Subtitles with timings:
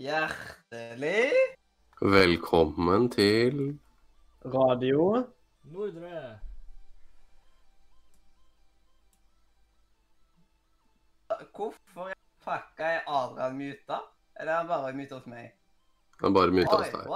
[0.00, 1.28] Hjertelig
[2.00, 3.58] Velkommen til
[4.44, 5.26] Radio.
[5.62, 6.38] Nordre.
[11.52, 12.08] Hvorfor
[12.46, 14.00] pakka jeg Adrian muta?
[14.40, 15.52] Eller er han bare muta hos meg?
[16.24, 17.06] Han bare muta hos deg.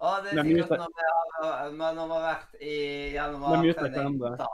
[0.00, 2.76] Å, det er sikkert når vi har, når vi har vært i
[3.18, 3.58] januar.
[3.60, 4.46] Men sending,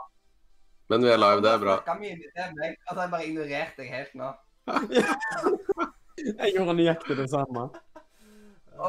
[0.91, 1.79] Men vi er live, det er bra.
[1.85, 4.35] Jeg har mye til meg, altså jeg bare ignorerte deg helt nå.
[6.17, 7.67] Jeg gjorde nøyaktig det samme.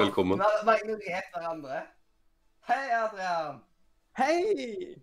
[0.01, 0.39] Velkommen.
[0.41, 1.81] Vi har bare ignorert hverandre.
[2.69, 3.59] Hei, Adrian!
[4.17, 4.97] Hei!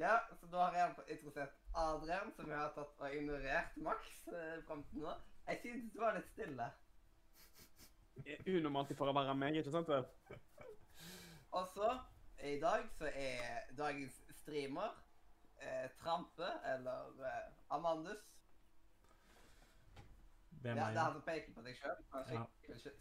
[0.00, 4.56] Ja, så da har jeg introdusert Adrian, som jeg har tatt og ignorert Max eh,
[4.64, 5.12] frem til nå.
[5.50, 6.70] Jeg synes det var litt stille.
[8.48, 9.92] Unormalt for å være meg, ikke sant?
[9.92, 10.08] vel?
[11.52, 11.94] Og så,
[12.40, 14.96] i dag, så er dagens streamer
[15.60, 18.24] eh, Trampe, eller eh, Amandus.
[20.64, 20.94] Det er Ja, meg.
[20.94, 21.98] det er han som peker på deg sjøl.
[22.12, 22.44] Han er Ja.
[22.64, 22.94] skikkelig.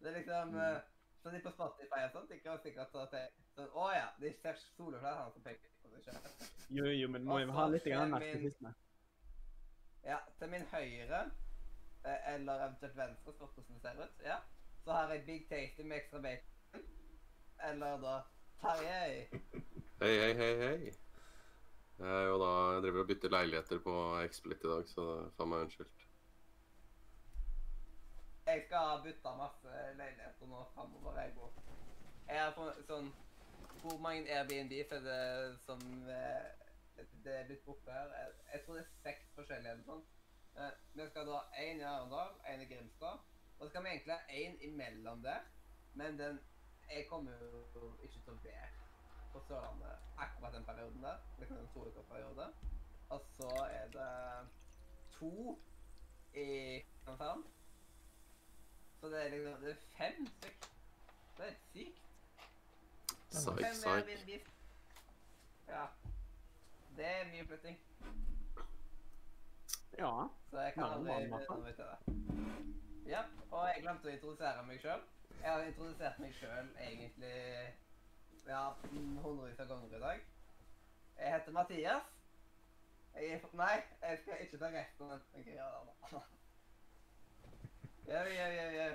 [0.00, 0.60] Det er liksom Mm.
[0.60, 0.80] eh,
[1.22, 4.32] Så de på Spotify og sånt, de kan sikkert ta til sånn Å ja, de
[4.42, 6.48] ser soleklart han som peker på seg sjøl.
[6.70, 8.74] Jo, jo, men må jo ha litt narkisme.
[10.04, 11.30] Ja, til min høyre,
[12.04, 14.38] eh, eller eventuelt venstre, spørs hvordan det ser ut, ja,
[14.84, 16.84] så har jeg Big Tasty med ekstra bacon.
[17.62, 18.22] Eller da
[18.62, 19.28] Tarjei.
[20.00, 20.92] Hei, hei, hei, hei.
[21.98, 23.94] Jeg er jo da, jeg driver og bytter leiligheter på
[24.24, 25.99] Explit i dag, så faen meg unnskyldt.
[28.50, 31.20] Jeg skal bytte masse leiligheter nå framover.
[31.20, 31.50] Jeg bor.
[32.28, 33.10] Jeg har fått sånn
[33.82, 36.48] Hvor mange Airbnb er det som eh,
[37.24, 38.10] Det er blitt borte her?
[38.18, 40.02] Jeg, jeg tror det er seks forskjellige eller sånn.
[40.56, 43.22] Eh, vi skal da én i Arendal, én i Grimstad.
[43.52, 45.46] Og så skal vi egentlig ha én imellom der.
[45.94, 46.42] Men den
[46.90, 47.62] Jeg kommer jo
[48.02, 48.72] ikke til å være
[49.30, 51.22] på Sørlandet akkurat den perioden der.
[51.38, 52.50] Liksom en to uker periode.
[53.14, 54.10] Og så er det
[55.14, 55.32] to
[56.34, 56.50] i
[56.82, 57.46] Kristiansand.
[59.00, 60.66] Så det er liksom det er fem stykk.
[61.38, 62.00] Det er sykt.
[63.30, 64.40] Psych, Fem
[65.68, 65.84] Ja.
[66.96, 67.80] Det er mye flytting.
[69.98, 70.26] Ja.
[70.50, 72.16] Så jeg kan aldri bli noe ut av det.
[73.06, 75.04] Ja, og jeg glemte å introdusere meg sjøl.
[75.40, 77.36] Jeg har introdusert meg sjøl egentlig
[78.46, 78.64] ja,
[79.22, 80.26] hundrevis av ganger i dag.
[81.20, 82.12] Jeg heter Mathias.
[83.14, 86.12] Jeg er Nei, jeg skal ikke ta resten av ja da, da.
[86.12, 86.22] nå.
[88.10, 88.94] Jau, jau, jau, jau.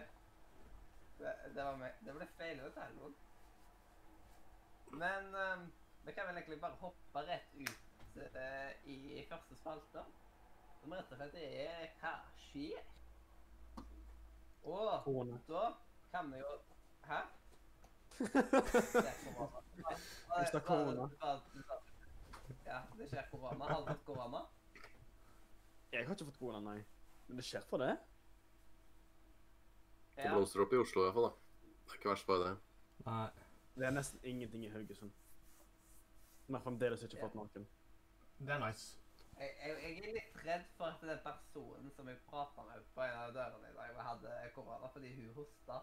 [1.55, 1.91] Det, var meg.
[2.05, 3.13] Det ble feil over telefonen.
[4.91, 5.61] Men um,
[6.03, 10.03] vi kan vel egentlig bare hoppe rett ut uh, i første spalte.
[10.81, 12.11] Som rett og slett er Hva
[12.43, 12.81] skjer?
[14.65, 15.37] Og Kone.
[15.47, 15.63] da
[16.11, 16.51] kan vi jo
[17.05, 17.19] Hæ?
[18.17, 18.33] Hvis
[20.51, 21.07] det er korona.
[22.65, 23.65] Ja, det skjer korona.
[23.65, 24.43] Har du fått korona?
[25.91, 26.83] Jeg har ikke fått korona, nei.
[27.27, 27.93] Men det skjer for det.
[30.15, 31.71] Det blomstrer opp i Oslo i hvert fall, da.
[31.85, 32.53] Det er ikke verst bare det.
[33.05, 33.29] Nei.
[33.75, 35.11] Det er nesten ingenting i Haugesund.
[36.47, 37.65] Vi har fremdeles ikke fått noen.
[38.39, 38.99] Det er nice.
[39.35, 43.03] Jeg, jeg, jeg er litt redd for at den personen som jeg prata med på
[43.03, 45.81] en av dørene i dag, hadde korona fordi hun hosta.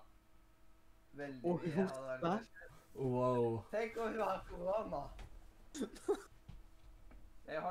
[1.21, 2.33] Veldig Å, hun mye, og hosta?
[2.95, 3.49] Wow.
[3.75, 5.03] Tenk om hun har korona!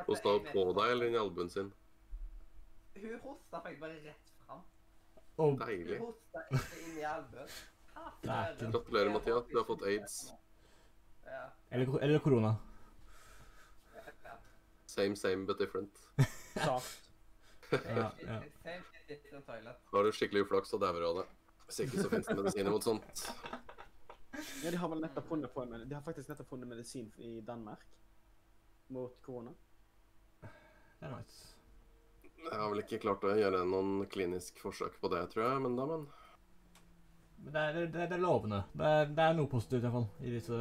[0.06, 1.72] Hosta Hun på deg eller i albuen sin.
[2.94, 4.31] Hun hosta faktisk bare rett
[5.36, 6.02] Oh, Deilig.
[8.59, 9.47] Gratulerer, Mathias.
[9.47, 10.34] Du har fått aids.
[11.25, 11.52] Ja.
[11.69, 12.56] eller, eller korona.
[14.86, 16.08] Same, same, but different.
[16.56, 16.81] Ja,
[17.72, 18.41] ja.
[19.46, 19.78] Toilet.
[19.91, 21.24] Har du skikkelig uflaks, og dauer av det.
[21.70, 23.22] Hvis ikke, så finnes det medisiner mot sånt.
[24.64, 27.40] Ja, de har vel nettopp funnet på en De har faktisk nettopp funnet medisin i
[27.47, 27.86] Danmark
[28.91, 29.53] mot korona.
[30.41, 31.60] Det er nice.
[32.41, 35.78] Jeg har vel ikke klart å gjøre noen klinisk forsøk på det, tror jeg, men
[35.78, 36.08] da, men.
[37.41, 38.64] Men det er, det, det er lovende.
[38.78, 40.58] Det er, det er noe positivt, iallfall, i disse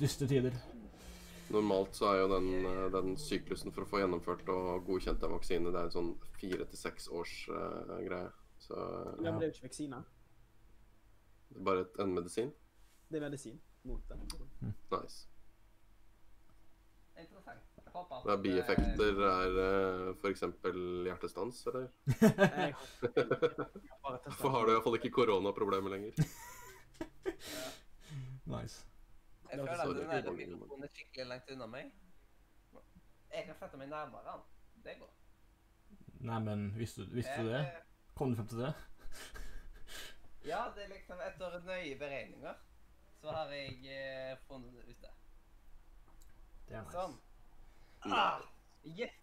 [0.00, 0.56] dystre tider.
[1.54, 2.48] Normalt så er jo den,
[2.90, 6.10] den syklusen for å få gjennomført og godkjent en vaksine, det er en sånn
[6.40, 8.32] fire til seks års uh, greie.
[8.58, 10.02] Så Ja, men det er jo ikke vaksine.
[11.52, 12.50] det er bare et, en medisin.
[13.06, 14.18] Det er medisin mot det.
[14.90, 15.28] Nice.
[17.16, 17.75] Interessant.
[17.96, 20.42] At Det er bieffekter er uh, f.eks.
[21.06, 21.86] hjertestans, eller?
[24.04, 24.18] Har.
[24.26, 26.12] Hvorfor har du iallfall ikke koronaproblemer lenger?
[28.46, 28.86] Nice.
[29.50, 31.88] Jeg føler så at den der mikrofonen er skikkelig langt unna meg.
[33.34, 34.44] Jeg kan sette meg nærmere den.
[34.84, 35.10] Det går.
[36.30, 37.60] Nei, men visste, du- visste du det?
[37.60, 37.82] Eh,
[38.14, 38.72] Kom du frem til det?
[40.46, 42.54] Ja, det er liksom etter nøye beregninger
[43.20, 45.10] så har jeg eh, funnet det ute.
[46.68, 46.92] Det er nice.
[46.94, 47.16] Sånn.
[48.10, 48.42] Nei.
[48.96, 49.14] Yes!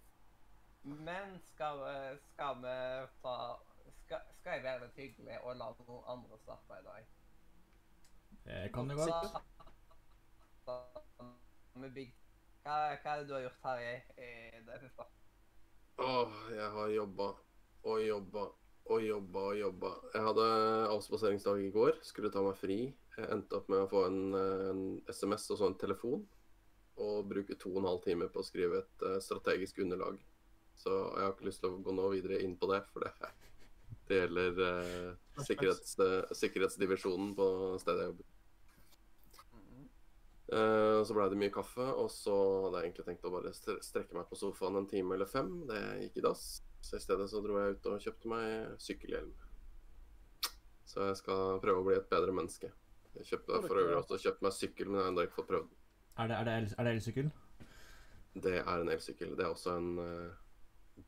[0.84, 2.78] Men skal, vi- skal vi
[3.24, 3.36] ta
[4.04, 7.06] skal, skal jeg være litt hyggelig og la noen andre starte i dag?
[8.44, 9.38] Det kan det godt.
[10.68, 10.76] Da,
[11.80, 12.12] med Big,
[12.64, 15.06] hva, hva er det du har gjort her i, i det siste?
[16.04, 17.30] Åh, jeg har jobba
[17.84, 18.44] og jobba
[18.92, 19.90] og jobba og jobba.
[20.14, 20.46] Jeg hadde
[20.92, 22.78] avspaseringsdag i går, skulle ta meg fri.
[23.16, 24.82] Jeg endte opp med å få en, eh, en
[25.14, 26.26] SMS og så en telefon.
[27.02, 30.20] Og bruke to og en halv time på å skrive et eh, strategisk underlag.
[30.78, 33.32] Så jeg har ikke lyst til å gå nå videre inn på det, for det,
[34.10, 37.48] det gjelder uh, sikkerhets, uh, sikkerhetsdivisjonen på
[37.82, 38.30] stedet jeg jobber.
[40.54, 42.34] Eh, så ble det mye kaffe, og så
[42.66, 45.50] hadde jeg egentlig tenkt å bare strekke meg på sofaen en time eller fem.
[45.70, 46.46] Det gikk i dass.
[46.84, 49.32] Så i stedet så dro jeg ut og kjøpte meg sykkelhjelm.
[50.94, 52.70] Så jeg skal prøve å bli et bedre menneske.
[53.16, 55.70] Jeg kjøpte for øvrig også kjøpt meg sykkel, men jeg har ennå ikke fått prøvd
[55.70, 55.80] den.
[56.18, 57.32] Er det, er det, el- er det elsykkel?
[58.44, 59.34] Det er en elsykkel.
[59.38, 60.30] Det er også en uh,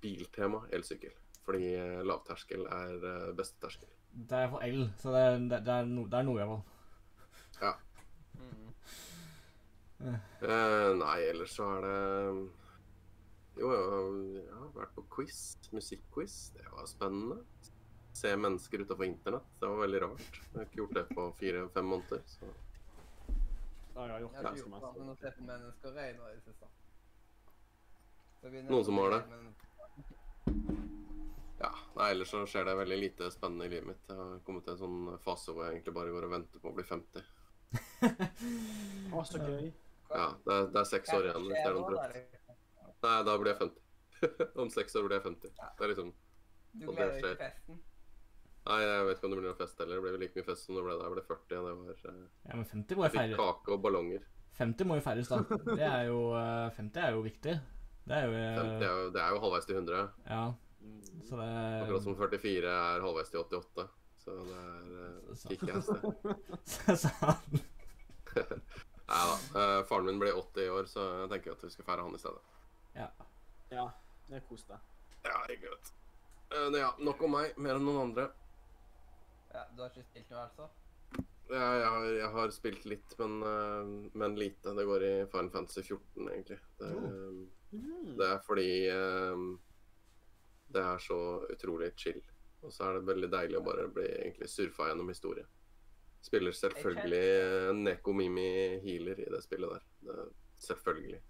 [0.02, 1.14] biltema elsykkel.
[1.46, 3.90] Fordi eh, lavterskel er uh, beste terskel.
[4.16, 7.62] Det er for el, så det, er- det, det, er, no, det er noe, hvert
[7.62, 7.74] Ja.
[10.06, 11.94] Eh, nei, ellers så er det
[13.62, 15.38] Jo, jeg har vært på quiz.
[15.72, 16.34] Musikkquiz.
[16.58, 17.38] Det var spennende.
[18.16, 19.48] Se mennesker utafor internett.
[19.62, 20.42] Det var veldig rart.
[20.42, 22.22] Jeg har ikke gjort det på fire-fem måneder.
[22.28, 22.50] Så
[23.96, 24.82] Ja, jeg har gjort det ganske mest.
[24.84, 25.06] gjort mye.
[25.06, 26.68] noe å se på mennesker i nå i det siste.
[28.68, 29.22] Noen som har det?
[31.62, 31.72] ja.
[31.96, 34.04] Nei, ellers så skjer det veldig lite spennende i livet mitt.
[34.12, 36.74] Jeg har kommet til en sånn fase hvor jeg egentlig bare går og venter på
[36.74, 37.24] å bli 50.
[39.16, 39.72] Å, så gøy.
[40.12, 41.48] Ja, det er, det er seks år igjen.
[41.48, 42.60] hvis det er noen nå, da?
[43.08, 43.82] Nei, da blir jeg 50.
[44.66, 45.56] Om seks år blir jeg 50.
[45.56, 46.14] Det er liksom
[46.76, 47.84] Du gleder deg til festen?
[48.66, 50.00] Nei, jeg vet ikke om det blir noe fest heller.
[50.00, 51.58] Det ble vel like mye fest som det ble da jeg ble 40.
[51.60, 53.40] og Det var eh, Ja, men 50 må jo litt feires.
[53.42, 54.24] kake og ballonger.
[54.58, 55.42] 50 må jo feires, da.
[55.68, 57.56] Det er jo, eh, 50 er jo viktig.
[58.06, 60.08] Det er jo eh, 50 er jo, det er jo halvveis til 100.
[60.30, 60.46] Ja,
[61.26, 61.52] så det
[61.84, 63.88] Akkurat som 44 er halvveis til 88.
[64.26, 64.86] Så det er
[65.30, 65.58] uh, sted.
[65.70, 66.36] det.
[66.98, 67.62] Så han
[69.06, 69.36] Nei da.
[69.62, 72.16] eh, faren min blir 80 i år, så jeg tenker at vi skal feire han
[72.18, 72.42] i stedet.
[72.96, 73.06] Ja.
[73.70, 73.86] Ja,
[74.30, 74.82] det er kos deg.
[75.28, 75.78] Ja, hyggelig.
[76.50, 77.54] Eh, ja, nok om meg.
[77.62, 78.26] Mer enn noen andre.
[79.56, 80.70] Ja, du har ikke spilt noe, altså?
[81.46, 84.74] Ja, jeg, har, jeg har spilt litt, men, uh, men lite.
[84.76, 86.60] Det går i Final Fantasy 14, egentlig.
[86.80, 86.94] Det,
[87.76, 88.16] Mm.
[88.18, 89.42] det er fordi eh,
[90.72, 91.18] det er så
[91.52, 92.22] utrolig chill.
[92.64, 95.46] Og så er det veldig deilig å bare bli egentlig surfa gjennom historie.
[96.24, 98.48] Spiller selvfølgelig eh, Neko Mimi
[98.86, 99.84] healer i det spillet der.
[100.08, 100.28] Det,
[100.66, 101.22] selvfølgelig.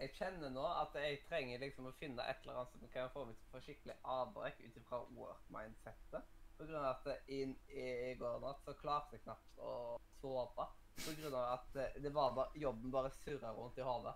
[0.00, 3.26] Jeg kjenner nå at jeg trenger liksom å finne et eller annet som kan få
[3.28, 6.38] meg til å få skikkelig avbrekk ut ifra work-mindsettet.
[6.60, 7.40] Av at i,
[7.72, 10.66] i går natt så klarte jeg knapt å sove.
[10.66, 14.12] Av at eh, det var bare, jobben bare surra rundt i hodet.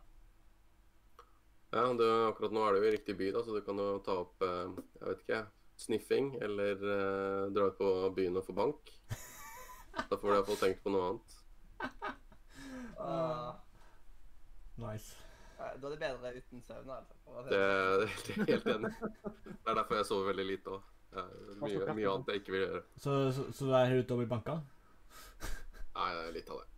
[1.75, 4.19] Ja, det, akkurat nå er du i riktig by, da, så du kan jo ta
[4.27, 5.41] opp eh, jeg vet ikke,
[5.81, 8.93] sniffing eller eh, dra ut på byen og få bank.
[9.95, 11.35] Da får du iallfall tenkt på noe annet.
[12.99, 13.55] Uh,
[14.83, 15.15] Nice.
[15.57, 17.15] da er det bedre uten søvn, altså.
[17.47, 17.61] Det det.
[17.61, 18.91] er det er helt enig.
[19.45, 20.89] Det er derfor jeg sover veldig lite òg.
[21.15, 22.85] Mye, mye annet jeg ikke vil gjøre.
[22.99, 24.59] Så, så, så du er her ute og blir banka?
[25.95, 26.71] Nei, det er litt av det.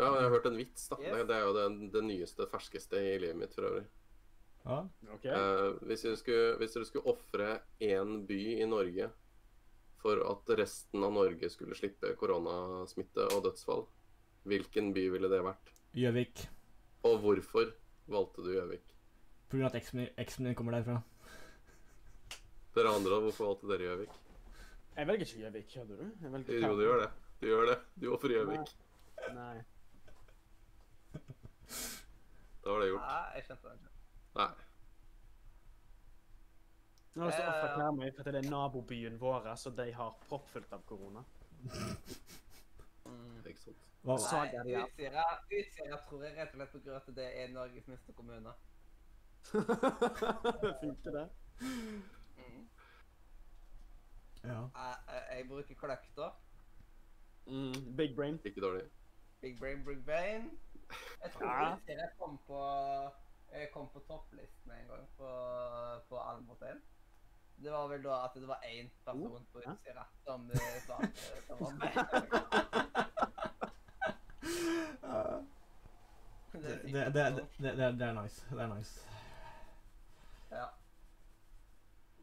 [0.00, 0.96] Ja, jeg har hørt en vits, da.
[1.00, 3.88] Det, det er jo det, det nyeste, ferskeste i livet mitt for øvrig.
[4.64, 4.78] Ja.
[5.14, 5.26] OK.
[5.26, 7.50] Eh, hvis, dere skulle, skulle ofre
[7.82, 9.10] én by i Norge
[10.00, 13.84] for at resten av Norge skulle slippe koronasmitte og dødsfall,
[14.48, 15.74] hvilken by ville det vært?
[15.98, 16.46] Gjøvik.
[17.10, 17.74] Og hvorfor
[18.10, 18.94] valgte du Gjøvik?
[19.50, 21.00] Av at eksen min kommer derfra.
[22.74, 24.16] Dere andre, hvorfor valgte dere Gjøvik?
[24.96, 25.98] Jeg velger ikke Gjøvik, gjør du?
[26.22, 27.10] Jeg velger Jo, du gjør det.
[27.40, 27.78] Du gjør det.
[28.02, 28.74] Du ofrer Gjøvik.
[29.34, 29.58] Nei.
[32.64, 33.06] Da var det gjort.
[33.06, 33.90] Nei, jeg skjønte det.
[34.36, 34.50] Nei.
[37.14, 40.12] Nå har jeg lyst til meg, for at det er nabobyen vår, så de har
[40.28, 41.24] proppfullt av korona.
[43.04, 43.40] Mm.
[43.46, 43.86] Ikke sant.
[44.06, 44.78] Hva, sa Nei.
[44.84, 48.14] Utsira, Utsira tror jeg rett og slett på grunn av at det er Norges minste
[48.16, 48.54] kommune.
[50.84, 51.26] Funker det?
[54.44, 54.60] Ja.
[54.74, 56.30] Jeg, jeg, bruker kløkta.
[57.46, 58.40] Mm, big brain.
[58.44, 58.82] Ikke dårlig.
[59.40, 60.50] Big brain, big brain.
[61.24, 61.76] Jeg tror Ja.
[61.86, 62.60] jeg kom på
[63.52, 65.28] jeg kom på topplisten en gang på,
[66.08, 66.80] på Almhotel.
[67.62, 70.96] Det var vel da at det var én person på utsida Utsira som eh, sa
[71.48, 71.92] det var med.
[76.52, 78.46] Det, Det det, det, det, det, det er nice.
[78.50, 79.06] Det er nice.
[80.50, 80.64] Ja.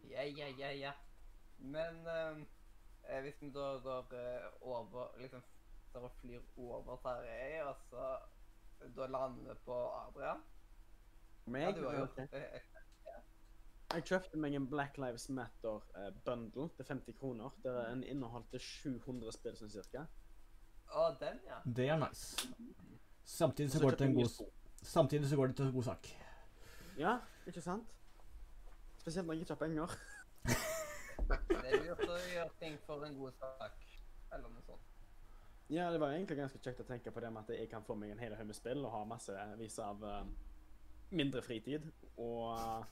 [0.10, 0.92] Ja, ja, ja, ja.
[1.58, 2.46] Men ehm,
[3.10, 5.44] eh, hvis vi da går eh, over Liksom
[5.94, 8.18] tar og flyr over Tarjei, og så
[8.96, 10.44] da lander vi på Adrian
[11.48, 12.28] Ja, du har gjort det.
[13.94, 17.54] Jeg kjøpte meg en Black Lives Matter-bundle til 50 kroner.
[17.64, 20.04] Der en inneholdt 700 spill sånn cirka.
[20.92, 21.62] Å, den, ja.
[21.64, 22.50] Det er nice.
[23.24, 24.52] Samtidig så Så går det til en god,
[24.84, 26.12] samtidig så går det til en god sak.
[27.00, 27.16] Ja,
[27.48, 27.96] ikke sant?
[29.00, 29.98] Spesielt når jeg ikke har penger.
[31.28, 33.88] Det er lurt å gjøre ting for en god sak.
[34.32, 34.84] Eller noe sånt.
[35.68, 37.96] Ja, det var egentlig ganske kjekt å tenke på det med at jeg kan få
[38.00, 40.22] meg en hel haug med spill og ha massevis av uh,
[41.12, 41.90] mindre fritid.
[42.16, 42.86] Og eh,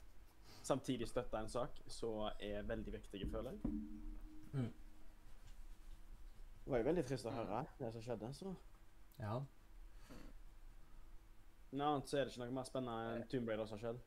[0.66, 3.76] samtidig støtte en sak som er veldig viktig, føler jeg.
[4.56, 4.72] Mm.
[6.66, 8.34] Det var jo veldig trist å høre det som skjedde.
[8.34, 8.56] så...
[9.20, 9.40] Ja.
[11.76, 14.04] Noe annet så er det ikke noe mer spennende enn Tomb Raider som har skjedd.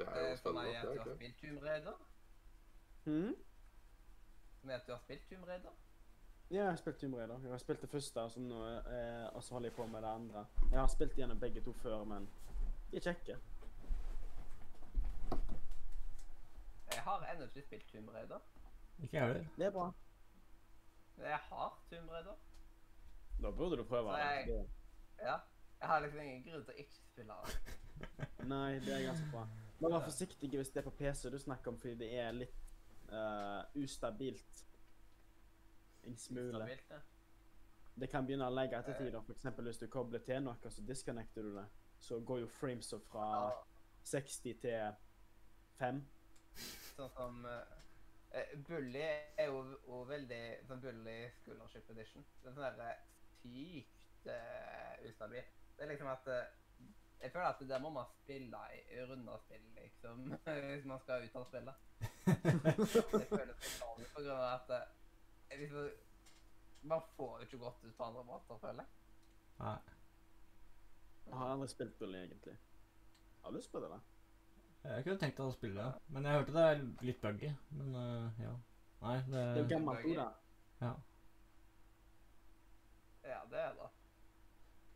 [0.00, 0.76] Det er jo Eh, For meg spennende.
[0.76, 1.96] er at du har spilt Tomb Raider.
[3.04, 3.34] Mhm.
[4.62, 5.70] Med at du har spilt Tomb Raider.
[6.50, 7.38] Ja, jeg har spilt Tomb Raider.
[7.42, 10.08] Jeg har spilt det første, som nå, eh, og så holder jeg på med det
[10.08, 10.46] andre.
[10.70, 12.28] Jeg har spilt gjennom begge to før, men
[12.90, 13.36] de er kjekke.
[16.92, 18.38] Jeg har ennå ikke spilt Tomb Raider.
[19.02, 19.46] Ikke jeg heller.
[19.56, 19.92] Det er bra.
[21.16, 22.34] Men jeg har Tomb Raider.
[23.42, 24.16] Da burde du prøve Nei.
[24.20, 24.70] jeg- det.
[25.20, 25.36] Ja.
[25.80, 28.48] Jeg har liksom ingen grunn til å ikke spille det.
[28.48, 29.46] Nei, det er ganske bra.
[29.80, 32.74] Men vær forsiktig hvis det er på PC du snakker om, fordi det er litt
[33.12, 34.66] uh, ustabilt.
[36.04, 36.52] En smule.
[36.52, 37.00] Ustabilt, det.
[38.00, 39.20] Det kan begynne å legge etter tider.
[39.26, 41.66] For eksempel hvis du kobler til noe, så disconnecter du det.
[42.00, 43.50] Så går jo framesa fra Ja.
[44.08, 44.94] 60 til
[45.78, 45.98] 5.
[46.96, 52.24] Sånn som eh, Bully er jo, jo veldig sånn Bully Scholarship Edition.
[52.40, 53.02] Det er sånn der
[53.40, 55.44] sykt uh, ustabil.
[55.76, 56.48] Det er liksom at eh,
[57.20, 60.22] Jeg føler at det må man spille i runder spill, liksom,
[60.72, 61.74] hvis man skal ut av spillet.
[62.00, 65.90] Det føles litt sånn på grunn av at eh, man,
[66.94, 68.96] man får jo ikke godt ut på andre måter, føler jeg.
[69.60, 69.76] Nei.
[71.26, 72.56] Jeg har aldri spilt Bully, egentlig.
[72.56, 74.00] Jeg har lyst på det, da.
[74.82, 77.52] Jeg kunne tenkt deg å spille det, men jeg hørte det er litt buggy.
[77.76, 78.56] Men uh, ja.
[79.04, 80.28] Nei, det Det er jo gammelt ord, da.
[80.80, 80.92] Ja.
[83.28, 83.90] Ja, det er det.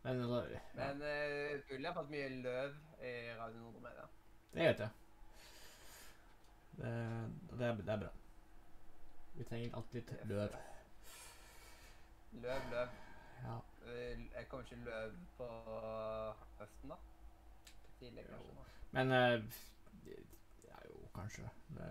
[0.05, 4.03] Men altså ja, Men uh, Bully har fått mye løv i Radio Nordre Media.
[4.53, 4.89] Det vet jeg.
[6.75, 6.91] Det,
[7.51, 8.11] det, er, det er bra.
[9.35, 10.53] Vi trenger alltid løv.
[12.43, 12.93] Løv, løv.
[13.45, 13.57] Ja.
[13.87, 15.49] Eh, Jeg kommer ikke løv på
[16.59, 16.99] høsten, da.
[17.99, 18.55] Tidlig, kanskje.
[18.59, 18.69] Da.
[18.99, 19.59] Men uh,
[20.69, 21.49] Ja, jo, kanskje.
[21.79, 21.89] Det,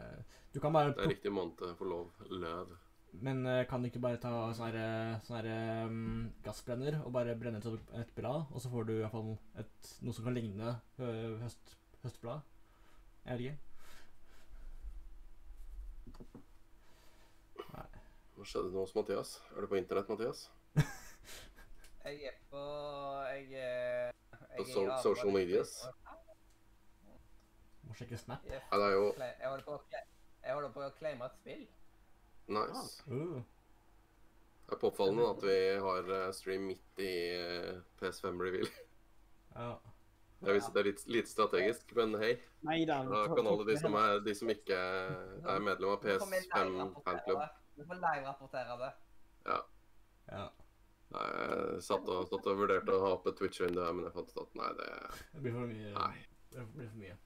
[0.55, 2.13] du kan bare Det er riktig måned for lov.
[2.31, 2.77] Løv.
[3.23, 7.61] Men eh, kan du ikke bare ta sånn her, sånn um, gassbrenner og bare brenne
[7.63, 10.73] til et blad, og så får du i hvert fall et, noe som kan ligne
[10.99, 11.11] hø,
[11.45, 12.43] høst, høstblad?
[13.25, 13.59] Jeg vet ikke.
[17.75, 17.87] Nei.
[18.35, 19.37] Hva skjedde noe hos Mathias?
[19.55, 20.45] Er du på internett, Mathias?
[22.05, 22.61] Jeg er på
[23.31, 25.71] Jeg jeg, jeg På er so- social medias?
[27.85, 28.45] Må sjekke Snap.
[28.45, 28.61] Jeg
[30.53, 31.65] holder på å claime et spill.
[32.49, 33.03] Nice.
[33.09, 33.43] Uh,
[34.65, 38.71] Det er påfallende at vi har eh, stream midt i eh, PS5 reveal.
[39.55, 39.75] ja.
[40.45, 42.35] Det er, det er litt litt, strategisk, men hei.
[42.67, 42.99] Nei da.
[43.33, 46.73] Kan alle de som, er, de som ikke er medlem av Du får med PS5
[46.73, 47.45] live-rapportere fanklubb.
[47.79, 48.91] Du får live-rapportere det.
[49.49, 49.61] ja.
[51.15, 54.15] Nei, Jeg satt og, satt og vurderte å ha opp et Twitch-vindu her, men jeg
[54.17, 54.89] fant ut at nei, det,
[55.33, 55.93] Det blir for mye.
[55.95, 56.25] Nei.
[56.57, 57.17] Det blir for mye.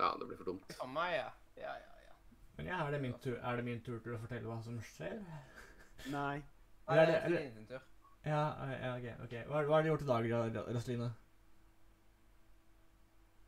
[0.00, 0.76] ja, det blir for dumt.
[0.80, 1.28] For meg, ja.
[1.60, 1.97] Ja, ja, ja.
[2.58, 4.80] Men ja, er det min tur, er det min tur til å fortelle hva som
[4.82, 5.20] skjer?
[6.10, 6.42] Nei.
[6.42, 6.42] Nei,
[6.88, 7.80] Eller er det det- er eller- din tur.
[8.26, 8.40] Ja,
[8.72, 9.24] ja ok.
[9.24, 9.44] okay.
[9.46, 10.30] Hva, hva har du gjort i dag,
[10.74, 11.10] Raseline?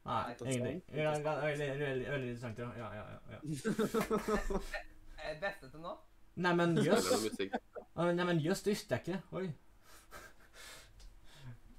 [0.05, 0.83] Nei, ingenting.
[0.95, 2.71] Ja, ja, Veldig veldig- veldig interessant, ja.
[2.77, 3.41] ja, ja, ja, ja.
[5.25, 5.97] Er det beste til nå?
[6.37, 7.05] Neimen, jøss.
[7.35, 9.23] Spiller Nei, men jøss, det visste jeg ikke.
[9.33, 9.51] Oi.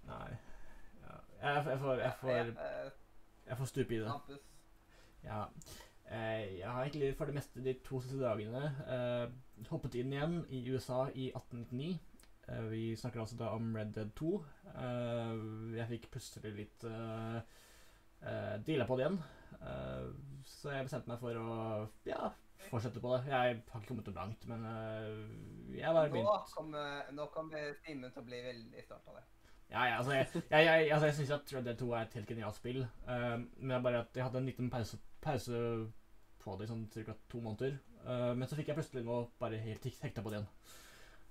[0.05, 0.29] Nei.
[1.01, 1.17] Ja.
[1.41, 2.91] Jeg, jeg, får, jeg, får, Eh,
[3.47, 4.07] jeg får stupe i det.
[4.11, 4.39] Campus.
[5.23, 5.45] Ja.
[6.11, 9.27] Eh, Jeg har egentlig for det meste de to siste dagene eh,
[9.69, 11.99] hoppet inn igjen i USA i 1899.
[12.49, 14.31] Eh, vi snakker altså da om Red Dead 2.
[14.75, 15.35] Eh,
[15.77, 17.39] jeg fikk plutselig litt uh,
[18.67, 19.21] deala på det igjen.
[19.61, 20.07] Eh,
[20.45, 21.51] så jeg bestemte meg for å
[22.09, 22.31] ja,
[22.69, 23.21] fortsette på det.
[23.29, 26.33] Jeg har ikke kommet noe langt, men eh, jeg bare begynte.
[26.33, 29.25] Nå kommer, kommer Simen til å bli veldig stolt av det.
[29.71, 32.15] Ja, ja, altså, jeg, jeg, jeg, altså, jeg syns at Red Dead 2 er et
[32.19, 32.81] helt genialt spill.
[33.07, 35.61] eh, men det er bare at jeg hadde en liten pause, pause
[36.43, 37.15] på det i sånn ca.
[37.31, 37.77] to måneder.
[38.05, 40.49] Uh, men så fikk jeg plutselig nå bare helt hek- hekta på det igjen.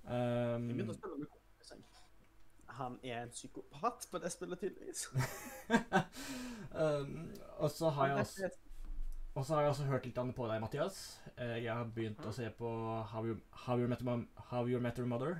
[0.07, 1.83] Jeg begynte å Um, spille med kompisen.
[2.81, 5.07] Han er en psykopat på det spillet, tydeligvis.
[6.73, 7.31] um,
[7.63, 8.49] og så har jeg også
[9.35, 10.97] Og så har jeg også hørt litt på deg, Mathias.
[11.37, 12.67] Eh, jeg har begynt å se på
[13.13, 15.37] How You, How you, Met, Your- How you Met Your Mother.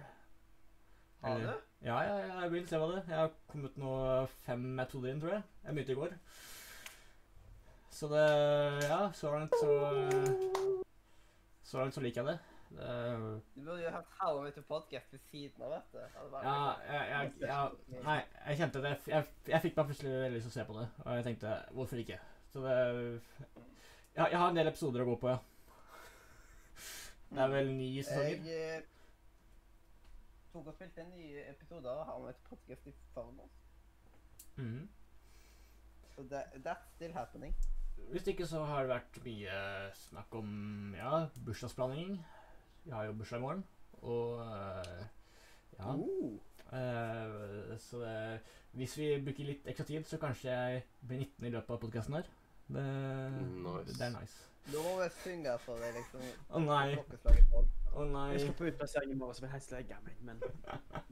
[1.21, 1.49] Har du?
[1.83, 3.91] Ja, ja, ja, jeg vil se på det Jeg har kommet nå
[4.45, 5.43] fem metoder inn, tror jeg.
[5.65, 6.15] Jeg begynte i går.
[7.91, 8.25] Så det
[8.87, 9.71] Ja, så langt så
[11.63, 12.39] Så langt så liker jeg det.
[12.69, 15.97] det Du burde jo Met Your Podcast ved siden av, vet du.
[16.43, 17.69] Ja, jeg, jeg, ja,
[18.03, 18.97] Nei, jeg kjente det.
[19.07, 20.87] jeg, jeg, fikk meg plutselig veldig lyst til å se på det.
[21.05, 22.19] Og jeg tenkte hvorfor ikke?
[22.53, 22.77] Så det
[24.15, 25.37] ja, Jeg har en del episoder å gå på, ja.
[27.31, 28.47] Det er vel ni sesonger.
[28.47, 28.81] Jeg eh,
[30.53, 33.61] tok og spilte en ny episode av How I til Your Podcast i forgårs.
[34.55, 34.89] Mhm.
[36.15, 37.55] Så that, that's still happening.
[38.11, 39.57] Hvis ikke så har det vært mye
[39.95, 40.49] snakk om
[40.97, 42.17] ja, bursdagsplanlegging.
[42.85, 43.65] Jeg har jo bursdag i morgen,
[44.01, 45.03] og uh,
[45.77, 45.93] ja.
[45.93, 46.39] Uh,
[46.71, 48.39] Uh, så det,
[48.71, 52.15] hvis vi bruker litt ekstra tid, så kanskje jeg blir 19 i løpet av podkasten
[52.15, 52.29] her.
[52.71, 52.83] Det,
[53.41, 53.97] Nice.
[53.97, 54.45] det er nice.
[54.71, 56.23] Da må vi synge for det, liksom.
[56.47, 57.80] Å nei, Klokkeslaget tolv.
[57.91, 58.25] Å nei.
[58.33, 60.43] jeg skal på utplassering i morgen, så vil jeg helst legge meg, men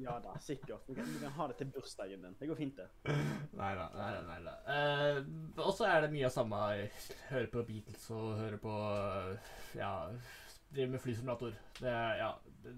[0.05, 0.87] ja da, sikkert.
[0.87, 2.37] Du kan, ha det til bursdagen din.
[2.39, 3.15] Det går fint, det.
[3.59, 3.87] Nei da.
[3.95, 4.21] Nei da.
[4.29, 4.53] Nei da.
[4.75, 5.19] Eh,
[5.59, 6.61] og så er det mye av samme
[7.29, 8.77] Høre på Beatles og høre på
[9.75, 9.91] Ja,
[10.71, 11.59] drive med flysimulator.
[11.81, 12.31] Det er Ja,
[12.63, 12.77] det,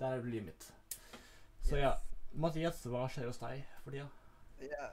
[0.00, 0.72] der er livet mitt.
[1.62, 1.92] Så ja.
[2.32, 4.08] Mathias, hva skjer hos deg for tida?
[4.64, 4.92] Ja.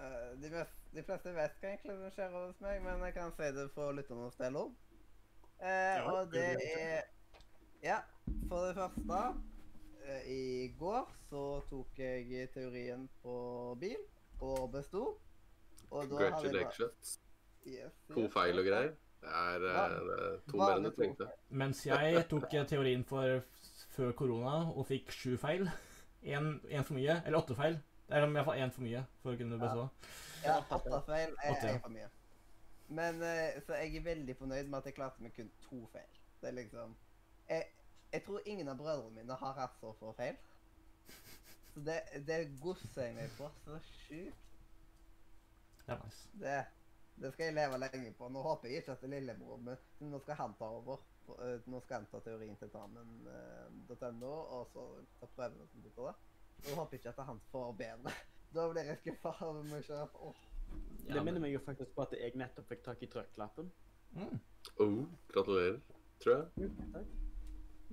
[0.00, 3.34] Uh, de, mest, de fleste vet hva egentlig som skjer hos meg, men jeg kan
[3.36, 4.56] si det for lytternes del
[5.60, 7.02] Uh, Ja, og det er
[7.82, 7.98] Ja,
[8.48, 9.20] for det første
[10.06, 13.34] eh, I går så tok jeg teorien på
[13.80, 13.96] bil
[14.40, 15.04] og besto.
[15.90, 17.18] Og da hadde jeg bare- Congratulations.
[17.66, 18.92] Yes, To feil og greier.
[19.20, 21.26] Det er, ja, det er to mer er enn du tenkte.
[21.50, 23.42] Mens jeg tok eh, teorien for
[23.96, 25.66] før korona og fikk sju feil.
[26.24, 27.18] Én for mye.
[27.26, 27.76] Eller åtte feil.
[28.08, 29.84] Det er i hvert fall én for mye for å kunne bestå.
[30.44, 32.08] Ja, åtte feil er, én for mye.
[32.88, 36.08] Men eh, Så jeg er veldig fornøyd med at jeg klarte med kun to feil.
[36.40, 36.96] Det er liksom
[37.50, 37.66] Jeg,
[38.12, 40.36] jeg tror ingen av brødrene mine har hatt så få feil.
[41.74, 44.46] Så det, det godser jeg meg på så sjukt.
[45.86, 46.28] Det er nice.
[46.42, 46.56] Det,
[47.22, 48.28] det skal jeg leve lenge på.
[48.30, 51.02] Nå håper jeg ikke at det lillebror men nå skal han ta over.
[51.38, 54.86] eh, Nå skal han ta teorien til tamen.no, og så
[55.20, 56.14] ta prøvene som du tar det.
[56.60, 58.14] håper jeg håper ikke at han får bedre.
[58.50, 60.08] Da blir jeg skuffa over meg sjøl.
[60.26, 60.38] Åh.
[61.06, 63.68] Ja, Det minner meg jo faktisk på at jeg nettopp fikk tak i trøkklappen.
[64.18, 64.40] Mm.
[64.82, 65.78] Oh, gratulerer,
[66.22, 66.70] tror jeg.
[66.96, 67.12] Takk.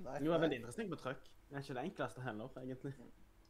[0.05, 1.29] Nei, det var veldig interessant på trøkk.
[1.47, 2.93] Det er ikke det enkleste heller, egentlig.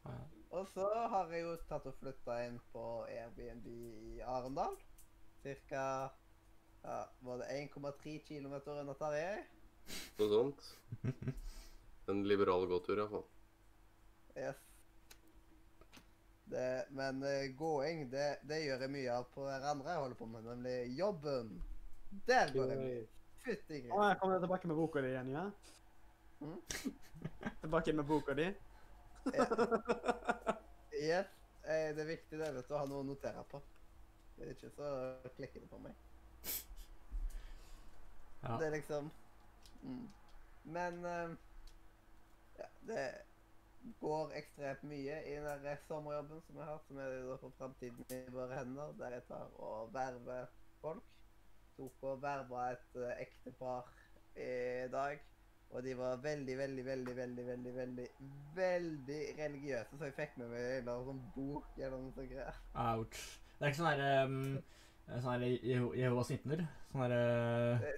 [0.06, 0.18] Ja.
[0.56, 4.78] Og så har jeg jo tatt og flytta inn på Airbnb i Arendal.
[5.44, 5.82] Cirka
[6.84, 9.44] ja, var det 1,3 km unna Tarjei.
[10.20, 10.72] Noe sånt.
[12.08, 13.26] En liberal gåtur, iallfall.
[14.38, 14.64] Yes.
[16.48, 20.28] Det, men eh, gåing, det, det gjør jeg mye av på hverandre jeg holder på
[20.32, 21.50] med, nemlig jobben.
[22.30, 23.02] Der går jeg mye.
[23.44, 23.92] Fytti grisen.
[23.92, 25.44] jeg kommer tilbake med boka di igjen, ja?
[26.40, 26.62] Mm.
[27.62, 28.54] tilbake med boka di?
[30.94, 31.28] Yes.
[31.68, 33.60] Eh, Det er viktig det, vet du, å ha noe å notere på.
[34.38, 34.92] Det er ikke så
[35.36, 35.98] klikker det på meg.
[38.44, 38.54] Ja.
[38.56, 39.10] Det er liksom
[39.82, 40.06] mm.
[40.72, 41.34] Men eh,
[42.62, 43.04] ja, det
[44.00, 48.16] går ekstremt mye i den der sommerjobben som jeg har, som er da for framtiden
[48.16, 50.48] i våre hender, der jeg tar og verver
[50.82, 51.04] folk.
[51.78, 53.92] Tok og verva et eh, ektepar
[54.40, 55.20] i dag.
[55.76, 58.08] Og de var veldig, veldig, veldig, veldig, veldig, veldig,
[58.56, 62.62] veldig religiøse, så jeg fikk med meg en sånn bok eller noe sånt greier.
[62.86, 63.24] Ouch.
[63.58, 64.38] Det er ikke sånn her um,
[65.08, 66.64] Sånn her Jeho- Jehovas vitner?
[66.92, 67.90] Sånn her uh,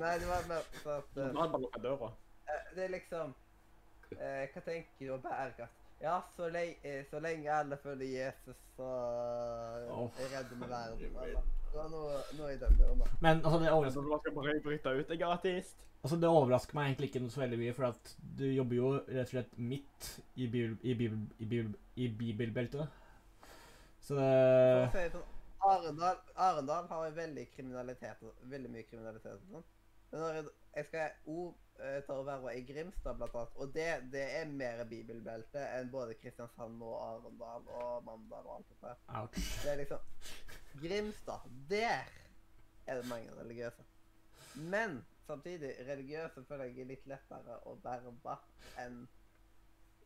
[0.00, 2.12] Nei, det var mer sånn at uh, eh, bare lukka døra.
[2.46, 5.82] Eh, Det er liksom uh, Hva tenker du om bærekraft?
[6.02, 11.16] Ja, så, le eh, så lenge alle følger Jesus, så oh, er redde med verden.
[11.22, 11.46] Eller.
[11.70, 13.00] Det var noe, noe i den døren.
[13.00, 13.06] da.
[13.20, 14.02] Men altså, det er også...
[14.10, 15.10] Jeg skal bare bryte ut.
[15.14, 15.86] Jeg er ateist.
[16.06, 19.24] Altså, det overrasker meg egentlig ikke så veldig mye, for at du jobber jo rett
[19.26, 23.02] og slett midt i, bibel, i, bibel, i, bibel, i bibelbeltet.
[24.06, 25.32] Så det sånn,
[25.66, 28.20] Arendal, Arendal har veldig kriminalitet,
[28.52, 29.64] veldig mye kriminalitet sånn.
[30.12, 33.72] Men når jeg, jeg skal òg eh, ta og være i Grimstad, blant annet, og
[33.74, 38.78] det, det er mer bibelbelte enn både Kristiansand og Arendal og Mandal og alt det
[38.84, 39.02] der.
[39.18, 39.50] Ouch.
[39.64, 40.06] Det er liksom
[40.84, 42.06] Grimstad, der
[42.86, 43.82] er det mange religiøse.
[44.54, 49.02] Men samtidig, religiøse føler jeg er litt lettere å bære bart enn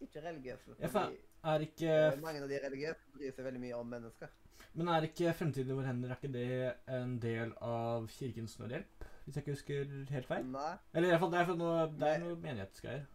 [0.01, 0.77] ikke religiøse.
[0.81, 3.87] Ja, for- Fordi Er ikke eh, mange av de religiøse bryr seg veldig mye om
[3.89, 4.29] mennesker.
[4.75, 9.07] Men er ikke Fremtiden i våre hender er ikke det en del av Kirkens Nødhjelp?
[9.25, 10.45] Hvis jeg ikke husker helt feil?
[10.53, 10.75] Nei.
[10.95, 13.07] Eller i hvert fall det er, noe, det er noe menighetsgreier.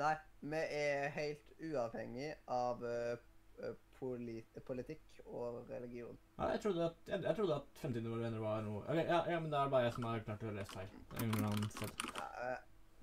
[0.00, 6.18] Nei, vi er helt uavhengig av uh, politikk og religion.
[6.38, 8.96] Ja, jeg trodde at, jeg, jeg trodde at Fremtiden i våre hender var noe Ok,
[9.00, 10.94] ja, ja, men det er bare jeg som har klart å lese feil.
[11.20, 12.04] En eller annen sted.
[12.16, 12.54] Ja,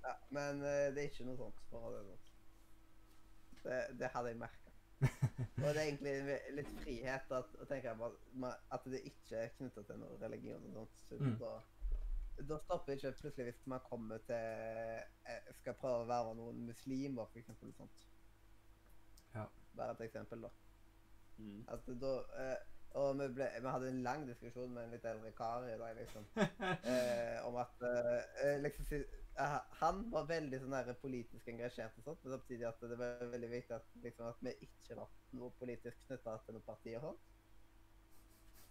[0.08, 1.62] ja, men eh, det er ikke noe sånt.
[1.70, 2.24] for det sånn.
[3.62, 4.74] Det, det hadde jeg merka.
[5.62, 8.08] Og det er egentlig litt frihet at, å tenke på
[8.74, 10.96] at, det ikke er knytta til noe religion og sånt.
[11.08, 11.36] Så Mm.
[11.38, 11.52] da,
[12.48, 14.34] da stopper det ikke plutselig hvis man kommer til
[15.26, 17.72] eh, Skal prøve å være noen muslimer, eksempel.
[17.78, 18.04] Sånt.
[19.34, 19.46] Ja.
[19.76, 20.50] Bare et eksempel, da.
[21.38, 21.62] Mm.
[21.68, 22.58] Altså, da eh,
[22.98, 25.96] og vi, ble, vi hadde en lang diskusjon med en litt eldre kar i dag,
[26.00, 26.24] liksom.
[26.92, 29.04] Eh, om at eh, liksom,
[29.80, 33.50] Han var veldig sånn der politisk engasjert, og sånt, men samtidig at det var veldig
[33.52, 37.28] viktig at, liksom, at vi ikke var noe politisk knytta til noe parti og sånt.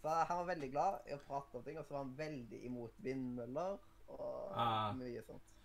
[0.02, 2.60] Så han var veldig glad i å prate om ting, og så var han veldig
[2.68, 3.78] imot vindmøller
[4.18, 4.92] og Ah.
[4.98, 5.56] mye sånt.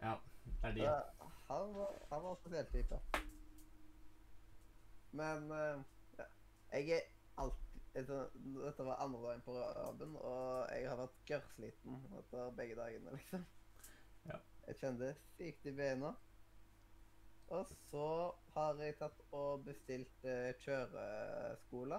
[0.00, 0.16] Ja,
[0.62, 0.88] det er de.
[0.88, 2.98] Så han, var, han var spesielt type.
[5.18, 5.76] Men ja.
[6.72, 7.02] Jeg er
[7.36, 7.64] alltid
[7.98, 13.46] Dette var andre dagen på raben, og jeg har vært gørrsliten etter begge dagene, liksom.
[14.28, 14.36] Ja.
[14.68, 16.12] Jeg kjente sykt i bena.
[17.48, 18.04] Og så
[18.54, 21.98] har jeg tatt og bestilt eh, kjøreskole.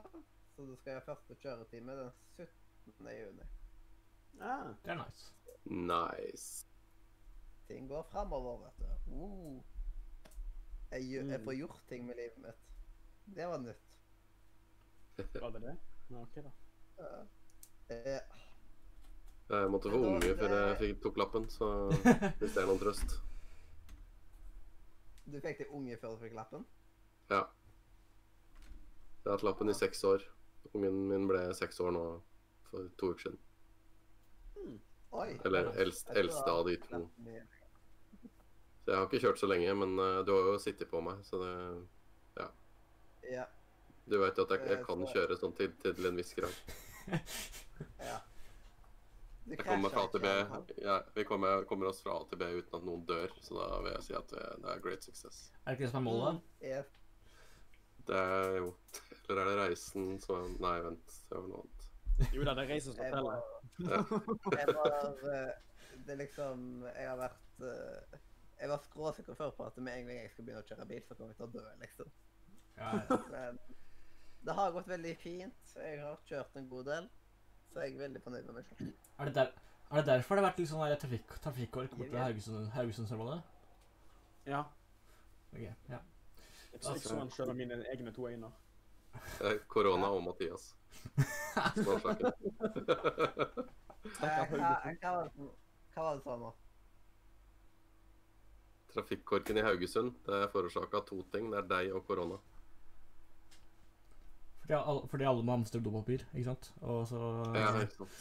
[0.56, 3.10] Så du skal ha første kjøretime den 17.
[3.18, 3.48] juni.
[4.40, 5.34] Ah, Det er nice.
[5.66, 6.66] Nice.
[7.68, 9.14] Ting går framover, vet du.
[9.18, 9.62] Uh.
[10.92, 11.44] Jeg, jeg Mm.
[11.46, 12.64] får gjort ting med livet mitt.
[13.36, 13.89] Det var nytt.
[15.42, 15.76] Var det det?
[16.10, 16.52] Ja, OK, da.
[17.00, 17.10] Ja.
[17.90, 18.22] Eh,
[19.50, 21.70] Jeg måtte få unge før jeg fikk, tok lappen, så
[22.40, 23.16] hvis det er noen trøst.
[25.30, 26.66] du fikk deg unge før du fikk lappen?
[27.30, 27.44] Ja.
[29.20, 30.24] Jeg har hatt lappen i seks år.
[30.74, 32.04] Ungen min ble seks år nå
[32.70, 33.40] for to uker siden.
[35.12, 35.30] Oi.
[35.46, 37.00] Eller eldst, eldste av de to.
[38.84, 41.22] Så jeg har ikke kjørt så lenge, men eh, du har jo sittet på meg,
[41.26, 41.54] så det
[43.30, 43.46] Ja.
[44.10, 46.56] Du vet at jeg, jeg Eh, kan kjøre sånn til, til en viss grad.
[48.10, 48.18] ja.
[49.50, 50.32] Jeg kommer fra A til B.
[50.84, 53.68] Ja, vi kommer, kommer oss fra A til B uten at noen dør, så da
[53.82, 55.40] vil jeg si at det, det er great success.
[55.66, 56.42] Er det ikke det som er målet?
[56.66, 56.84] Ja.
[58.10, 58.70] Det er jo
[59.30, 61.18] Eller er det reisen som Nei, vent.
[61.30, 61.90] Det var noe annet.
[62.36, 63.44] Jo da, det er reisen som teller.
[64.60, 64.96] jeg var
[65.34, 65.52] eh,
[66.06, 68.18] Det er liksom Jeg har vært eh,
[68.60, 71.06] Jeg var skråsikker før på at med en gang jeg skal begynne å kjøre bil,
[71.06, 72.10] så kommer jeg til å dø, liksom.
[72.80, 73.20] Ja, ja.
[73.32, 73.62] Men
[74.46, 75.74] det har gått veldig fint.
[75.76, 77.10] Jeg har kjørt en god del,
[77.74, 78.94] så jeg er veldig fornøyd med meg selv.
[79.20, 79.52] Er det, der,
[79.92, 83.42] er det derfor det har vært litt sånn trafikk, trafikkork borte ved Haugesund- Haugesundsermålet?
[84.48, 84.64] Ja.
[85.54, 86.00] Ok, ja.
[86.72, 88.52] Jeg så ikke sånn selv av mine egne to øyne.
[89.42, 90.70] Er Korona og Mathias.
[94.00, 94.16] Eh,
[94.50, 96.50] Hva, hva, var det sa nå?
[98.94, 101.50] Trafikkorken i Haugesund det er forårsaka to ting.
[101.52, 102.38] Det er deg og korona.
[104.70, 106.68] Fordi all, fordi alle må hamstre dopapir, ikke sant?
[106.86, 107.20] Og så
[107.58, 108.18] Ja, ikke sant.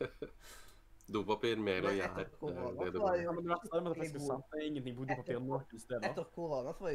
[1.14, 2.14] Dopapir, mel og Men gjær.
[2.14, 3.32] etter er korona så var det Ja,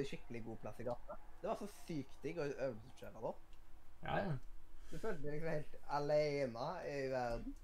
[0.09, 1.19] skikkelig god plass i gata.
[1.41, 3.33] Det var så sykt digg å øvelseskjøre da.
[4.01, 4.35] Ja, ja.
[4.89, 7.55] Du følte deg liksom helt alene i verden.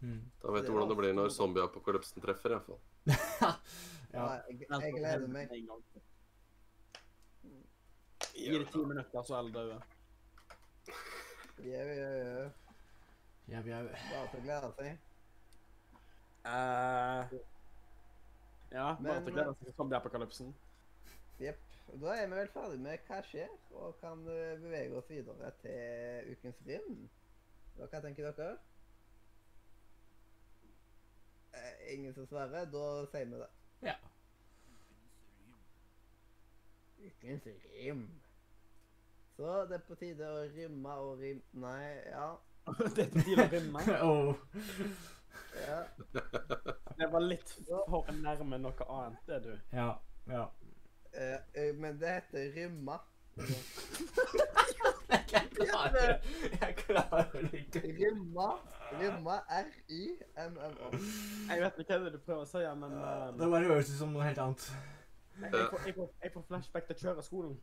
[0.00, 0.20] Mm.
[0.40, 2.80] Da vet du hvordan det blir når zombieapokalypsen treffer, iallfall.
[3.44, 3.52] ja.
[4.16, 5.52] Ja, jeg, jeg gleder meg.
[8.34, 9.80] Gi det ti minutter, så er alle døde.
[11.60, 12.50] Jau, jau, jau.
[13.50, 13.80] Jau, jau.
[14.10, 15.06] Bare til å glede seg.
[16.40, 17.40] Uh,
[18.72, 20.54] ja, bare Men- til å glede seg til zombieapokalypsen.
[21.40, 21.66] Jepp.
[22.00, 26.28] Da er vi vel ferdig med hva skjer, og kan eh, bevege oss videre til
[26.30, 27.00] ukens rim.
[27.80, 28.58] Hva tenker dere?
[31.52, 32.68] Eh, ingen som svarer?
[32.70, 33.48] Da sier vi det.
[33.82, 33.96] Ja.
[37.00, 38.20] Ukens rim.
[39.36, 41.40] Så det er på tide å rimme og rim...
[41.62, 42.26] Nei, ja.
[42.96, 43.84] det er på tide å rimme.
[44.08, 44.34] oh.
[45.56, 45.78] ja.
[46.98, 49.54] Det var litt for nærme noe annet, det, du.
[49.72, 49.94] Ja,
[50.28, 50.44] ja.
[51.12, 53.00] Eh, eh, men det heter rymma.
[55.30, 56.18] Jeg klarer
[56.60, 57.80] Jeg klarer det ikke.
[57.96, 58.52] Rymma.
[59.00, 59.40] Rymma.
[59.48, 60.90] R-y-m-m-a.
[61.48, 64.14] Jeg vet ikke hva du prøver å si, men uh, Det bare høres ut som
[64.14, 64.72] noe helt annet.
[65.42, 67.56] Jeg, jeg, får, jeg, får, jeg får flashback til kjøreskolen.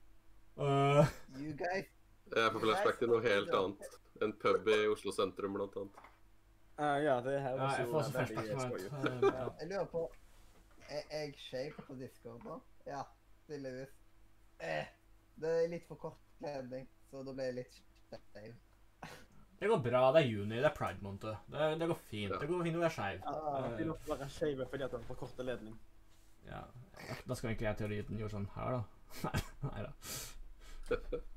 [0.60, 1.06] Øh,
[1.42, 1.90] You guys.
[2.36, 3.98] Jeg får flashback til noe helt annet.
[4.26, 6.00] En pub i Oslo sentrum, blant annet.
[6.78, 8.82] Uh, ja, det her ja, var jeg så får også veldig flashback.
[9.38, 9.46] Ja.
[9.60, 10.04] Jeg lurer på
[10.90, 12.60] Er jeg shape på Discord nå?
[12.88, 13.02] Ja,
[13.48, 13.96] tydeligvis.
[14.60, 14.86] Eh,
[15.42, 18.54] det er litt for kort kledning, så da ble jeg litt skeiv.
[19.60, 20.04] Det går bra.
[20.14, 20.56] Det er juni.
[20.56, 21.28] Det er pride måned.
[21.52, 22.32] Det, det går fint.
[22.32, 22.40] Ja.
[22.42, 23.22] Det går fint å være skeiv.
[23.26, 25.78] Ja, De lov til være skeive fordi at er for kort ledning.
[26.48, 26.64] Ja.
[27.28, 28.84] Da skal egentlig jeg teorien gjøre sånn her, da.
[29.28, 29.92] Nei, nei da.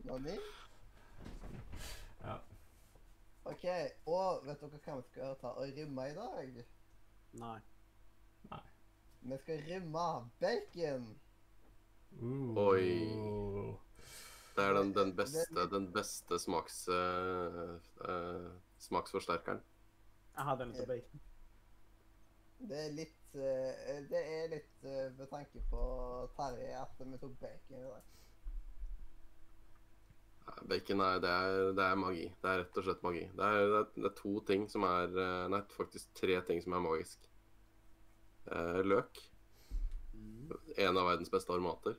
[0.08, 0.36] Nani?
[2.24, 2.36] Ja.
[3.50, 3.66] OK.
[4.10, 6.62] Og vet dere hva vi skal ta og rimme i dag?
[7.40, 7.58] Nei.
[9.20, 11.06] Vi skal rimme bacon.
[12.22, 12.56] Uh.
[12.56, 12.86] Oi.
[14.56, 17.76] Det er den, den beste, den beste smaks, uh,
[18.08, 19.60] uh, smaksforsterkeren.
[20.36, 21.20] Jeg har den til bacon.
[22.68, 25.82] Det er litt eh, Det er litt eh, med tanke på
[26.36, 28.08] Terje at vi tok bacon i dag.
[30.70, 32.26] Bacon er det, er det er magi.
[32.42, 33.24] Det er rett og slett magi.
[33.36, 36.62] Det er, det er, det er to ting som er eh, Nei, faktisk tre ting
[36.64, 37.28] som er magisk.
[38.50, 39.22] Eh, løk.
[40.14, 40.50] Mm.
[40.76, 41.96] En av verdens beste aromater.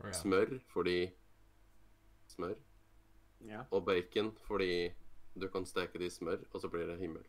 [0.00, 0.16] Oh, ja.
[0.16, 0.98] Smør fordi
[2.32, 2.56] Smør.
[3.44, 3.66] Ja.
[3.70, 4.92] Og bacon fordi
[5.34, 7.24] du kan steke det i smør, og så blir det himmel.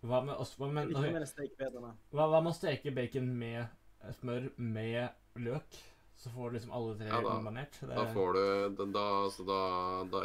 [0.00, 0.92] Hva med, oss, hva, med,
[1.26, 1.92] stekevederne.
[2.14, 3.66] hva, hva med å steke bacon med
[4.20, 5.08] smør med
[5.42, 5.78] løk?
[6.18, 7.80] Så får du liksom alle tre Ja, da- kombinert.
[7.80, 9.60] Det, Da får du Da, da, altså da,
[10.12, 10.18] da,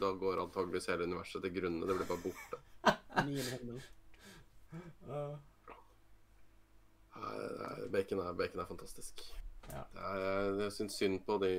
[0.00, 1.86] da går antageligvis hele universet til grunne.
[1.86, 2.56] Det blir bare borte.
[7.94, 9.20] Bacon er, bacon er fantastisk.
[9.70, 9.82] Ja.
[9.94, 11.50] Det er, jeg syns synd på de,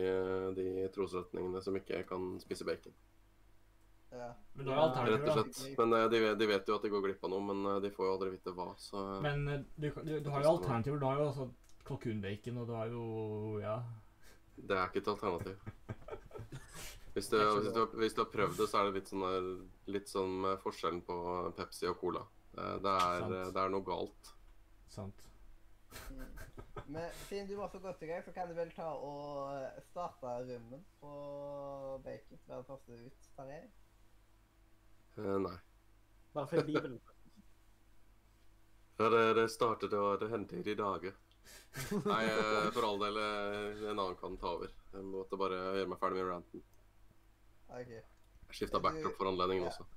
[0.58, 2.94] de trosretningene som ikke kan spise bacon.
[4.12, 4.30] Ja.
[4.54, 5.78] men da er alternativet, Rett og slett.
[5.80, 7.80] Men eh, de, vet- de vet jo at de går glipp av noe, men eh,
[7.84, 11.00] de får jo aldri vite hva, så Men eh, du, du, du har jo alternativer.
[11.02, 11.48] Du har jo altså
[11.86, 13.76] kalkunbacon, og du har jo Ja.
[14.56, 15.58] det er ikke et alternativ.
[17.16, 19.46] Hvis du, hvis, du, hvis du har prøvd det, så er det litt sånn, der,
[19.88, 21.16] litt sånn med forskjellen på
[21.56, 22.26] Pepsi og Cola.
[22.52, 23.24] Det er,
[23.56, 24.34] det er noe galt.
[24.92, 25.24] Sant.
[26.12, 26.26] Mm.
[26.92, 30.34] Men siden du var så godt i gang, så kan du vel ta og starte
[30.50, 31.14] rømmen på
[32.04, 32.42] bacon.
[32.50, 33.62] Være den første ut, Terje.
[35.18, 35.58] Eh, Nei.
[36.34, 37.00] Bare for Bibelen.
[38.98, 41.16] Ja, det, det startet og det hendte i de dager.
[42.08, 44.72] Nei, eh, for all del, eh, en annen kan ta over.
[44.94, 46.64] Jeg måtte bare gjøre meg ferdig med ranten.
[47.76, 47.92] OK.
[47.92, 49.72] Jeg skifta backdrop for anledningen Ja.
[49.74, 49.88] også.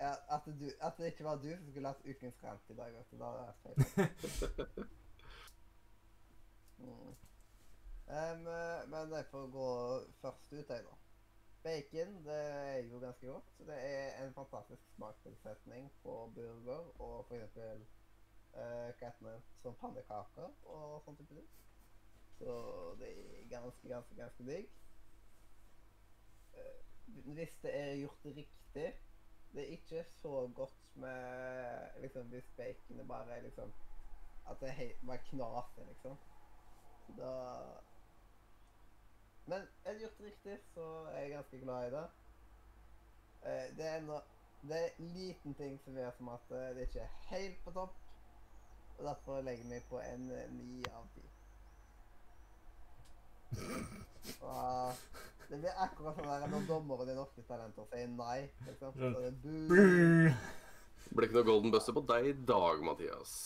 [0.00, 2.92] Ja, at, du, at det ikke var du som skulle hatt ukens rant i dag.
[2.92, 4.86] vet du, Da er det feil.
[6.76, 7.14] Mm.
[8.12, 9.68] Eh, men jeg får gå
[10.20, 10.96] først ut, jeg, da.
[11.66, 13.44] Bacon det er jo ganske godt.
[13.56, 17.56] så Det er en fantastisk smakstilsetning på burger og f.eks.
[18.56, 21.48] Uh, hva som pannekaker og sånn type ting.
[22.38, 22.54] Så
[23.00, 24.70] det er ganske, ganske, ganske digg.
[26.54, 28.86] Uh, hvis det er gjort riktig
[29.52, 33.72] Det er ikke så godt med liksom hvis baconet bare liksom
[34.50, 34.70] At det
[35.02, 36.16] bare knaser, liksom.
[37.18, 37.32] Da
[39.46, 42.06] Men er det gjort riktig, så er jeg ganske glad i det.
[43.46, 44.18] Eh, det er no,
[44.62, 47.70] Det er en liten ting som gjør som at eh, det ikke er helt på
[47.70, 47.94] topp.
[48.98, 51.26] Og derfor legger jeg meg på en eh, ni av ti.
[55.46, 58.48] Det blir akkurat sånn der når dommeren i Norske Talenter sier nei.
[58.66, 58.96] Liksom.
[58.98, 59.36] Så det er
[61.04, 63.36] Det blir ikke noe golden buster på deg i dag, Mathias.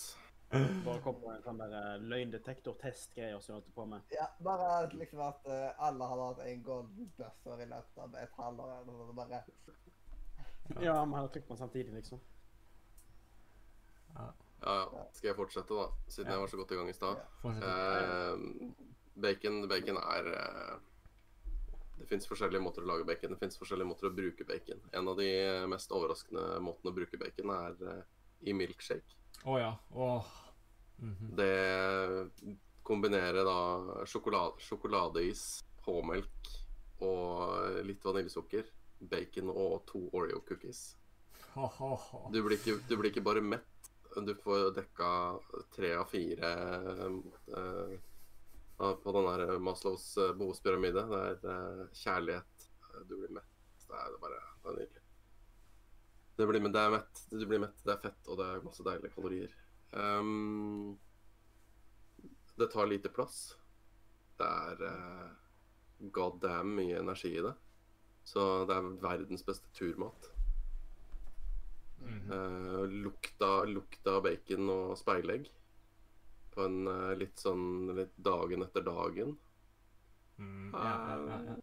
[0.51, 4.15] Bare kom på en sånn der eh, løgndetektor-test-greier som vi holdt på med.
[4.17, 8.35] Ja, bare liksom at uh, alle hadde hatt en golden buzzer i løpet av et
[8.39, 8.73] halvår.
[8.81, 12.23] eller noe sånt, bare Ja, vi hadde trykt på den samtidig, liksom.
[14.17, 14.27] Ja,
[14.65, 15.05] ja.
[15.15, 15.87] Skal jeg fortsette, da?
[16.11, 16.33] Siden Ja.
[16.35, 17.23] jeg var så godt i gang i stad.
[17.45, 17.51] Ja.
[17.71, 18.39] Eh,
[19.23, 20.79] bacon, bacon er eh,
[22.01, 24.81] Det fins forskjellige måter å lage bacon Det fins forskjellige måter å bruke bacon.
[24.93, 25.31] En av de
[25.69, 28.03] mest overraskende måtene å bruke bacon er eh,
[28.51, 29.20] i milkshake.
[29.45, 29.79] Å ja.
[29.91, 30.27] Oh.
[30.99, 31.37] Mm -hmm.
[31.37, 32.31] Det
[32.83, 36.51] kombinerer da sjokolade, sjokoladeis, påmelk
[36.99, 38.65] og litt vaniljesukker,
[38.99, 40.97] bacon og to Oreo-cookies.
[42.33, 43.91] Du blir, ikke, du blir ikke bare mett,
[44.27, 45.11] du får dekka
[45.75, 46.51] tre av fire
[47.57, 47.99] eh,
[48.77, 51.07] på den der Maslows eh, behovspyramide.
[51.11, 53.55] Det er eh, kjærlighet, eh, du blir mett.
[53.87, 55.00] Det er bare det er nydelig.
[56.41, 58.63] Det blir, men det er mett, du blir mett, det er fett, og det er
[58.65, 59.51] masse deilige kalorier.
[59.93, 60.95] Um,
[62.57, 63.59] det tar lite plass.
[64.41, 65.27] Det er uh,
[66.17, 67.53] god damn mye energi i det.
[68.25, 70.31] Så det er verdens beste turmat.
[72.01, 72.33] Mhm.
[72.33, 75.51] Eh, lukta, lukta av bacon og speilegg.
[76.55, 79.37] På en uh, litt sånn litt dagen etter dagen.
[80.41, 81.59] Mm, ja, ja, ja.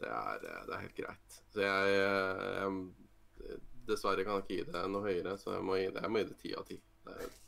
[0.00, 1.38] Det er, eh, det er helt greit.
[1.52, 3.60] Så jeg, eh, jeg
[3.90, 6.20] Dessverre kan jeg ikke gi det noe høyere, så jeg må gi det, jeg må
[6.20, 6.76] gi det ti av ti.
[7.04, 7.38] Det er-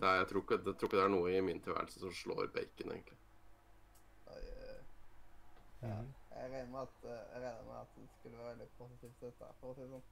[0.00, 2.12] det er- Jeg tror ikke jeg tror ikke det er noe i min tilværelse som
[2.12, 3.16] slår bacon, egentlig.
[5.82, 5.96] Ja.
[6.30, 9.46] Jeg regner med at, eh, jeg regner med at det skulle være veldig positivt dette,
[9.60, 10.02] for å si sånn.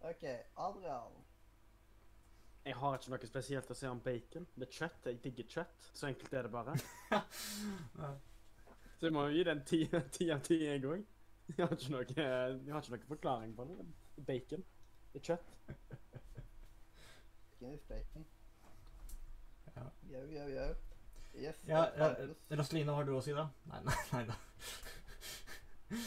[0.00, 0.24] OK,
[0.56, 1.24] Adrian.
[2.64, 4.46] Jeg har ikke noe spesielt å si om bacon.
[4.56, 5.04] Det er kjøtt.
[5.04, 5.90] Jeg digger kjøtt.
[5.94, 6.74] Så enkelt er det bare.
[8.98, 9.80] Så jeg må jo gi den ti
[10.34, 11.04] av ti, jeg òg.
[11.50, 13.86] Jeg har ikke noe, jeg har ikke noe forklaring på det.
[14.26, 14.64] Bacon.
[15.12, 15.50] Det er kjøtt.
[17.60, 18.24] Guinness bacon.
[20.10, 20.72] Jau, jau, jau.
[21.34, 21.56] Yes.
[21.66, 22.58] Ja, det er ja, Markus.
[22.58, 23.48] Roseline, har du å si, da?
[23.70, 24.36] Nei, nei, nei da.
[25.90, 25.98] Uh,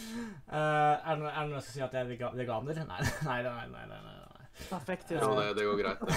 [0.56, 2.80] er, det noe, som noe jeg skal si at jeg er vega veganer?
[2.88, 3.68] Nei, nei, nei.
[3.74, 4.46] nei, nei, nei.
[4.72, 5.12] Perfekt.
[5.14, 6.00] Ja, det, det går greit.
[6.08, 6.16] det.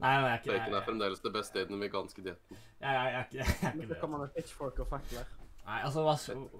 [0.00, 2.60] Nei, nei, jeg er ikke Bacon er fremdeles det beste i den veganske dietten.
[2.80, 4.00] jeg, jeg, jeg, er ikke- jeg, er jeg, jeg, skal det.
[4.00, 5.34] komme med pitchfork og fakler.
[5.62, 6.16] Nei, altså, hva,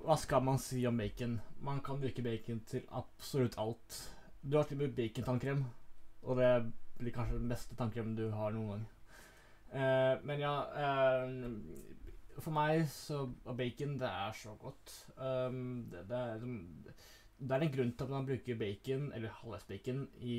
[0.07, 1.41] hva skal man si om bacon?
[1.67, 3.97] Man kan bruke bacon til absolutt alt.
[4.43, 5.65] Du har til og med bacon-tannkrem,
[6.23, 6.51] og det
[7.01, 8.85] blir kanskje den beste tannkremen du har noen gang.
[9.73, 11.31] Eh, men ja eh,
[12.37, 14.95] For meg så bacon det er så godt.
[15.17, 16.47] Um, det, det, er,
[17.41, 20.39] det er en grunn til at man bruker bacon, eller halvveis-bacon, i,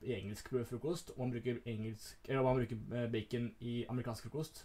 [0.00, 4.64] i engelsk frokost, og man bruker, engelsk, eller man bruker eh, bacon i amerikansk frokost.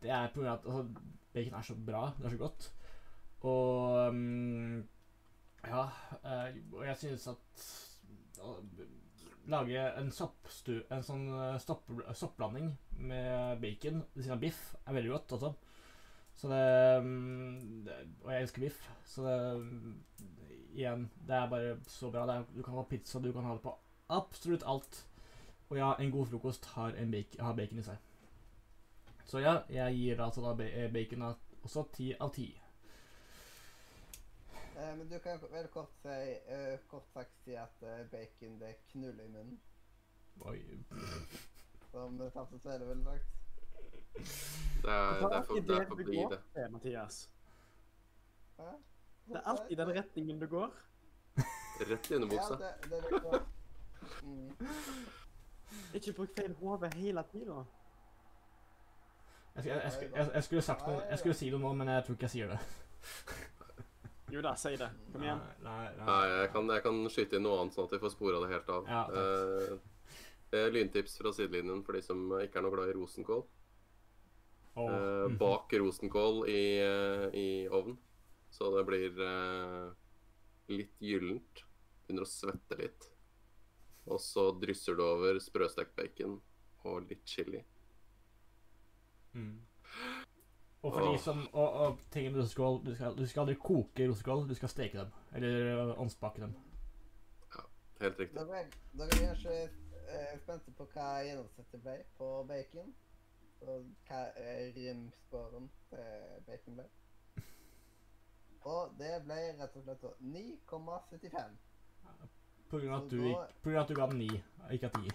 [0.00, 2.72] Det er på grunn av at altså, bacon er så bra, det er så godt.
[3.46, 4.88] Og um,
[5.66, 5.84] ja,
[6.24, 7.68] eh, og jeg synes at
[8.42, 8.56] å
[9.48, 12.72] lage en soppstu, en sånn eh, stopp, soppblanding
[13.08, 15.52] med bacon ved siden av biff er veldig godt også.
[16.38, 16.64] Så det,
[17.02, 19.96] um, det Og jeg elsker biff, så det um,
[20.78, 22.22] Igjen, det er bare så bra.
[22.30, 23.72] Er, du kan ha pizza, du kan ha det på
[24.14, 25.00] absolutt alt.
[25.72, 27.96] Og ja, en god frokost har, bacon, har bacon i seg.
[29.26, 32.46] Så ja, jeg gir altså da eh, bacon også ti av ti.
[34.78, 36.08] Eh, men du kan vel kort si
[36.46, 39.60] eh, kort sagt si at eh, bacon det knuller i munnen.
[40.40, 40.60] Oi.
[41.90, 43.24] Som Tafse Svele ville sagt.
[44.82, 46.40] Det er, det er for, det er det for går det.
[46.54, 47.30] til, Mathias.
[48.56, 48.62] Hæ?
[49.26, 50.70] Det er alltid den retningen du går.
[51.80, 52.54] Rett i Ja, underbuksa.
[52.54, 53.46] det, det er liksom
[54.22, 54.52] mm.
[55.94, 57.64] Ikke bruk feil hode hele tida.
[59.54, 62.04] Jeg, jeg, jeg, jeg, jeg skulle sagt noe, jeg skulle si noe nå, men jeg
[62.04, 62.58] tror ikke jeg sier det.
[64.30, 64.88] Jo da, si det.
[65.12, 65.38] Kom igjen.
[65.64, 68.42] Nei, Nei, jeg kan, jeg kan skyte inn noe annet, sånn at vi får spora
[68.44, 68.90] det helt av.
[68.90, 69.04] Ja,
[70.48, 73.42] Eh, er lyntips fra sidelinjen for de som ikke er noe glad i rosenkål.
[74.78, 74.84] Oh.
[74.84, 75.38] Eh, mhm.
[75.40, 76.62] bak rosenkål i,
[77.36, 77.98] i ovn,
[78.54, 79.88] så det blir eh,
[80.72, 81.64] litt gyllent.
[82.06, 83.10] Begynner å svette litt.
[84.08, 86.38] Og så drysser du over sprøstekt bacon
[86.88, 87.60] og litt chili.
[89.36, 89.58] Mm.
[90.82, 94.08] Og for de som Og, og tingene med rosekål du skal, du skal aldri koke
[94.10, 95.08] rosekål, du skal steke dem.
[95.34, 96.54] Eller øh, ovnsbake dem.
[98.00, 98.36] Helt riktig.
[98.38, 102.92] Da blir, da blir jeg så uh, spent på hva gjennomsnittet ble på bacon.
[103.66, 106.86] Og hva uh, rimsporen til bacon ble.
[108.68, 111.58] Og det ble rett og slett da 9,75.
[112.70, 114.42] På grunn av at du, da- gikk- på grunn av at du ga den 9,
[114.76, 115.10] ikke 10.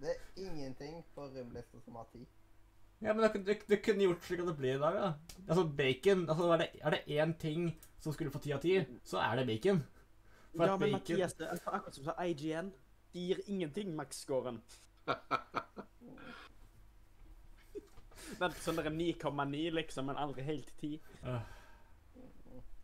[0.00, 2.26] Det er ingenting på rimlista som har 10.
[3.00, 5.12] Ja, men du, du, du kunne gjort slik at det blir i dag, da.
[5.48, 8.76] Altså, bacon altså, Er det er det én ting som skulle få ti av ti,
[9.04, 9.80] så er det bacon.
[10.56, 12.72] For Ja, men bacon Mathias, det er akkurat som sa IGN.
[13.12, 14.60] De gir ingenting max-scoren.
[18.40, 21.00] Er sånn der 9,9, liksom, men aldri helt 10.
[21.26, 21.40] øh,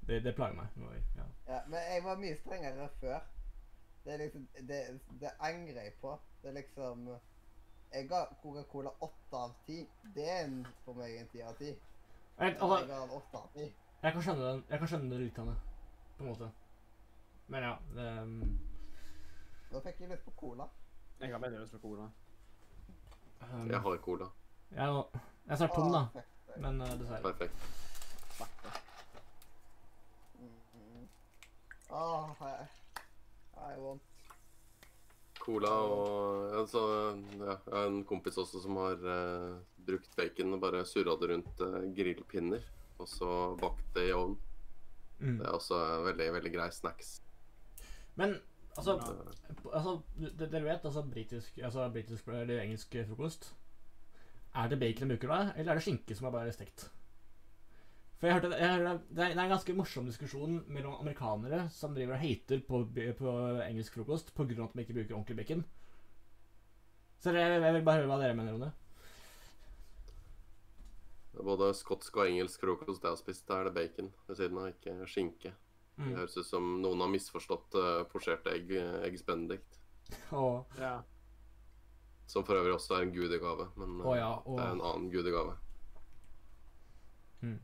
[0.08, 0.74] det, det plager meg.
[0.76, 1.26] Nå, Ja.
[1.46, 3.20] Ja, men jeg var mye strengere før.
[4.04, 4.80] Det er liksom Det,
[5.20, 6.18] det angrer jeg på.
[6.42, 7.08] Det er liksom
[7.92, 9.86] Jeg ga Coca-Cola 8 av 10.
[10.14, 11.64] Det er en, for meg en 10 av 10.
[11.66, 11.76] Jeg,
[12.38, 13.72] Jeg altså, ga den 8 av 10.
[14.02, 15.54] jeg kan skjønne den, jeg kan skjønne det litt, Hanne.
[16.18, 16.50] På en måte.
[17.48, 18.58] Men ja det, um,
[19.72, 20.66] Nå fikk jeg lyst på cola.
[21.20, 22.08] Jeg har veldig lyst på cola.
[23.52, 24.28] um, Jeg har cola.
[24.70, 25.04] jeg,
[25.46, 26.04] jeg er snart tom, da.
[26.14, 26.22] Åh.
[26.56, 27.22] Men uh, dessverre.
[27.22, 27.54] Perfekt.
[30.38, 31.08] Mm.
[31.90, 32.66] Åh, jeg,
[33.56, 34.02] I want
[35.46, 36.82] Cola og altså,
[37.38, 41.30] ja, Jeg har en kompis også som har uh, brukt bacon og bare surra det
[41.30, 42.66] rundt uh, grillpinner.
[42.98, 43.30] Og så
[43.60, 44.34] bakt det i ovn.
[45.20, 45.38] Mm.
[45.38, 45.78] Det er også
[46.08, 47.16] veldig, veldig grei snacks.
[48.16, 48.38] Men
[48.76, 48.96] altså,
[49.66, 50.00] Eh, altså
[50.38, 53.54] Dere vet altså britisk, altså britisk eller engelsk frokost
[54.54, 56.90] Er det bacon de bruker da, eller er det skinke som er bare stekt?
[58.16, 61.66] For jeg hørte, jeg hørte det, er, det er en ganske morsom diskusjon mellom amerikanere
[61.74, 62.80] som driver og hater på,
[63.18, 63.34] på
[63.66, 64.56] engelsk frokost pga.
[64.64, 65.64] at de ikke bruker ordentlig bacon.
[67.20, 68.72] Så jeg, jeg vil bare høre hva dere mener om det.
[71.44, 74.70] både skotsk og engelsk frokost jeg har spist, da er det bacon ved siden av,
[74.72, 75.52] ikke skinke.
[75.96, 76.12] Det Mm.
[76.18, 78.72] høres ut som noen har misforstått uh, posjerte egg,
[79.06, 79.78] eggs benedict.
[80.30, 80.64] Oh.
[80.76, 80.98] Ja.
[82.28, 85.06] Som for øvrig også er en gudegave, men uh, oh, ja, det er en annen
[85.12, 85.54] gudegave.
[87.40, 87.58] mm.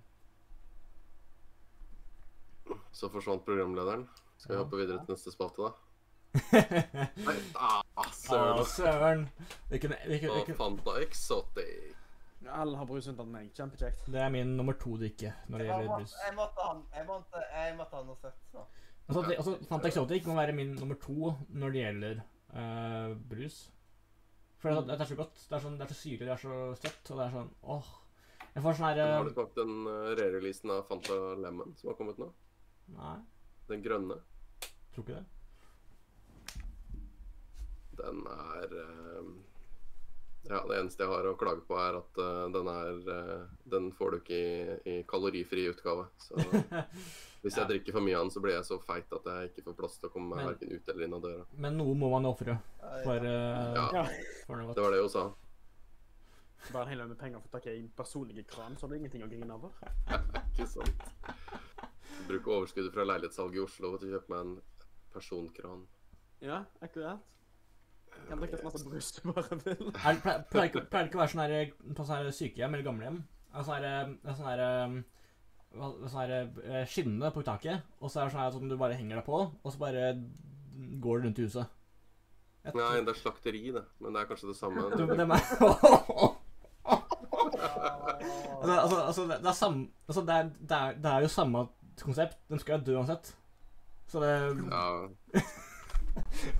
[2.92, 4.04] Så forsvant programlederen.
[4.36, 5.72] Skal vi hoppe videre til neste spalte, da?
[7.26, 7.82] Nei, ah,
[8.16, 8.64] søren.
[8.66, 9.26] søren!
[9.68, 11.98] Hvilken, hvilken, hvilken, Fanta Exotic.
[12.48, 13.50] Alle har brus unntatt meg.
[13.54, 14.06] Kjempekjekt.
[14.10, 16.14] det er min nummer to drikke når det gjelder brus.
[16.24, 18.64] Jeg måtte ha jeg måtte, jeg måtte noe søtt nå.
[19.06, 22.22] Altså, altså, Fanta Exotic må være min nummer to når det gjelder
[22.56, 23.62] uh, brus.
[24.62, 25.34] For det, er så- det er så godt.
[25.48, 27.52] Det er, sånn, det er så syrlig, det er så søtt, og det er sånn
[27.76, 27.92] åh.
[28.52, 31.92] Jeg får sånn her Har eh, du smakt den uh, re-releasen av Fanta Lemon som
[31.92, 32.28] har kommet nå?
[32.88, 33.16] Nei,
[33.68, 34.18] Den grønne.
[34.94, 35.24] tror ikke det.
[37.96, 39.32] Den er eh,
[40.48, 43.90] Ja, det eneste jeg har å klage på, er at eh, den er eh, Den
[43.94, 46.08] får du ikke i, i kalorifri utgave.
[46.18, 46.34] Så
[47.42, 47.68] hvis jeg Ja.
[47.68, 49.96] drikker for mye av den, så blir jeg så feit at jeg ikke får plass
[50.00, 51.46] til å komme meg verken ut eller inn av døra.
[51.62, 52.58] Men noe må man ofre
[53.04, 53.86] for, Ja.
[54.00, 54.04] Ja.
[54.46, 55.24] for noe Det var det hun sa.
[56.72, 58.98] Bare en hel haug med penger for å ta i personlige kran, så har du
[59.00, 59.72] ingenting å grine over.
[60.52, 61.08] Ikke sant?
[62.28, 64.54] Bruke overskuddet fra leilighetssalget i Oslo til å kjøpe meg en
[65.12, 65.84] personkran.
[66.42, 67.20] Ja, akkurat.
[68.28, 69.88] Kan drikke så masse brus du bare vil.
[70.06, 72.86] Er, pleier, pleier, ikke, pleier ikke å være sånn her på sånn her sykehjem eller
[72.86, 73.18] gamlehjem?
[73.52, 74.90] Er Sånn her, eh, sånn her, eh,
[76.08, 78.96] sånn her eh, skinne på taket, og så er det sånn her som du bare
[78.98, 80.02] henger deg på, og så bare
[81.02, 81.78] går du rundt i huset.
[82.62, 83.84] Et, Nei, det er slakteri, det.
[84.00, 84.86] Men det er kanskje det samme.
[84.96, 85.28] Du, det er
[88.62, 91.30] altså, altså, altså, det, det, er samme, altså det, er, det, er, det er jo
[91.32, 91.66] samme
[92.00, 92.38] konsept.
[92.48, 93.34] Den skal jo dø uansett.
[94.08, 94.32] Så det
[94.70, 94.84] Ja.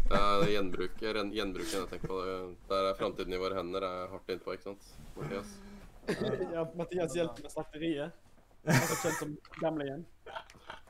[0.09, 2.21] Det er gjenbruk, Gjenbruk gjenbruken jeg tenker på.
[2.25, 2.37] Det,
[2.71, 4.87] der er framtiden i våre hender er hardt innpå, ikke sant?
[5.17, 5.51] Mathias?
[6.53, 8.13] Ja, Mathias hjelper med slakteriet.
[8.65, 10.07] Altså kjent som gamlingen.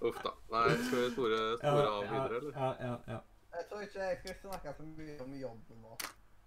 [0.03, 0.33] Uff da.
[0.53, 2.57] Nei, skal vi spore, spore av videre, eller?
[2.59, 3.21] Ja, ja, ja.
[3.57, 5.97] Jeg tror ikke jeg skal snakke så mye om jobben nå.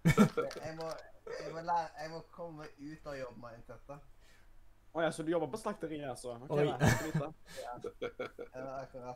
[0.66, 0.86] Jeg må,
[1.26, 4.04] jeg må, lære, jeg må komme ut av jobbmindsettet.
[4.96, 6.38] Å ja, så du jobber på slakteriet, altså?
[6.48, 6.70] Okay.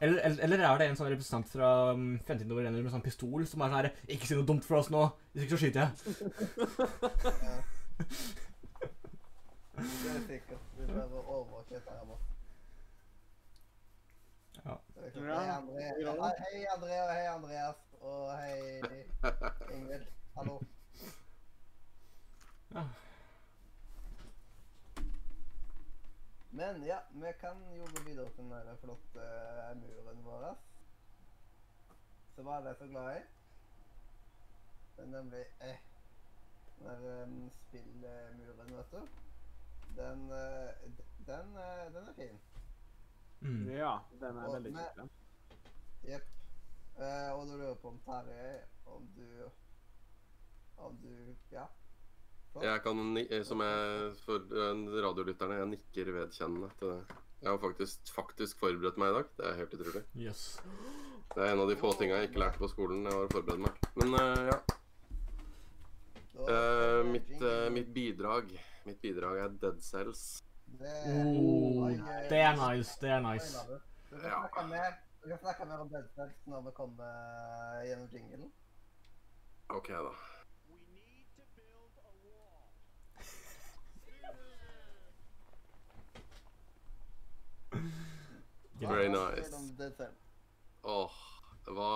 [0.00, 3.46] Eller, eller, eller er det en sånn representant fra um, Fremtiden over med sånn pistol
[3.48, 5.80] som er sånn her Ikke si noe dumt for oss nå, hvis ikke så skyter
[5.86, 5.92] jeg.
[9.80, 10.68] Det er sikkert.
[10.76, 12.28] Vi prøver å overvåke dette her borte.
[14.60, 14.76] Ja.
[15.00, 17.80] Hei, André, og hei, Andreas.
[18.04, 18.82] Og hei,
[19.72, 20.10] Ingvild.
[20.36, 20.60] Hallo.
[22.74, 22.84] Ja.
[26.50, 30.56] Men ja, vi kan jo gå videre til den der flotte eh, muren vår.
[32.34, 33.20] Som alle er så glad i.
[34.96, 35.78] Det er nemlig eh,
[36.78, 39.06] den der um, spillmuren, vet du.
[39.96, 40.90] Den, eh,
[41.26, 42.40] den, eh, den er fin.
[43.40, 43.70] Mm.
[43.70, 45.10] Ja, den er Og veldig kjekk.
[46.04, 46.28] Jepp.
[46.96, 49.50] Uh, og du lurer på om Terje Om du
[50.76, 51.64] Om du Ja.
[52.58, 57.18] Jeg kan, eh, som jeg, for eh, radiolytterne, jeg nikker vedkjennende til det.
[57.40, 59.28] Jeg har faktisk, faktisk forberedt meg i dag.
[59.38, 60.02] Det er helt utrolig.
[60.18, 60.42] Yes.
[61.30, 63.06] Det er en av de få tinga jeg ikke lærte på skolen.
[63.06, 63.78] Jeg var forberedt meg.
[63.96, 64.58] Men uh, ja.
[66.40, 68.52] Eh, mitt, uh, mitt bidrag
[68.86, 70.42] Mitt bidrag er Dead Cells.
[70.80, 71.90] Det, Oh,
[72.30, 72.96] det er nice.
[73.00, 73.58] Det er nice.
[74.10, 74.40] Ja.
[74.40, 78.52] snakke mer, du kan snakke mer om Dead Cells når vi kommer gjennom jinglen.
[79.68, 80.14] OK, da.
[88.80, 89.50] Very nice.
[90.82, 91.12] Åh,
[91.64, 91.88] det hva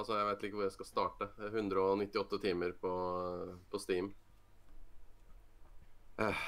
[0.00, 1.24] Altså, jeg vet ikke hvor jeg skal starte.
[1.38, 2.92] Det er 198 timer på,
[3.70, 4.06] på Steam.
[6.18, 6.40] Eh,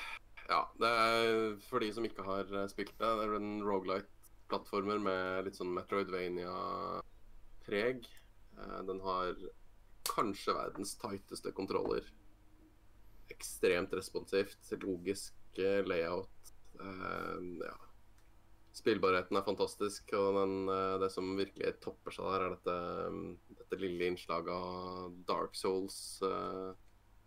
[0.49, 3.07] ja, det er for de som ikke har eh, spilt det.
[3.07, 7.99] Det er en Rogalight-plattformer med litt sånn Metroidvania-preg.
[8.59, 9.29] Eh, den har
[10.11, 12.05] kanskje verdens tighteste kontroller.
[13.33, 16.37] Ekstremt responsivt, logisk layout.
[16.77, 17.77] Ja.
[18.77, 22.77] Spillbarheten er fantastisk, og den, eh, det som virkelig topper seg der, er dette,
[23.15, 26.21] mm, dette lille innslaget av Dark Souls.
[26.23, 26.75] eh,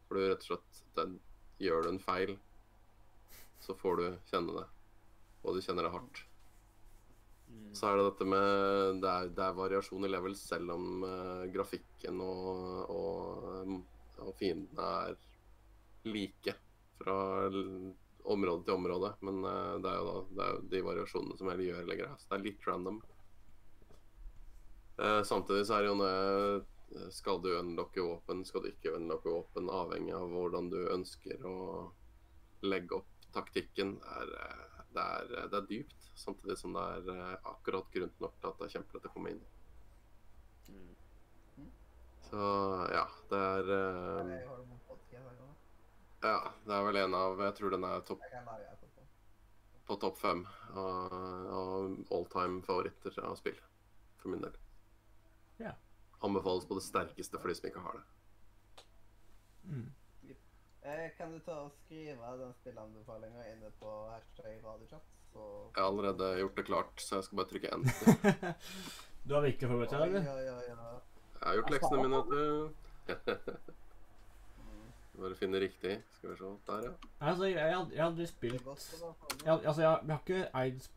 [0.07, 1.19] Hvor du rett og slett den,
[1.59, 2.37] Gjør du en feil,
[3.59, 4.67] så får du kjenne det.
[5.43, 6.21] Og du kjenner det hardt.
[7.75, 11.47] Så er det dette med Det er, det er variasjon i level selv om uh,
[11.51, 13.79] grafikken og, og, mm,
[14.23, 15.17] og fiendene er
[16.07, 16.55] like
[16.99, 17.17] fra
[18.29, 19.13] område til område.
[19.25, 21.99] Men eh, det er jo da det er jo de variasjonene som heller gjør hele
[22.01, 22.17] greia.
[22.17, 22.99] Så det er litt random.
[24.99, 29.29] Eh, samtidig så er det jo det Skal du unlocke våpen, skal du ikke unlocke
[29.29, 31.57] våpen, avhengig av hvordan du ønsker å
[32.65, 33.99] legge opp taktikken.
[34.01, 38.19] Det er, eh, det er, det er dypt, samtidig som det er eh, akkurat grunt
[38.25, 39.45] nok til at det er kjempelett å komme inn.
[42.29, 42.41] Så
[42.93, 45.47] ja, det er eh, Jeg holder på podcast her nå.
[46.21, 48.23] Ja, det er vel en av Jeg tror den er topp
[49.89, 50.43] på topp fem
[50.77, 51.13] av,
[51.49, 53.55] av all time favoritter av spill.
[54.21, 54.57] For min del.
[55.57, 55.71] Ja.
[56.19, 58.83] Anbefales på det sterkeste for de som ikke har det.
[59.69, 59.87] Mm.
[60.81, 65.09] Eh, kan du ta og skrive den spillanbefalinga inne på hashtag radiochat?
[65.33, 65.41] Så
[65.75, 68.53] Jeg har allerede gjort det klart, så jeg skal bare trykke enter.
[69.29, 70.23] Du har virkelig forberedt deg, eller?
[70.23, 70.93] Ja, ja, ja.
[71.33, 72.21] Jeg har gjort leksene mine.
[75.19, 75.97] Bare finne riktig.
[76.15, 76.51] Skal vi se.
[76.67, 76.91] Der, ja.
[77.19, 79.43] Altså, jeg, jeg, jeg hadde spilt godt å være ferdig.
[79.45, 80.87] jeg, Altså, jeg, jeg har ikke eid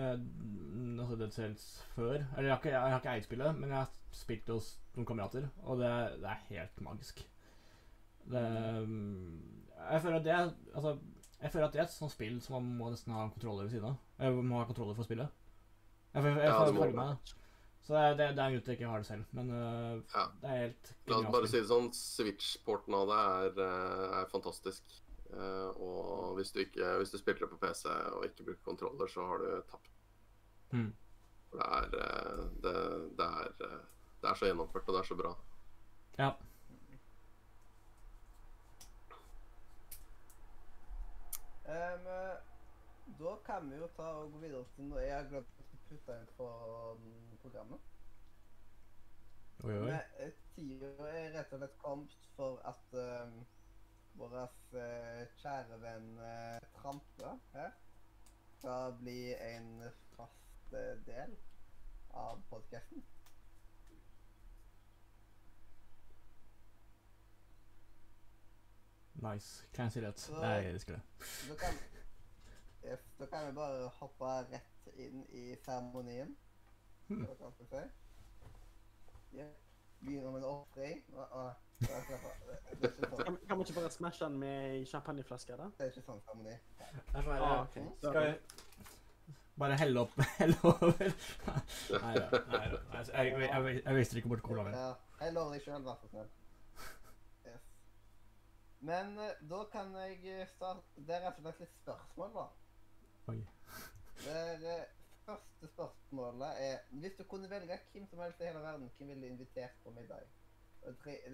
[0.00, 2.14] eh, altså Dead Cells før.
[2.14, 4.70] Eller jeg har ikke, jeg har ikke eid spillet, men jeg har spilt det hos
[4.96, 7.20] noen kamerater, og det, det er helt magisk.
[8.26, 8.42] Det
[8.88, 9.42] mm,
[9.76, 10.96] Jeg føler at det er Altså,
[11.42, 13.68] jeg føler at det er et sånt spill som man må nesten ha en kontroller
[13.68, 13.98] ved siden av.
[14.18, 15.28] Jeg må ha kontroller for å spille.
[16.14, 17.36] Jeg, jeg, jeg, jeg, jeg jeg, jeg, med det.
[17.86, 19.98] Så det, det, det er en grunn til jeg ikke har det selv, men uh,
[20.10, 20.24] Ja.
[20.42, 24.32] det er helt La oss bare si det sånn, Switch-porten av det er, eh, er
[24.32, 24.96] fantastisk.
[25.30, 29.10] Uh, og hvis du, ikke, hvis du spiller det på PC og ikke bruker kontroller,
[29.10, 29.92] så har du tapt.
[30.72, 30.90] Mm.
[31.50, 31.86] For det er,
[32.66, 32.74] det,
[33.20, 33.78] det, er,
[34.22, 35.32] det er så gjennomført, og det er så bra.
[36.18, 36.32] Ja.
[41.70, 42.34] Eh,
[43.18, 46.32] da kan vi jo ta og gå videre til noe jeg har glemt å ut
[46.36, 46.46] på
[47.00, 47.80] mm, programmet.
[49.64, 49.90] Oi, oi.
[50.20, 53.36] Eh, tida er rett og slett kommet for at uh,
[54.18, 54.36] vår
[54.74, 57.74] uh, kjære venn uh, Trampe her
[58.58, 59.84] skal bli en
[60.16, 60.72] fast
[61.06, 61.36] del
[62.16, 63.04] av podkasten.
[69.22, 69.64] Nice.
[69.74, 70.18] Kan jeg si det?
[70.20, 71.95] Så- Jeg elsker det.
[72.86, 76.36] Kan, da kan vi bare hoppe rett inn i seremonien.
[79.32, 79.46] Ja.
[80.00, 81.00] Begynner med en ofring.
[81.10, 85.56] Sånn- sånn- Kan, kan vi ikke bare smashe den med champagneflaske?
[85.58, 85.66] da?
[85.78, 86.54] det er ikke sånn seremoni.
[87.42, 87.82] Ah, okay.
[87.98, 88.32] Skal vi
[89.58, 91.12] bare helle opp helle over?
[92.02, 92.40] Nei da.
[92.94, 94.72] Jeg, jeg, jeg, jeg visste ikke bort colaen.
[94.76, 96.28] Ja, hell over deg sjøl, vær så snill.
[98.86, 102.46] Men eh, da kan jeg starte Det er rett og slett litt spørsmål, da.
[103.28, 103.46] Oi.
[104.24, 104.40] Det
[104.72, 104.82] eh,
[105.26, 109.22] første spørsmålet er Hvis du kunne velge hvem som helst i hele verden, hvem ville
[109.22, 110.26] du invitert på middag?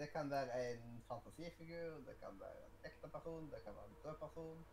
[0.01, 3.97] Det kan være en fantasifigur, det kan være en ekte person, det kan være en
[4.05, 4.65] død person.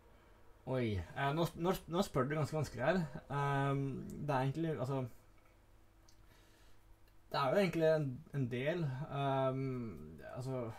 [0.66, 1.00] Oi.
[1.16, 3.00] Eh, nå, nå, nå spør du ganske vanskelig her.
[3.28, 5.06] Um, det er egentlig Altså
[7.32, 10.70] Det er jo egentlig en, en del um, Altså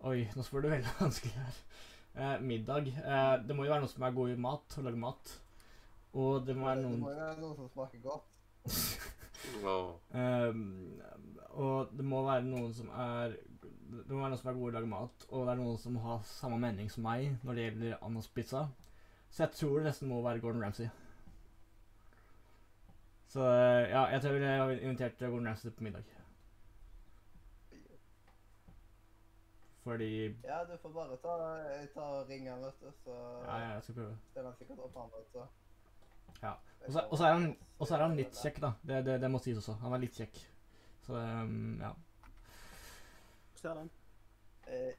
[0.00, 1.62] Oi, nå spør du veldig vanskelig her.
[2.14, 2.88] Eh, middag.
[2.88, 5.32] Eh, det må jo være noen som er god i mat, å lage mat.
[6.12, 8.38] Og det må være Det noen må jo være noen som smaker godt.
[10.14, 11.00] Ehm,
[11.50, 13.34] og det må være noen som er
[13.92, 15.78] Det må være noen som er gode i å lage mat, og det er noen
[15.78, 18.62] som har samme mening som meg når det gjelder Annas pizza.
[19.28, 20.88] Så jeg tror det nesten må være Gordon Ramsay.
[23.32, 26.21] Så eh, ja, jeg tror jeg ville invitert Gordon Ramsay på middag.
[29.82, 30.08] Fordi
[30.44, 31.36] Ja, du får bare ta,
[31.94, 33.14] ta og ringe han, vet du, så
[33.44, 34.16] Ja, ja, jeg skal prøve.
[34.30, 35.46] stiller han sikkert opp, han, vet du.
[36.42, 36.52] Ja.
[36.86, 38.72] Og så- og så er han- Og så er han litt kjekk, da.
[38.86, 39.72] Det, det, det må sies også.
[39.80, 40.38] Han er litt kjekk.
[41.02, 41.90] Så um, ja.
[43.54, 43.90] Ser den.
[44.66, 44.94] Eh,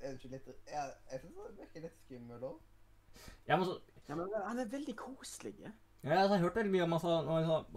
[0.00, 2.58] er du ikke litt Jeg, jeg syns han virker litt skummel òg.
[3.48, 5.54] ja men så, Ja, men han er veldig koselig.
[5.60, 5.70] Ja,
[6.04, 7.12] jeg har hørt veldig mye om altså,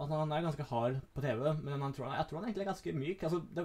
[0.04, 2.70] at han er ganske hard på TV, men han tror, jeg tror han egentlig er
[2.72, 3.22] ganske myk.
[3.24, 3.64] Altså, det,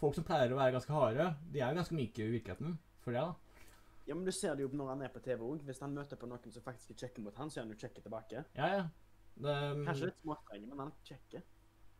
[0.00, 2.74] folk som pleier å være ganske harde, de er jo ganske myke i virkeligheten.
[3.04, 3.68] For det, da.
[4.08, 5.62] Ja, men Du ser det jo når han er på TV òg.
[5.68, 7.78] Hvis han møter på noen som faktisk er kjekke mot han, så er han jo
[7.84, 8.44] kjekke tilbake.
[8.58, 8.84] Ja, ja.
[9.40, 9.56] Det,
[9.86, 11.42] Kanskje litt småstreng, men han er kjekke.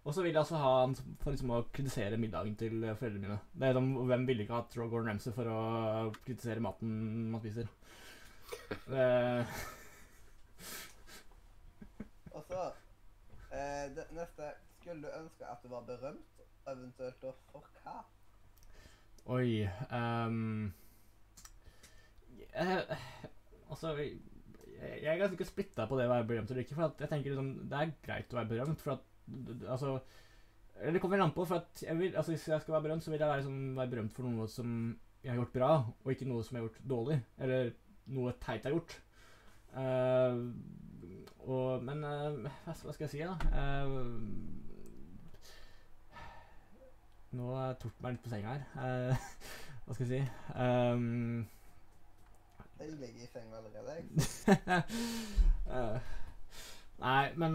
[0.02, 3.28] og så vil jeg altså ha han for liksom å kritisere middagen til eh, foreldrene
[3.28, 3.38] mine.
[3.54, 5.60] Det er sånn, Hvem ville ikke hatt Gordon Ramsay for å
[6.24, 7.70] kritisere maten man spiser?
[8.90, 9.06] Det,
[12.30, 12.66] Og så
[13.52, 16.38] eh, det neste Skulle du ønske at du var berømt,
[16.70, 17.98] eventuelt og for hva?
[19.28, 20.70] Oi ehm,
[22.54, 22.96] jeg,
[23.70, 24.14] Altså jeg,
[24.80, 26.78] jeg er ganske splitta på det å være berømt eller ikke.
[26.78, 29.04] For jeg tenker liksom, Det er greit å være berømt, for at
[29.68, 29.98] Altså
[30.80, 31.44] Eller det kommer an på.
[31.44, 33.62] For at jeg vil, altså Hvis jeg skal være berømt, så vil jeg være, sånn,
[33.76, 34.74] være berømt for noe som
[35.20, 35.70] jeg har gjort bra,
[36.00, 37.18] og ikke noe som jeg har gjort dårlig.
[37.44, 37.74] Eller
[38.16, 38.94] noe teit jeg har gjort.
[39.76, 40.38] Eh,
[41.50, 43.34] og, men uh, hva skal jeg si, da?
[43.54, 43.96] Uh,
[47.38, 47.46] nå
[47.80, 48.62] tok jeg meg litt på senga her.
[48.74, 49.14] Uh,
[49.86, 50.22] hva skal jeg si?
[50.54, 51.48] Um,
[52.80, 54.04] Jeg ligger i senga allerede, jeg.
[57.00, 57.52] Nei, men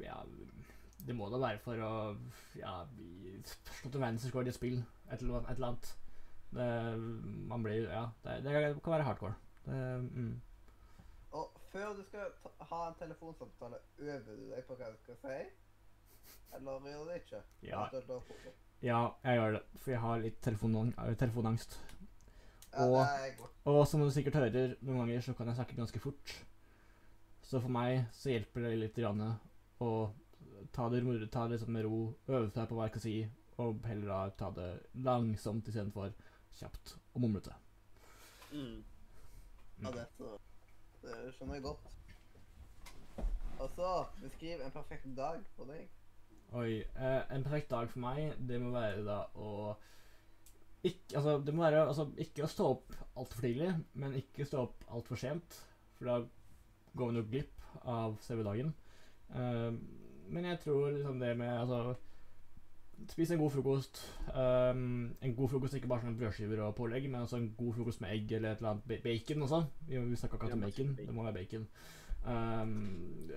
[0.00, 0.16] Ja,
[1.06, 1.92] det må da være for å
[2.58, 2.74] Ja,
[3.78, 4.78] slå til verdensrekord i et spill.
[5.12, 5.86] Et eller et eller annet.
[6.56, 6.68] Det,
[7.50, 8.52] man blir Ja, det, det
[8.82, 9.34] kan være hardcore.
[9.66, 10.34] Det, mm.
[11.76, 15.38] Før du skal ta, ha en telefonsamtale, øver du deg på hva du skal si?
[16.56, 17.40] Eller gjør du det ikke?
[17.68, 17.82] Ja,
[18.82, 19.62] ja, jeg gjør det.
[19.82, 21.76] For jeg har litt telefon, telefonangst.
[22.72, 23.36] Og- er.
[23.64, 26.34] Og som du sikkert hører, noen ganger så kan jeg snakke ganske fort.
[27.42, 29.20] Så for meg så hjelper det litt grann
[29.80, 29.90] å
[30.72, 33.16] ta det, ta det liksom med ro, øve seg på hva jeg skal si,
[33.58, 36.10] Og heller da ta det langsomt istedenfor
[36.58, 37.54] kjapt og mumlete.
[38.52, 38.84] Mm.
[39.82, 40.38] Ja, det, så,
[41.06, 41.92] det skjønner jeg godt.
[43.56, 43.90] Og så
[44.20, 45.86] beskriv en perfekt dag for deg.
[46.56, 46.82] Oi.
[46.82, 49.74] Eh, en perfekt dag for meg, det må være da å
[50.86, 54.66] ikke, altså, det må være altså, ikke å stå opp altfor tidlig, men ikke stå
[54.68, 55.56] opp altfor sent.
[55.96, 56.18] For da
[56.96, 58.74] går vi jo glipp av selve dagen.
[59.34, 59.72] Eh,
[60.30, 61.96] men jeg tror liksom det med altså
[63.08, 64.00] Spise en god frokost.
[64.34, 68.00] Um, en god frokost ikke bare sånn brødskiver og pålegg, men også en god frokost
[68.02, 69.60] med egg eller et eller annet ba- bacon også.
[69.88, 70.94] Vi, vi snakka akkurat om bacon.
[70.98, 71.66] Det må være bacon.
[72.26, 73.30] Um,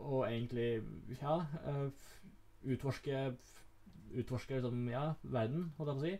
[0.00, 0.82] og egentlig,
[1.20, 1.34] ja
[1.68, 1.90] uh,
[2.64, 3.34] Utforske
[4.16, 6.14] Utforske liksom, ja, verden, holdt jeg på å si.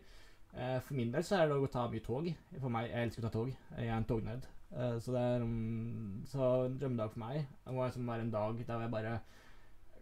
[0.51, 2.27] Eh, for min del så er det å ta mye tog.
[2.59, 3.51] For meg, Jeg elsker å ta tog.
[3.77, 4.47] Jeg er en tognerd.
[4.71, 8.31] Eh, så det er um, Så en drømmedag for meg det må liksom være en
[8.31, 9.13] dag der jeg bare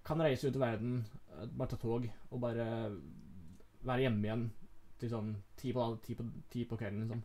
[0.10, 1.04] kan reise ut i verden,
[1.38, 2.70] eh, bare ta tog, og bare
[3.86, 4.48] være hjemme igjen
[5.00, 7.22] til sånn ti på, ti på, ti på kvelden, liksom.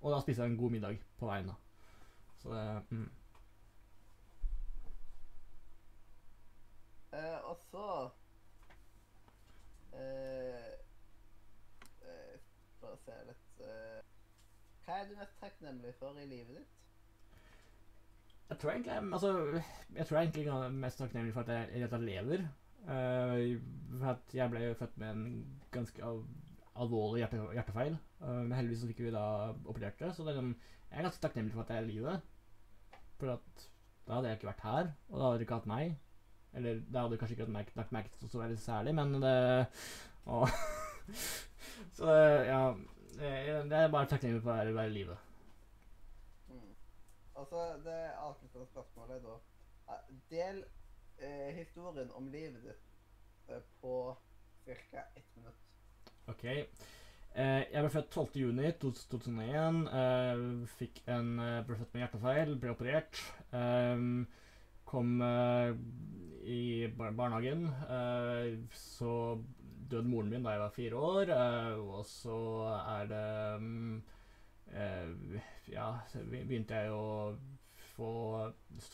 [0.00, 1.56] Og da spise en god middag på veien, da.
[2.40, 3.08] Så det mm.
[7.12, 8.10] Eh, og så
[9.98, 10.74] eh,
[12.06, 12.36] eh,
[12.80, 14.04] Bare se litt eh,
[14.84, 16.79] Hva er du mest takknemlig for i livet ditt?
[18.50, 19.30] Jeg tror egentlig altså,
[19.96, 22.44] Jeg tror egentlig jeg er mest takknemlig for at jeg i det hele lever.
[22.80, 23.60] Uh,
[24.00, 25.24] for at jeg ble jo født med en
[25.74, 26.22] ganske al
[26.80, 27.96] alvorlig hjerte hjertefeil.
[28.20, 29.24] Uh, men heldigvis så fikk vi da
[29.68, 30.12] operert det.
[30.16, 30.54] Så det er, sånn-
[30.90, 32.14] jeg er ganske takknemlig for at jeg er i live.
[33.20, 33.66] For at
[34.06, 35.96] da hadde jeg ikke vært her, og da hadde dere ikke hatt meg.
[36.56, 39.34] Eller da hadde kanskje ikke lagt merke til så veldig særlig, men det
[40.26, 40.46] å,
[41.98, 42.14] Så
[42.48, 42.62] ja.
[43.20, 45.16] Jeg jeg er bare takknemlig for å være i live.
[47.40, 49.96] Altså, det avsluttende spørsmålet er da
[50.30, 50.58] Del
[51.18, 53.94] eh, historien om livet ditt eh, på
[54.66, 55.04] ca.
[55.16, 55.62] ett minutt.
[56.28, 56.44] Ok.
[56.44, 58.36] Eh, jeg ble født 12.
[58.42, 59.80] juni 2001.
[60.02, 60.44] Eh,
[60.76, 63.24] fikk en, eh, ble født med hjertefeil, ble operert.
[63.56, 64.04] Eh,
[64.92, 65.72] kom eh,
[66.44, 66.62] i
[66.98, 67.66] bar barnehagen.
[67.88, 69.14] Eh, så
[69.90, 71.34] døde moren min da jeg var fire år.
[71.88, 72.38] Og så
[73.00, 73.26] er det
[73.56, 74.18] eh,
[75.70, 77.34] Ja, så begynte jeg å
[78.00, 78.10] få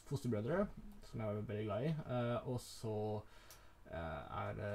[0.09, 0.67] fosterbrødre,
[1.07, 1.93] som jeg var veldig glad i.
[1.93, 2.97] Eh, og så
[3.91, 4.73] eh, er det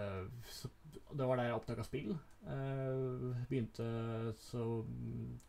[0.50, 0.70] så,
[1.12, 2.14] Det var der jeg oppdaga spill.
[2.48, 4.66] Eh, begynte så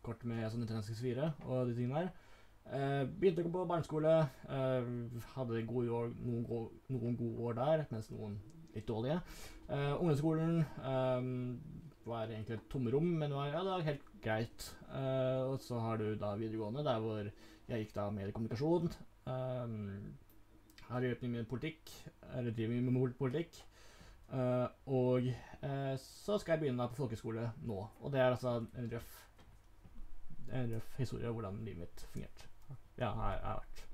[0.05, 2.13] kort med sånn Nintendo 64 og de tingene der.
[2.63, 4.11] Uh, begynte på barneskole.
[4.47, 8.37] Uh, hadde gode år, noen, go noen gode år der, mens noen
[8.73, 9.17] litt dårlige.
[9.67, 11.27] Uh, ungdomsskolen eh,
[12.07, 14.67] var egentlig et tomrom, men var, ja, det var helt greit.
[14.89, 18.91] Eh, og så har du da videregående, der hvor jeg gikk da med kommunikasjon.
[19.25, 20.15] Um,
[20.89, 21.91] har jobbet mye med politikk,
[22.35, 23.61] eller driver mye med politikk.
[24.33, 25.27] Uh, og
[25.63, 27.79] uh, så skal jeg begynne da på folkeskole nå.
[28.01, 29.19] Og det er altså en røff
[30.53, 32.47] En røff historie om hvordan livet mitt fungerte.
[32.97, 33.85] Ja, her har, jeg vært.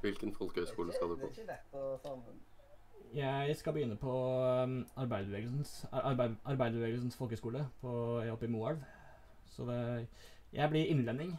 [0.00, 1.26] Hvilken folkehøyskole skal du på?
[1.26, 2.36] Det er ikke lett å sammen.
[3.14, 7.92] Jeg skal begynne på um, arbeiderbevegelsens, arbeid, arbeiderbevegelsens folkeskole på,
[8.32, 8.82] oppe i Moelv.
[9.54, 10.08] Så det
[10.54, 11.36] Jeg blir innlending.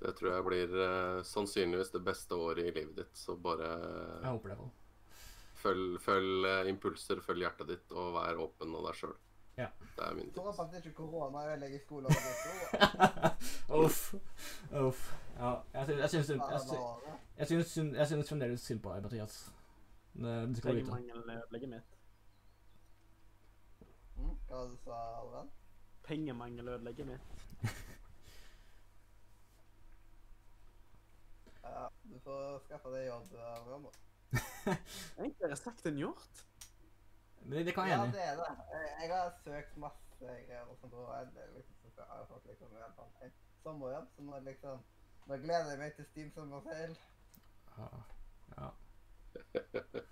[0.00, 3.14] Det tror jeg blir eh, sannsynligvis det beste året i livet ditt.
[3.16, 3.68] Så bare
[4.22, 4.58] Jeg håper det.
[5.62, 9.16] følg, følg eh, impulser, følg hjertet ditt, og vær åpen av deg sjøl.
[9.58, 9.66] Ja.
[9.96, 10.56] Det er min tips.
[10.56, 11.86] faktisk ikke korona ødelegger ditt
[13.84, 14.14] Uff.
[14.72, 15.14] Uff.
[15.38, 19.52] Ja, jeg syns, jeg syns, fremdeles synd på deg, Mathias.
[20.12, 20.90] Det, skal du vite.
[20.90, 21.98] Pengemangel ødelegger mitt.
[24.16, 25.50] Mm, hva du sa du, Adrian?
[26.02, 27.20] Pengemangel ødelegger mitt.
[31.62, 34.76] Ja, du får skaffe deg jobb, Egentlig da.
[35.24, 36.44] Enklere sagt enn gjort.
[37.44, 38.16] Det, det kan jeg Ja, enig i.
[38.16, 38.50] det er det.
[39.02, 41.26] Jeg, har søkt masse greier og sånt, og jeg,
[41.56, 43.32] liksom, jeg har fått liksom i hvert fall en
[43.62, 44.84] sommerjobb, så nå liksom
[45.26, 46.92] Nå gleder jeg meg til Steam sommerseil.
[47.78, 47.88] Ja.
[48.58, 48.68] ja.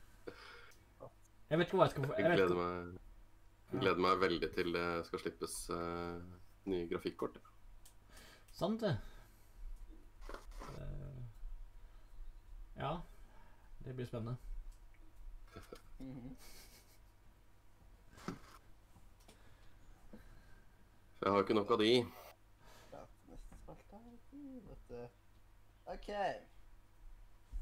[1.50, 2.98] Jeg vet ikke hva jeg skal få Jeg jeg gleder meg,
[3.70, 6.18] gleder meg veldig til det skal slippes uh,
[6.66, 7.36] nye grafikkort.
[8.50, 8.96] Sant det.
[10.64, 11.20] Uh,
[12.76, 12.96] Ja.
[13.84, 14.36] Det blir spennende.
[15.98, 16.36] Mhm.
[21.24, 21.92] Jeg har jo ikke nok av de.
[23.28, 24.00] Neste spalte
[24.90, 25.12] er.
[25.94, 26.08] OK.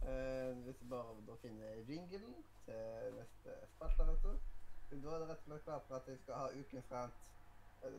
[0.02, 2.34] Uh, hvis vi bare da finner jinglen
[2.64, 4.32] til neste spalte, vet du.
[4.90, 7.30] Da er det rett og slett klart for at jeg skal ha ukens rant
[7.82, 7.92] tre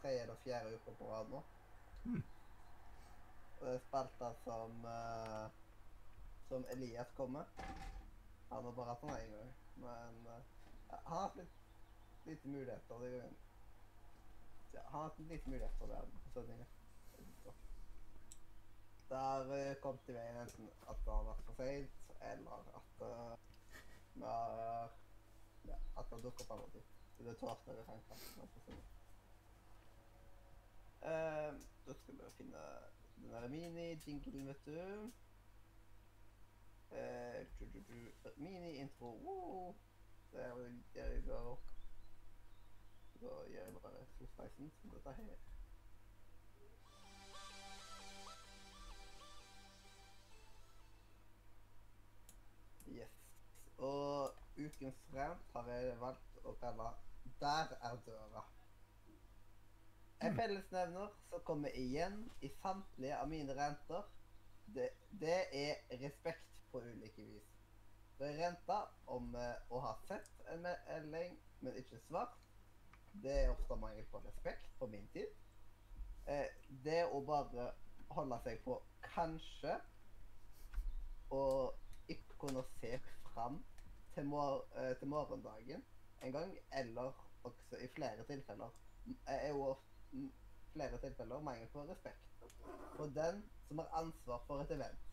[0.00, 1.42] tredje eller fjerde uka på rad nå.
[2.04, 2.24] Hmm.
[3.58, 5.44] Og det er spalter som uh,
[6.48, 7.44] som Elias kommer.
[8.48, 9.54] Han har bare hatt den én gang.
[9.84, 10.40] Men uh,
[10.90, 11.56] han har hatt litt
[12.24, 13.04] lite muligheter.
[13.04, 13.38] Det er jo han
[14.78, 16.00] har hatt lite mulighet for det
[16.34, 16.64] Sånn,
[19.10, 23.32] Der eh, kom til veien enten at det har vært for seint, eller at uh,
[24.14, 24.92] vi har
[25.66, 26.86] ja, at det har dukket opp andre ting.
[27.16, 28.70] Så det er torsdag i Frankfurt.
[31.00, 32.62] Uh, da skal vi finne
[33.16, 35.10] den der mini-jinglen, vet du.
[36.92, 38.30] Uh, du, du, du.
[38.36, 39.16] Mini-intro.
[39.26, 39.74] Woo!
[40.32, 40.54] Der,
[40.94, 41.58] der vi går.
[43.20, 45.34] Da gjør jeg bare solspeisen som dette her.
[52.86, 53.10] Yes.
[53.78, 56.88] Og ukens rant har jeg valgt å kalle
[57.40, 58.46] 'Der er døra'.
[60.22, 64.02] En fellesnevner som kommer igjen i samtlige av mine renter,
[64.74, 64.90] det,
[65.20, 67.46] det er respekt på ulike vis.
[68.18, 72.36] Det er renta om eh, å ha sett en melding, men ikke svart.
[73.12, 75.26] Det er ofte mangel på respekt på min tid.
[76.26, 76.46] Eh,
[76.84, 77.70] det å bare
[78.14, 78.76] holde seg på
[79.14, 79.76] kanskje
[81.30, 82.98] og ikke kunne se
[83.30, 83.60] fram
[84.14, 85.84] til, mor eh, til morgendagen
[86.22, 88.70] en gang, eller også i flere tilfeller,
[89.26, 89.76] er jo
[90.12, 90.32] mm,
[90.72, 92.26] flere tilfeller mangel på respekt
[92.96, 95.06] for den som har ansvar for et event.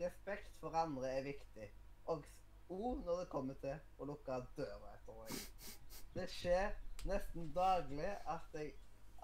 [0.00, 1.68] Respekt for andre er viktig,
[2.06, 5.70] også når det kommer til å lukke døra etter deg.
[6.16, 6.74] Det skjer
[7.08, 8.72] nesten daglig at, jeg,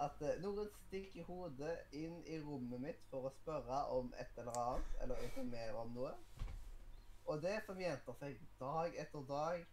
[0.00, 4.58] at eh, noen stikker hodet inn i rommet mitt for å spørre om et eller
[4.62, 6.14] annet, eller informere om noe.
[7.30, 9.66] Og det som gjentar seg dag etter dag,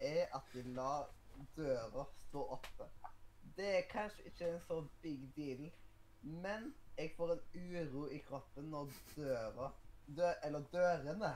[0.00, 1.08] er at de lar
[1.56, 2.88] døra stå oppe.
[3.56, 5.68] Det er kanskje ikke en så big deal,
[6.20, 9.70] men jeg får en uro i kroppen når døra
[10.06, 11.32] dø, Eller dørene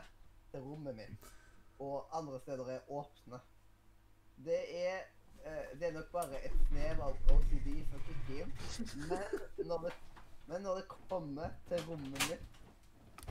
[0.51, 1.33] til rommet mitt
[1.79, 3.41] og andre steder er åpne.
[4.45, 5.01] Det er
[5.45, 7.71] Det er nok bare et snev av OCD
[8.09, 8.53] kicker inn.
[9.69, 9.89] Men
[10.47, 12.57] men når det kommer til rommet mitt,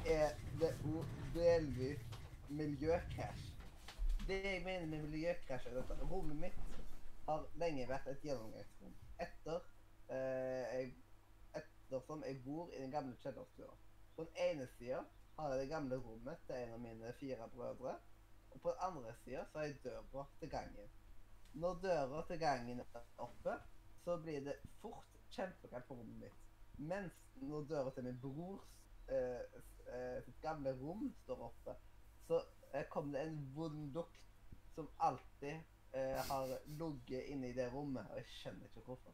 [0.05, 1.99] er det òg delvis
[2.49, 3.43] miljøkrasj.
[4.27, 6.07] Det jeg mener med miljøkrasj, er dette.
[6.11, 6.79] Rommet mitt
[7.27, 8.95] har lenge vært et gjennomgangsrom.
[9.25, 9.59] Etter
[10.09, 10.89] eh,
[11.61, 13.77] ettersom jeg bor i den gamle kjellerstua.
[14.15, 15.03] På den ene sida
[15.37, 17.93] har jeg det gamle rommet til en av mine fire brødre.
[18.51, 20.89] Og på den andre sida har jeg døra til gangen.
[21.53, 23.57] Når døra til gangen er oppe,
[24.03, 26.39] så blir det fort kjempekaldt på rommet mitt.
[26.77, 28.63] Mens når døra til min brors
[29.09, 29.59] eh,
[29.93, 31.75] eh, gamle rom står oppe,
[32.27, 32.39] så
[32.73, 34.23] eh, kommer det en vond lukt
[34.75, 35.59] som alltid
[35.93, 39.13] eh, har ligget inne i det rommet, og jeg skjønner ikke hvorfor.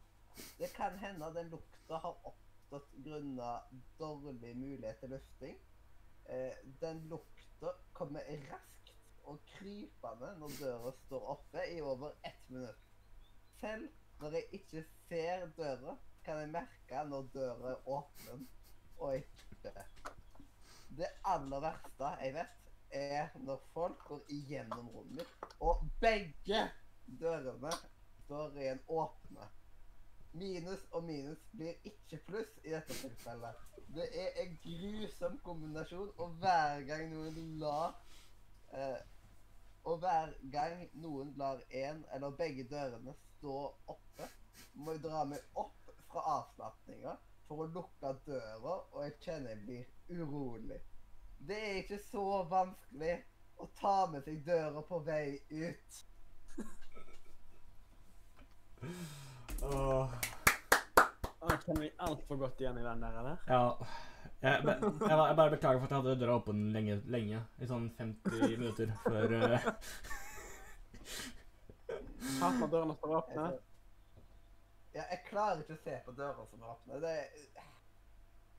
[0.58, 5.60] Det kan hende den lukta har oppstått grunnet dårlig mulighet til lufting.
[6.24, 8.79] Eh, den lukta kommer raskt
[9.28, 12.86] og krypende når døra står oppe i over ett minutt.
[13.60, 13.88] Selv
[14.20, 18.48] når jeg ikke ser døra, kan jeg merke når døra er åpen
[18.98, 19.72] og ikke.
[20.98, 22.56] Det aller verste jeg vet,
[22.90, 26.64] er når folk går igjennom rommet mitt, og begge
[27.20, 27.72] dørene
[28.24, 29.46] står igjen åpne.
[30.32, 33.66] Minus og minus blir ikke pluss i dette tilfellet.
[33.94, 37.96] Det er en grusom kombinasjon, og hver gang noen lar
[38.72, 39.00] eh,
[39.84, 43.54] Og hver gang noen lar én eller begge dørene stå
[43.88, 44.26] oppe,
[44.74, 47.14] må jeg dra meg opp fra avslapninga
[47.48, 50.80] for å lukke døra, og jeg kjenner jeg blir urolig.
[51.38, 53.14] Det er ikke så vanskelig
[53.56, 56.04] å ta med seg døra på vei ut.
[59.62, 60.12] Åh,
[61.40, 63.18] Jeg kjenner meg altfor godt igjen i den der.
[63.20, 63.42] eller?
[63.48, 63.64] ja.
[64.40, 67.42] Jeg, jeg, jeg bare beklager for at jeg hadde døra åpen lenge, lenge.
[67.60, 69.66] I sånn 50 minutter før uh...
[72.40, 73.44] Hater når dørene står åpne.
[74.94, 77.02] Ja, jeg klarer ikke å se på døra som er åpne.
[77.04, 77.12] Det,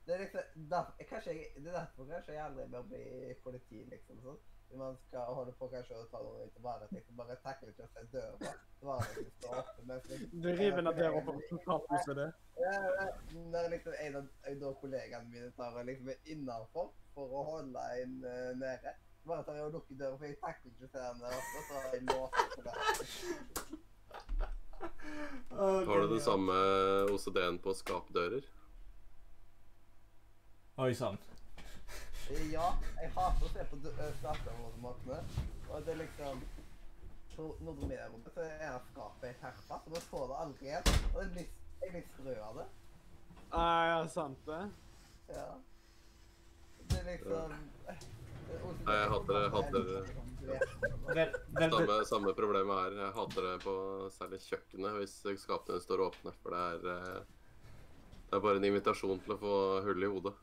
[0.06, 3.82] det er liksom der, kanskje jeg, Det er derfor kanskje jeg aldri bør bli politi,
[3.90, 4.22] liksom.
[4.24, 4.40] sånn.
[4.78, 7.90] Man skal holde på kanskje å ta noe til varetekt, så bare takler ikke å
[7.92, 8.52] se døra.
[8.82, 12.28] Bare liksom stå oppe mens jeg Du river ned døra på resultathuset det.
[12.62, 13.08] Ja, det.
[13.52, 17.84] Når liksom en av, en kollegaene mine tar og liksom er innenfor for å holde
[18.00, 18.94] en uh, nede,
[19.28, 21.58] bare tar jeg og lukker døra, for jeg takler ikke å se henne der oppe,
[21.68, 22.74] så har jeg låst på det.
[25.52, 26.56] Har du den samme
[27.12, 28.48] OCD-en på skapdører?
[30.82, 31.20] Oi sann.
[32.32, 34.62] Ja, jeg hater å se på øh, skapdører
[35.72, 36.40] og det er liksom
[37.34, 40.88] På er Media-rommet så er det skapet i terpa, så man får det aldri igjen,
[41.12, 41.46] og det blir,
[41.82, 42.66] jeg blir sprø av det.
[43.52, 44.62] Ah, ja, sant det.
[45.32, 45.46] Ja.
[46.88, 47.54] Det er liksom
[48.52, 51.26] Nei, jeg hater det, hater det.
[51.72, 52.96] Samme, samme problemet her.
[53.00, 53.74] Jeg hater det på
[54.12, 56.34] særlig kjøkkenet hvis skapene står åpne.
[56.42, 59.54] For det er, eh, det er bare en invitasjon til å få
[59.86, 60.34] hull i hodet.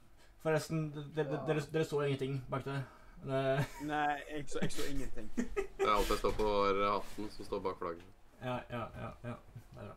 [0.44, 2.82] Forresten, dere, det- dere, dere så ingenting bak der.
[3.24, 5.32] Det, Nei, jeg så, jeg så ingenting.
[5.80, 8.06] Det er alt jeg står på, er hatten som står bak flagget.
[8.44, 9.10] ja, ja, ja.
[9.24, 9.34] ja.
[9.54, 9.96] Det er bra.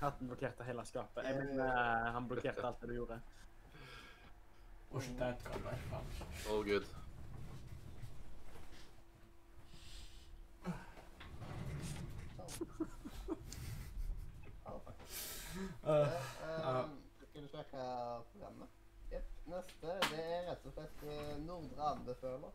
[0.00, 1.24] Hatten blokkerte hele skapet.
[1.24, 3.20] Jeg mener, han blokkerte alt det du gjorde.
[4.92, 5.76] Oh, shit, det er et kamp her.
[5.90, 6.06] Faen.
[6.50, 6.86] All good.
[15.86, 16.06] Øh,
[16.50, 16.88] Uh,
[17.28, 17.76] skal du sjekke
[18.32, 18.68] programmet?
[19.50, 22.52] Neste det er rett og slett eh, Nordre anbefaler.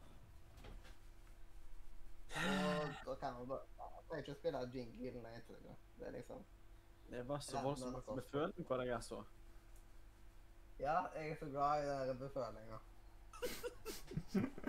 [2.36, 5.30] Og da kan man bare Jeg trenger ikke å spille jingle eller
[5.66, 5.76] noe.
[6.00, 6.40] Det er liksom
[7.10, 9.24] Det var så voldsomt men altså- med føling på deg, altså.
[10.80, 12.80] Ja, jeg er så glad i den befølinga.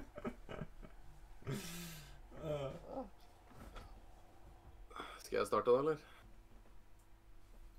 [5.18, 5.96] Skal jeg starte da, eller?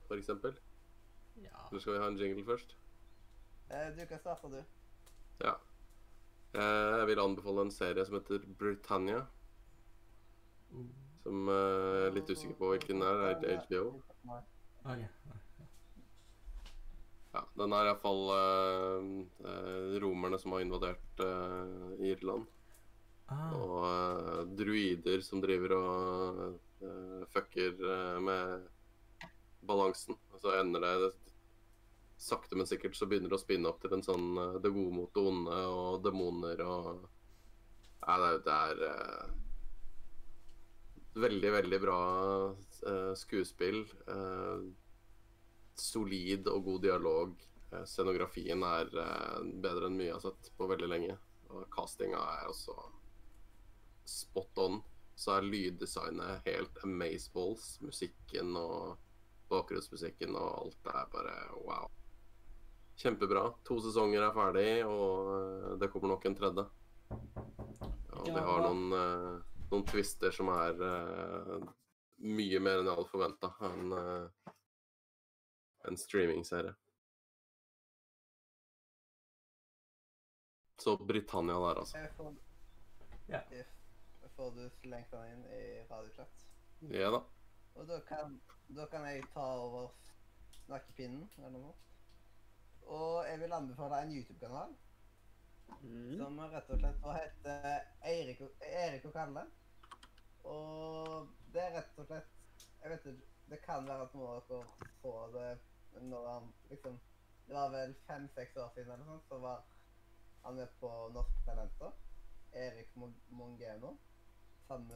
[0.07, 0.59] For eksempel?
[1.43, 1.67] Ja.
[1.69, 2.77] Eller skal vi ha en jingle først?
[3.69, 4.63] Eh, du kan starte, du.
[5.43, 5.53] Ja.
[6.53, 9.25] Eh, Jeg vil anbefale en serie som heter Britannia.
[11.23, 13.23] Som eh, jeg er litt usikker på hvilken er.
[13.41, 14.01] Det er HBO.
[14.27, 14.41] Nei.
[14.85, 15.03] ok.
[17.35, 19.09] Ja, den er iallfall uh,
[19.45, 22.47] uh, romerne som har invadert uh, Irland.
[23.29, 26.39] Ah, Og uh, druider som driver og
[26.81, 28.65] uh, fucker uh, med
[29.69, 30.17] balansen.
[30.33, 31.11] Og så ender det
[32.17, 34.95] Sakte, men sikkert så begynner det å spinne opp til en sånn eh, det gode
[34.95, 37.05] mot det onde og demoner og
[38.07, 39.31] Nei, det er, det er eh,
[41.19, 42.01] veldig, veldig bra
[42.87, 43.81] uh, skuespill.
[44.07, 44.63] Uh,
[45.75, 47.33] solid og god dialog.
[47.73, 48.93] Uh, scenografien er
[49.59, 51.17] bedre enn mye jeg har sett på veldig lenge.
[51.51, 52.77] Og castinga er også
[54.07, 54.79] spot on.
[55.17, 57.73] Så er lyddesignet helt amazeballs.
[57.83, 58.95] Musikken og
[59.51, 61.91] bakgrunnsmusikken og alt er bare wow.
[62.97, 63.43] Kjempebra.
[63.69, 66.65] To sesonger er ferdig, og eh, det kommer nok en tredje.
[68.17, 71.67] Og de har noen, eh, noen twister som er eh,
[72.25, 73.51] mye mer enn jeg hadde forventa.
[73.67, 74.53] En, uh,
[75.85, 76.73] en streamingserie.
[80.81, 81.97] Så Britannia der, altså.
[81.97, 82.11] Jeg
[83.27, 83.41] Ja.
[84.37, 86.45] Får du slengt den inn i radiochat.
[86.93, 87.23] Ja da.
[87.75, 88.39] Og da kan,
[88.69, 89.89] da kan jeg ta over
[90.65, 91.73] snakkepinnen eller noe.
[92.87, 94.75] Og jeg vil anbefale en YouTube-kanal
[95.81, 96.17] Mm.
[96.17, 99.41] som rett og slett heter Eirik og, Erik og Kalle.
[100.47, 102.29] Og det er rett og slett
[102.81, 106.99] Jeg vet ikke Det kan være at noen av dere så det når han liksom
[107.47, 109.63] Det var vel fem-seks år siden eller sånt, så var
[110.45, 111.91] han med på Norske Talenter.
[112.53, 113.97] Erik Mon- Mongeno.
[114.67, 114.91] Sammen,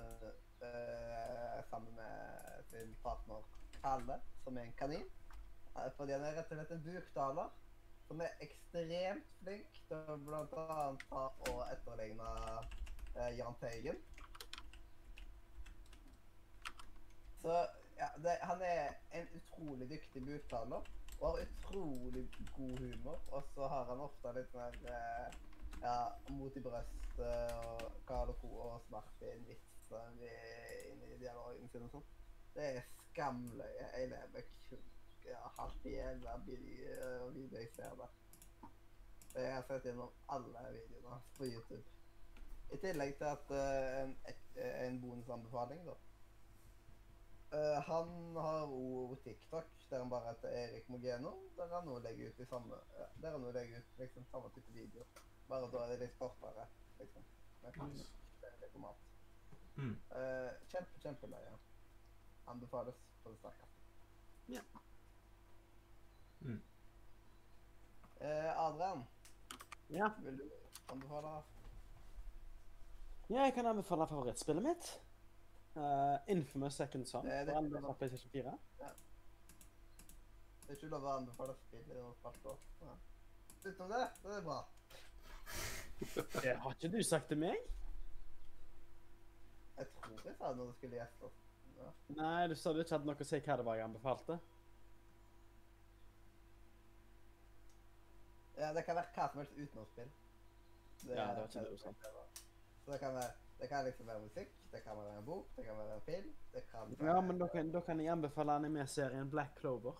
[0.61, 3.43] øh, sammen med sin partner
[3.81, 5.05] Kalle, som er en kanin.
[5.77, 7.49] Eh, Fordi han er rett og slett en buktaler
[8.11, 11.27] som er ekstremt flink til å annet ta
[11.71, 12.31] etterligne
[13.15, 14.01] eh, Jahn Teigen.
[17.39, 17.53] Så
[17.95, 20.83] ja, det, han er en utrolig dyktig buktaler
[21.21, 22.25] og har utrolig
[22.57, 23.23] god humor.
[23.31, 25.31] Og så har han ofte litt mer eh,
[25.85, 25.95] ja,
[26.35, 28.51] mot i brøstet og Karl og Co.
[28.67, 32.09] og Martin-vitser i- inni dialogen sin og sånn.
[32.59, 33.87] Det er skamløye.
[34.01, 34.83] Jeg lever kun
[35.57, 36.37] halvt video,
[37.33, 38.07] video jeg ser der.
[39.35, 41.83] Jeg har sett gjennom alle videoene på YouTube.
[42.71, 44.15] I tillegg til at eh, en,
[44.55, 45.95] eh, en bonusanbefaling, da.
[47.51, 51.33] Eh, han har òg TikTok, der han bare heter Erik Mogeno.
[51.57, 55.05] Der han nå legger ut samme ja, Der han legger ut liksom samme type video.
[55.47, 56.67] Bare da er det litt kortere,
[56.99, 57.23] liksom.
[57.61, 58.09] Med Nice.
[58.71, 58.95] format.
[59.75, 59.97] Mm.
[60.15, 61.57] Eh, kjempe, kjempeløye.
[62.47, 63.77] Anbefales på det sterkeste.
[64.47, 64.61] Ja.
[66.41, 66.61] Mm.
[68.21, 69.03] Eh, Adrian,
[69.89, 70.09] Ja.
[70.23, 70.49] vil du
[70.91, 71.43] anbefale?
[73.29, 74.91] ja, jeg kan anbefale favorittspillet mitt.
[75.75, 77.25] Uh, Infamous Second Son.
[77.25, 78.57] Det er det det, fra PlayStation 4.
[78.79, 82.57] Det er ikke lov å anbefale spill i hvert spalter.
[82.81, 82.95] Ja.
[83.65, 84.57] Utenom det, så er det bra.
[86.41, 87.55] Det har ikke du sagt til meg?
[89.77, 91.31] Jeg tror jeg sa det når du skulle gjette.
[91.77, 91.89] Ja.
[92.19, 94.39] Nei, du sa du ikke hadde noe å si hva det var jeg anbefalte.
[98.57, 100.11] Ja, det kan være hva som helst utenom spill.
[101.07, 101.93] Ja, det var ikke det du sa.
[102.85, 105.65] Så det kan, være, det kan liksom være musikk, det kan være en bok, det
[105.65, 108.55] kan være en film, det kan være Ja, men da kan, da kan jeg anbefale
[108.55, 109.99] anime-serien Black Clover.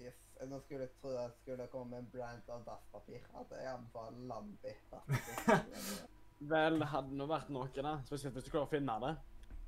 [0.00, 3.26] Yes, Nå skulle jeg tro jeg skulle komme med en brand av dasspapir.
[3.40, 4.72] At jeg anbefaler Lambi.
[6.52, 7.98] Vel, det hadde nå vært noe, da.
[8.06, 9.10] Spesielt hvis du klarer å finne det.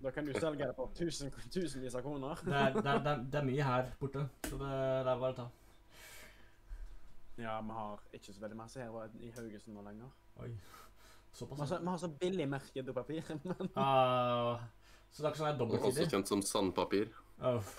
[0.03, 2.41] Da kan du selge det på tusen, tusenvis av kroner.
[2.43, 5.21] Det er, det, er, det, er, det er mye her borte, så det, det er
[5.21, 5.45] bare å ta.
[7.43, 10.11] Ja, vi har ikke så veldig masse her i Haugesund nå lenger.
[10.43, 10.51] Oi.
[11.33, 11.59] Såpass.
[11.63, 14.61] har så, vi har så billig merket dopapir, men uh,
[15.13, 17.09] så det er ikke sånn det er Også kjent som sandpapir.
[17.53, 17.73] Uff.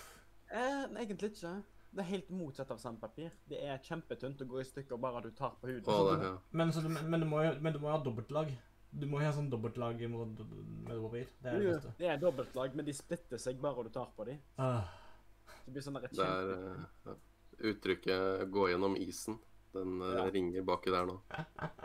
[0.50, 1.54] eh, egentlig ikke.
[1.94, 3.30] Det er helt motsatt av sandpapir.
[3.50, 5.86] Det er kjempetynt og går i stykker bare du tar på huden.
[5.86, 6.32] Å, det, ja.
[6.58, 8.50] Men, så, du- men, du må men du må jo ha dobbeltlag.
[8.94, 10.42] Du må jo ha sånn dobbeltlag med,
[10.88, 11.30] med papir.
[11.42, 11.94] Det er det beste.
[12.00, 14.42] det er dobbeltlag, men de splitter seg bare du tar på dem.
[14.58, 14.90] Ah,
[15.66, 17.14] Det blir sånn der Det er kjempe...
[17.14, 19.38] eh, uttrykket 'gå gjennom isen'.
[19.74, 20.26] Den eh, Ja.
[20.32, 21.16] ringer baki der nå.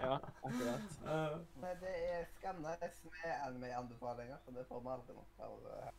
[0.03, 0.99] Ja, akkurat.
[1.07, 4.36] ah, Nei, det er Skannes med anime-anbefalinger.
[4.45, 5.66] så Det får vi aldri nok av.
[5.72, 5.91] eh.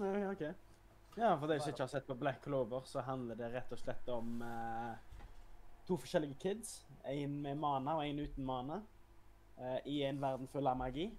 [0.00, 0.44] Nei, ok.
[1.16, 3.78] Ja, for de som ikke har sett på Black Clover, så handler det rett og
[3.78, 4.94] slett om uh,
[5.86, 6.86] to forskjellige kids.
[7.04, 8.78] En med mana og en uten mana.
[9.58, 11.10] Uh, I en verden full av magi.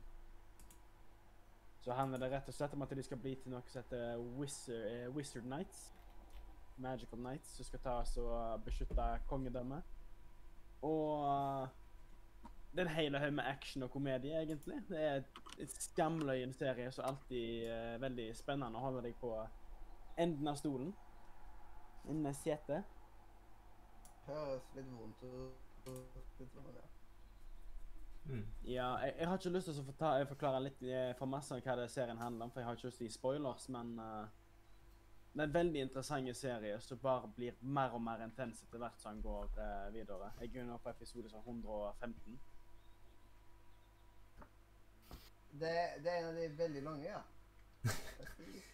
[1.84, 4.18] Så handler det rett og slett om at de skal bli til noe som heter
[4.40, 5.92] Wizard, uh, Wizard Knights.
[6.78, 9.84] Magical Knights, som skal ta oss og beskytte kongedømmet.
[10.84, 11.70] Og
[12.74, 14.80] det er en hel haug med action og komedie, egentlig.
[14.90, 15.22] Det er
[15.62, 19.30] et skamløyen serie som alltid er veldig spennende å holde deg på
[20.18, 20.90] enden av stolen.
[22.10, 22.84] Innen setet.
[24.26, 25.60] Høres litt vondt ut.
[25.86, 26.84] Ja.
[28.26, 28.44] mm.
[28.64, 31.62] Ja, jeg, jeg har ikke lyst til å forta- forklare litt eh, for masse om
[31.64, 33.94] hva det serien handler om, for jeg har ikke lyst til å gi spoilers, men
[34.00, 34.26] eh,
[35.34, 39.00] det er en veldig interessant serie som bare blir mer og mer intens etter hvert
[39.02, 40.30] som den går eh, videre.
[40.42, 42.38] Jeg er nå på episode sånn 115.
[45.54, 45.74] Det,
[46.06, 47.24] det er en av de veldig lange, ja.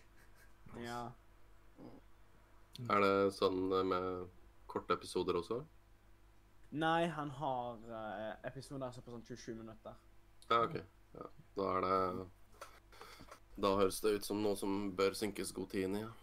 [0.80, 0.99] Ja.
[2.91, 4.30] Er det sånn eh, med
[4.70, 5.64] korte episoder også?
[6.76, 9.95] Nei, han har eh, episoder som er på sånn 27 minutter.
[10.51, 10.82] Ja, OK.
[11.16, 11.32] Ja.
[11.55, 12.28] Da er det
[13.64, 16.03] Da høres det ut som noe som bør synkes god tid inn i.
[16.03, 16.18] Ja.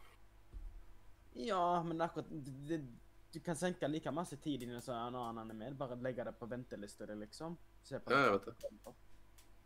[1.37, 2.81] Ja, men akkurat det,
[3.33, 6.33] Du kan senke like masse tid inn som så en annen med, Bare legge det
[6.39, 7.59] på venteliste, liksom.
[7.83, 8.95] Se på Ja, jeg vet det.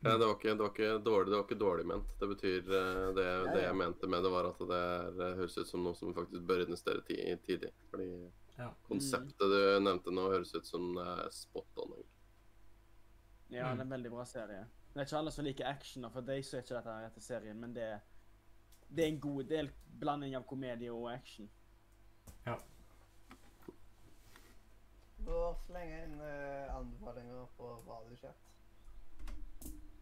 [0.03, 2.13] Ja, det, var ikke, det, var ikke dårlig, det var ikke dårlig ment.
[2.19, 3.67] Det betyr eh, det, det ja.
[3.67, 6.47] jeg mente med det, var at det er, eh, høres ut som noe som faktisk
[6.49, 7.73] bør investere tid tidlig.
[7.93, 8.09] Fordi
[8.57, 8.71] Ja.
[8.89, 11.93] konseptet du nevnte nå, høres ut som er spot on.
[13.51, 13.77] Ja, Mm.
[13.77, 14.65] det er en veldig bra serie.
[14.95, 17.21] Det er ikke alle som liker action, og for deg så er ikke dette rette
[17.21, 18.01] serien, men det,
[18.89, 21.49] det er en god del blanding av komedie og action.
[25.21, 28.47] Bør slenge inn uh, anbefalinger på Radiochat.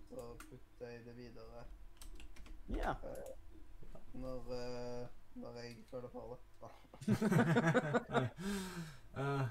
[0.09, 1.65] Så putter jeg det videre
[2.77, 2.95] Ja.
[4.15, 6.71] når, uh, når jeg føler for det.
[9.19, 9.47] Eh,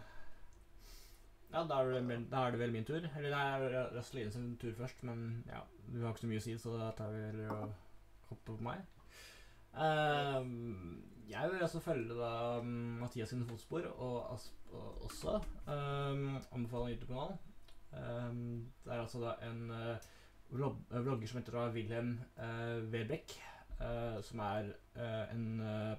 [1.52, 3.04] ja, da er, det da er det vel min tur.
[3.18, 5.60] Eller det er Røsselin sin tur først, men ja,
[5.94, 7.74] du har ikke så mye å si, så da tar vi heller og
[8.30, 8.86] hopper på meg.
[9.76, 12.66] Ehm, jeg vil også følge da um,
[13.02, 15.36] Mathias sine fotspor, og Asp og- også
[15.68, 17.38] um, anbefale YouTube-kanal.
[17.98, 19.98] Um, det er altså da en uh,
[20.50, 23.34] vlog vlogger som heter da Wilhelm uh, Webeck,
[23.80, 25.98] uh, som er uh, en eh,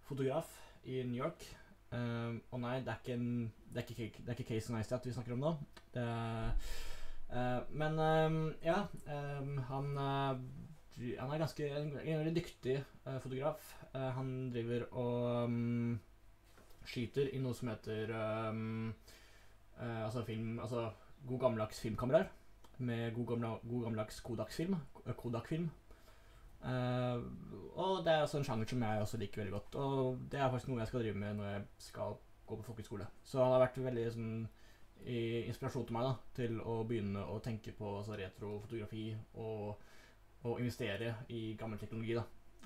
[0.00, 0.48] fotograf
[0.84, 1.44] i New York.
[1.92, 5.06] Um, og nei, det er ikke, en, det er ikke, det er ikke Casey Neistat
[5.06, 5.50] vi snakker om nå.
[5.94, 8.78] Det eh, men um, ja,
[9.40, 9.86] um, han,
[10.98, 12.76] han er ganske en, veldig dyktig
[13.06, 13.74] uh, fotograf.
[13.94, 16.00] Uh, han driver og um,
[16.84, 18.12] skyter i noe som heter
[18.50, 18.92] um,
[19.78, 20.90] uh, altså film Altså
[21.28, 22.28] god gammeldags filmkameraer.
[22.78, 24.76] Med god, gamla, god gammeldags Kodak-film.
[25.16, 25.70] Kodak-film.
[26.62, 29.76] Og det er også en sjanger som jeg også liker veldig godt.
[29.82, 32.16] Og det er faktisk noe jeg skal drive med når jeg skal
[32.46, 33.06] gå på folkehøyskole.
[33.22, 34.34] Så han har vært veldig sånn
[35.02, 39.82] inspirasjon til meg da, til å begynne å tenke på altså, retrofotografi og,
[40.42, 42.14] og investere i gammel teknologi.
[42.14, 42.22] da.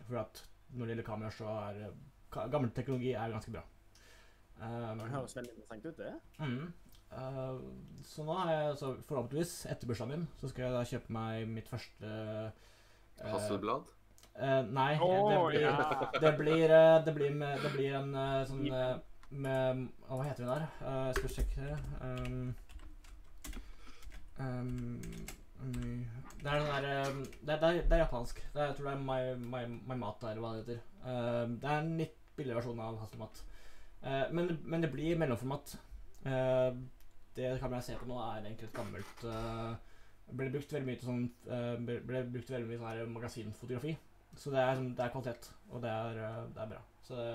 [0.06, 3.62] For at når det gjelder kameraer, så er gammel teknologi er ganske bra.
[4.60, 6.12] Um, Det høres veldig interessant ut, det.
[6.38, 6.72] Mm.
[7.12, 11.12] uh, så nå har jeg så forhåpentligvis, etter bursdagen min, så skal jeg da kjøpe
[11.12, 13.92] meg mitt første uh, Hasselblad?
[14.36, 15.76] Uh, nei, oh, det blir, ja.
[16.20, 16.72] det, blir,
[17.04, 18.16] det, blir med, det blir en
[18.48, 18.64] sånn
[19.30, 20.66] med Hva heter den der?
[20.80, 21.78] Eh, jeg skal sjekke.
[22.00, 22.54] Um,
[24.38, 25.02] um,
[25.62, 26.04] um,
[26.42, 28.42] det er den der eh, det, det, det er japansk.
[28.54, 29.20] Det jeg tror det er My,
[29.54, 30.82] My, My Mata, eller hva det heter.
[31.06, 33.42] Uh, det er en litt billigere versjon av Hastemat.
[34.02, 35.76] Uh, men, men det blir mellomformat.
[36.26, 36.70] Uh,
[37.36, 39.74] det kameraet jeg ser på nå, er egentlig et gammelt uh,
[40.26, 41.20] Ble brukt veldig mye til sånn
[41.54, 43.92] eh, ble, ble brukt veldig mye sånn magasinfotografi.
[44.34, 46.80] Så det er, sånn- det er kvalitet, og det er, eh, det er bra.
[47.06, 47.26] Så,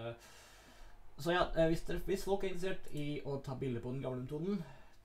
[1.24, 4.26] Så ja, hvis, dere, hvis folk er interessert i å ta bilder på den gamle
[4.26, 4.60] metoden,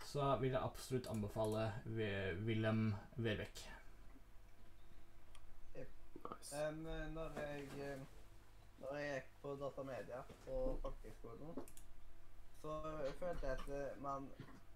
[0.07, 3.63] så vil jeg absolutt anbefale Willem Wilhelm Verbeck.
[6.27, 6.69] Nice.
[6.69, 6.77] Um,
[7.15, 7.99] når jeg eh,
[8.79, 11.59] når jeg gikk på datamedia på folkehøgskolen,
[12.63, 12.73] så
[13.21, 14.29] følte jeg at eh, man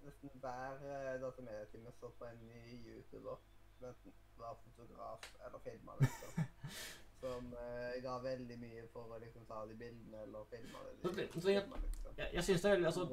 [0.05, 0.79] nesten hver
[1.23, 3.37] datamedietime så på en ny YouTuber
[3.79, 6.45] som enten var fotograf eller filma, liksom.
[7.21, 10.95] Som uh, ga veldig mye for å liksom ta de bildene eller filme det.
[11.03, 12.15] Så de det- så jeg- filmet, liksom.
[12.17, 13.05] Jeg, jeg syns det er veldig altså,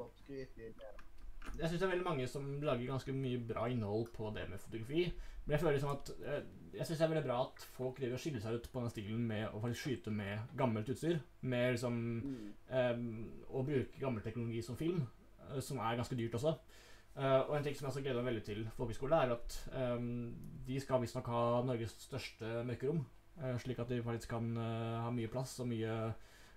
[1.58, 4.60] Jeg synes det er veldig mange som lager ganske mye bra innhold på det med
[4.62, 5.08] fotografi.
[5.46, 6.42] Men jeg føler liksom at eh,
[6.78, 8.92] Jeg synes det er veldig bra at folk driver og skiller seg ut på den
[8.92, 11.22] stilen med å faktisk skyte med gammelt utstyr.
[11.42, 12.02] Med liksom
[12.70, 13.00] eh,
[13.50, 15.06] Å bruke gammel teknologi som film,
[15.48, 16.54] eh, som er ganske dyrt også.
[17.18, 19.96] Eh, og en ting som jeg også gleder meg veldig til folkehøyskole, er at eh,
[20.68, 23.06] de skal visstnok ha Norges største mørkerom.
[23.42, 25.98] eh, slik at de faktisk kan ha mye plass og mye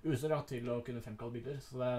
[0.02, 1.58] utstyr da, til å kunne fremkalle bilder.
[1.64, 1.90] Så det,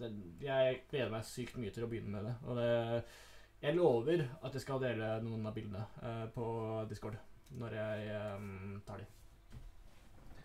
[0.00, 0.10] det,
[0.44, 2.34] jeg gleder meg sykt mye til å begynne med det.
[2.46, 2.70] Og det,
[3.62, 6.46] jeg lover at jeg skal dele noen av bildene eh, på
[6.90, 7.16] Discord
[7.56, 9.06] når jeg um, tar de.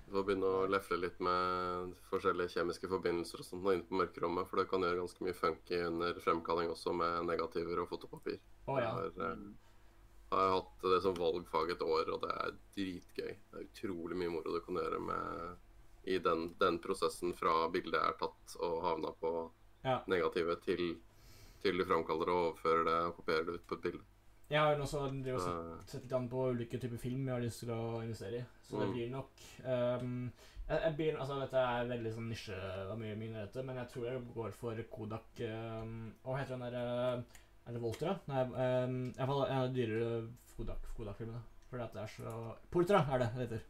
[0.05, 4.47] Du får begynne å lefle litt med forskjellige kjemiske forbindelser og sånt inne på mørkerommet,
[4.49, 8.37] for det kan gjøre ganske mye funky under fremkalling også med negativer og fotopapir.
[8.67, 8.91] Å ja.
[9.07, 9.43] Jeg har,
[10.31, 13.31] jeg har hatt det som valgfag et år, og det er dritgøy.
[13.31, 15.70] Det er utrolig mye moro du kan gjøre med
[16.05, 19.33] i den, den prosessen fra bildet er tatt og havna på
[19.83, 19.99] Ja.
[20.07, 20.97] negativet til,
[21.61, 24.03] til du framkaller det og overfører det og kopierer det ut på et bilde.
[24.51, 27.41] Jeg har jo også Så, sett, sett litt an på ulike typer film jeg har
[27.41, 28.45] lyst til å investere i.
[28.67, 28.93] Så det Mm.
[28.93, 29.29] blir nok
[29.65, 30.31] um,
[30.67, 32.57] jeg, jeg blir, altså Dette er veldig sånn nisje
[32.91, 36.65] av mye min dette, men jeg tror jeg går for Kodak um, Hva heter den
[36.71, 37.23] der
[37.67, 38.19] Er det Voltra?
[38.27, 40.27] Nei, um, hvert fall en av de dyrere
[40.57, 41.41] Kodak- Kodak-filmene.
[41.71, 43.61] Fordi at det er så Portra er det det heter.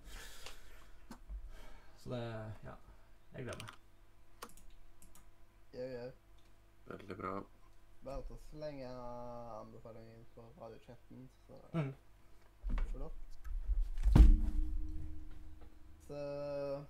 [2.01, 2.75] Så det Ja.
[3.33, 3.71] Jeg gleder meg.
[5.73, 6.11] Jau, jau.
[6.85, 7.33] veldig bra.
[8.03, 8.87] Bare til å slenge
[9.61, 11.93] anbefalingen på radiochatten, så Mm.
[12.91, 13.13] Flott.
[16.07, 16.85] Så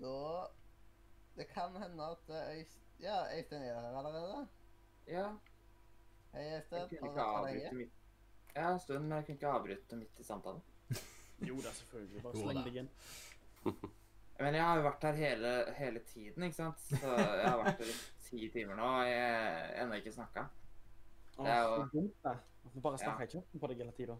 [0.00, 0.46] da
[1.36, 4.48] Det kan hende at Øystein Ja, Øystein er her allerede.
[5.06, 5.36] Ja,
[6.32, 6.80] Hei, Øystein.
[6.80, 7.90] Har du vært lenge?
[8.56, 10.62] Ja, en stund, men jeg kunne ikke avbryte midt i samtalen.
[11.40, 12.22] Jo da, selvfølgelig.
[12.22, 12.88] Bare sleng deg inn.
[14.38, 16.78] Men jeg har jo vært her hele, hele tiden, ikke sant?
[16.92, 17.94] Så jeg har vært her i
[18.28, 20.44] ti timer nå, og jeg har ennå ikke snakka.
[21.38, 22.36] Det er jo- så dumt, det.
[22.68, 23.14] At vi bare Ja.
[23.24, 24.16] ikke på deg hele tida.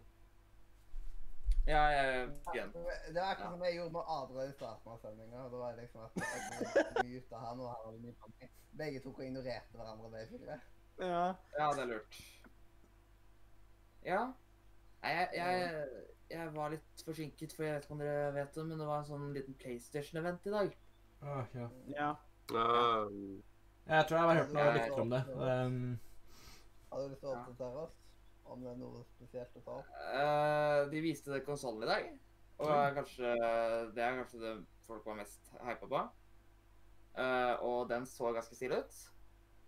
[1.67, 5.43] Ja, jeg begynte Det var akkurat som jeg gjorde med Adrian i starten av sendinga.
[5.51, 8.49] Da var det liksom at jeg muta han, og han hadde muta meg.
[8.77, 10.11] Begge tok og ignorerte hverandre.
[10.11, 10.59] basically.
[10.99, 11.33] Ja.
[11.59, 12.15] Ja, det er lurt.
[14.05, 14.21] Ja.
[15.03, 15.87] Nei, jeg, jeg,
[16.29, 19.01] jeg var litt forsinket, for jeg vet ikke om dere vet det, men det var
[19.01, 20.75] en sånn liten PlayStation-event i dag.
[21.25, 21.69] Ah, ja.
[21.93, 22.09] ja.
[22.53, 23.41] Um,
[23.89, 25.21] Jeg tror jeg har hørt noe rykter om det.
[25.35, 25.79] Um,
[26.91, 27.97] Har du lyst til å oppdatere oss
[28.49, 29.89] om det er noe spesielt å ta opp?
[30.09, 32.07] Eh, de viste konsollen i dag,
[32.59, 33.33] og er kanskje,
[33.95, 34.53] det er kanskje det
[34.89, 36.01] folk var mest hypa på.
[37.19, 38.99] Uh, og den så ganske stilig ut.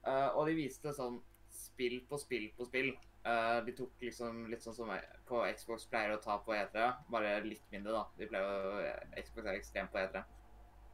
[0.06, 1.20] Uh, og de viste sånn
[1.52, 2.94] spill på spill på spill.
[3.22, 4.92] Eh, de tok liksom litt sånn som
[5.30, 8.06] på Xbox pleier å ta på E3, bare litt mindre, da.
[8.18, 8.80] De pleier å,
[9.20, 10.24] Xbox er ekstremt på E3.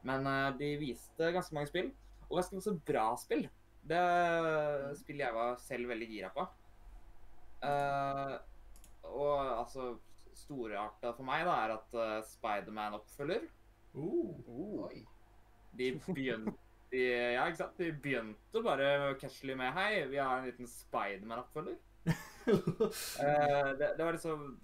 [0.08, 1.88] Men uh, de viste ganske mange spill,
[2.28, 3.48] og ganske masse bra spill.
[3.88, 4.02] Det
[5.00, 6.44] spillet jeg var selv veldig gira på.
[7.64, 8.36] Uh,
[9.08, 9.88] og altså
[10.36, 13.48] Storarta for meg da er at uh, Spiderman oppfølger.
[13.96, 14.92] uh.
[15.78, 16.54] De begynte
[16.92, 17.00] de,
[17.34, 17.80] Ja, ikke sant?
[17.80, 21.80] De begynte bare casually med Hei, vi har en liten Spiderman-oppfølger.
[22.48, 24.60] Eh, det, det var liksom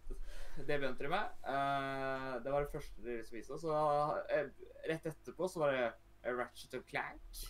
[0.57, 1.31] Det begynte de med.
[1.43, 3.65] Uh, det var det første de viste oss.
[3.67, 4.49] Og eh,
[4.89, 7.45] rett etterpå så var det Ratchet of Clank.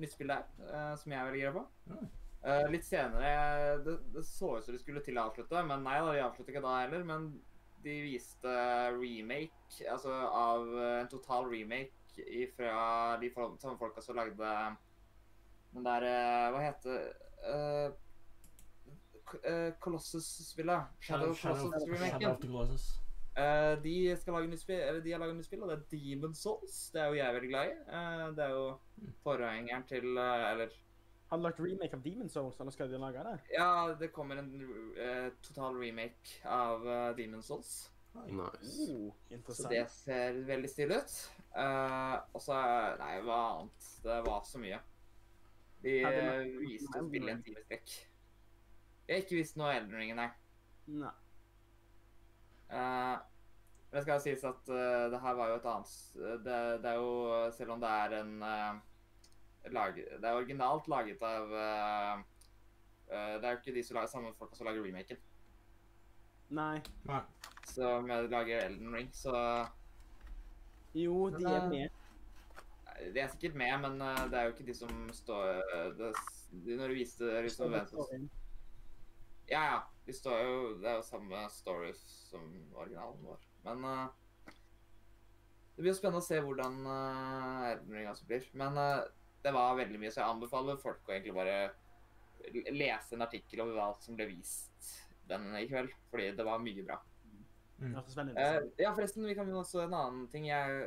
[0.00, 1.66] Nytt spill der, uh, som jeg er veldig gira på.
[1.90, 2.08] Mm.
[2.72, 3.30] Litt senere
[3.84, 6.54] Det, det så ut som de skulle til å avslutte, men nei da, de avsluttet
[6.54, 7.02] ikke da heller.
[7.04, 7.26] Men
[7.84, 8.54] de viste
[8.94, 14.54] remake, altså av en total remake fra de samme folka som lagde
[15.74, 16.06] den der
[16.54, 17.10] Hva heter
[17.44, 17.92] uh,
[19.80, 20.82] Colossus-spillet?
[21.00, 22.90] Shadow, Shadow, Shadow of the Colossus.
[23.38, 25.84] Uh, de skal lage nytt spill, eller de har laget nytt spill, og det er
[25.92, 26.90] Demon Souls.
[26.92, 27.76] Det er jo jeg veldig glad i.
[27.86, 28.64] Uh, det er jo
[29.22, 30.74] forgjengeren til uh, Eller
[31.30, 33.36] Har du lagt remake av Demon Souls, eller skal de lage det?
[33.54, 34.50] ja, det kommer en
[34.98, 37.90] eh, total remake av uh, Demon Souls.
[38.14, 38.90] nice.
[38.90, 39.12] Oh,
[39.54, 41.14] Så det ser veldig stilig ut.
[41.54, 42.58] Uh, og så
[42.98, 43.90] Nei, hva annet?
[44.02, 44.80] Det var så mye.
[45.82, 47.92] De eh, viste spillet en time i strekk.
[49.10, 50.28] Jeg har ikke visst noe Elden Ring, nei.
[50.94, 51.10] Nei.
[52.70, 53.18] Uh,
[53.90, 55.94] men det skal sies at uh, det her var jo et annet
[56.46, 58.78] det, det er jo Selv om det er en uh,
[59.74, 62.22] lag, Det er originalt laget av uh,
[63.10, 65.18] eh, Det er jo ikke de som lager samme folka som lager remaken.
[66.50, 66.80] Nei.
[67.10, 67.20] Nei.
[67.66, 69.34] Som lager Elden Ring, så
[70.94, 71.98] Jo, de er med.
[73.14, 76.14] De er sikkert med, men eh, det er jo ikke de som står eh, det,
[76.52, 78.30] de, Når du viste liksom hvem-
[79.50, 79.78] Ja, ja.
[80.06, 83.42] De står jo Det er jo samme story som originalen vår.
[83.66, 84.52] Men uh,
[85.74, 88.48] det blir jo spennende å se hvordan uh, Elden Ring altså blir.
[88.58, 89.04] Men uh,
[89.44, 91.60] det var veldig mye, så jeg anbefaler folk å egentlig bare
[92.72, 94.90] lese en artikkel over hva som ble vist
[95.30, 95.92] den i kveld.
[96.12, 96.98] Fordi det var mye bra.
[97.30, 97.44] Mm.
[97.80, 100.48] Eh, interessant ja, forresten, vi kan jo også en annen ting.
[100.50, 100.82] Jeg,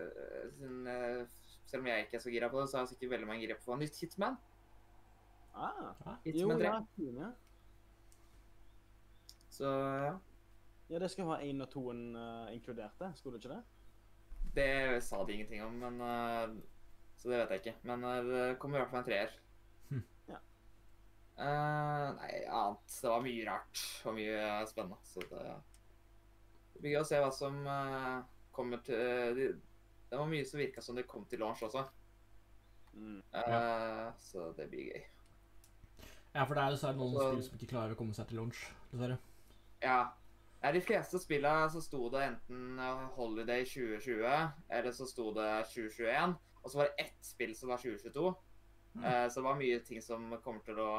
[0.60, 1.24] sin, eh,
[1.66, 3.58] selv om jeg ikke er så gira på det, så er sikkert veldig mange gira
[3.66, 4.38] på nytt Hitman.
[5.54, 5.94] Ah,
[6.26, 6.62] jo, Hitman
[6.98, 7.10] 3.
[7.18, 7.32] ja.
[9.54, 9.70] Så
[10.04, 10.14] ja.
[10.90, 13.12] Ja, det skal ha én og toen uh, inkludert, det.
[13.18, 13.64] Skulle det ikke det?
[14.58, 16.56] Det sa de ingenting om, men uh,
[17.18, 17.76] Så det vet jeg ikke.
[17.90, 19.36] Men uh, det kommer i hvert fall en treer.
[19.90, 20.04] Hm.
[20.30, 20.40] Ja.
[21.34, 25.00] Eh, nei, annet Det var mye rart og mye spennende.
[25.08, 25.46] Så det
[26.76, 28.20] Det blir gøy å se hva som eh,
[28.54, 29.48] kommer til de,
[30.12, 31.86] Det var mye som virka som det kom til launch også.
[32.94, 33.22] Mm.
[33.34, 34.12] Ja.
[34.22, 35.04] Så det blir gøy.
[36.34, 38.38] Ja, for det er dessverre noen Altså- spill som ikke klarer å komme seg til
[38.42, 39.18] launch, dessverre.
[39.84, 40.02] Ja.
[40.64, 44.24] Ja, de fleste spillene så sto det enten eh, Holiday 2020,
[44.72, 46.38] eller så sto det 2021.
[46.64, 48.30] Og så var det ett spill som var 2022.
[48.94, 49.04] Mm.
[49.04, 50.94] Eh, så det var mye ting som kommer til å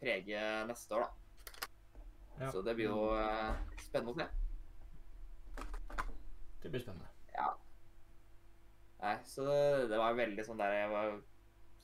[0.00, 1.68] prege neste år, da.
[2.40, 2.48] Ja.
[2.48, 3.52] Så det blir jo eh,
[3.84, 5.66] spennende å se.
[6.62, 7.12] Det blir spennende.
[7.36, 7.52] Ja.
[9.04, 11.18] Nei, så det, det var veldig sånn der jeg var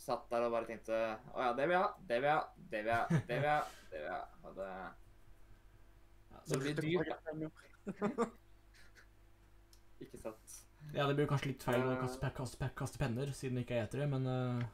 [0.01, 0.97] satt der og bare tenkte
[1.32, 3.36] Å ja, det vil jeg ha, det vil jeg ha, det vil jeg ha, det
[3.36, 3.66] vil jeg ha.
[3.90, 4.24] Det vil jeg ha.
[4.47, 4.72] Og det,
[6.47, 7.10] det det, blir dyrt.
[10.05, 10.56] Ikke sant.
[10.94, 12.01] ja, det blir kanskje litt feil å Eh.
[12.02, 14.66] kaste, kaste, kaste penner, siden det ikke er etere, men eh,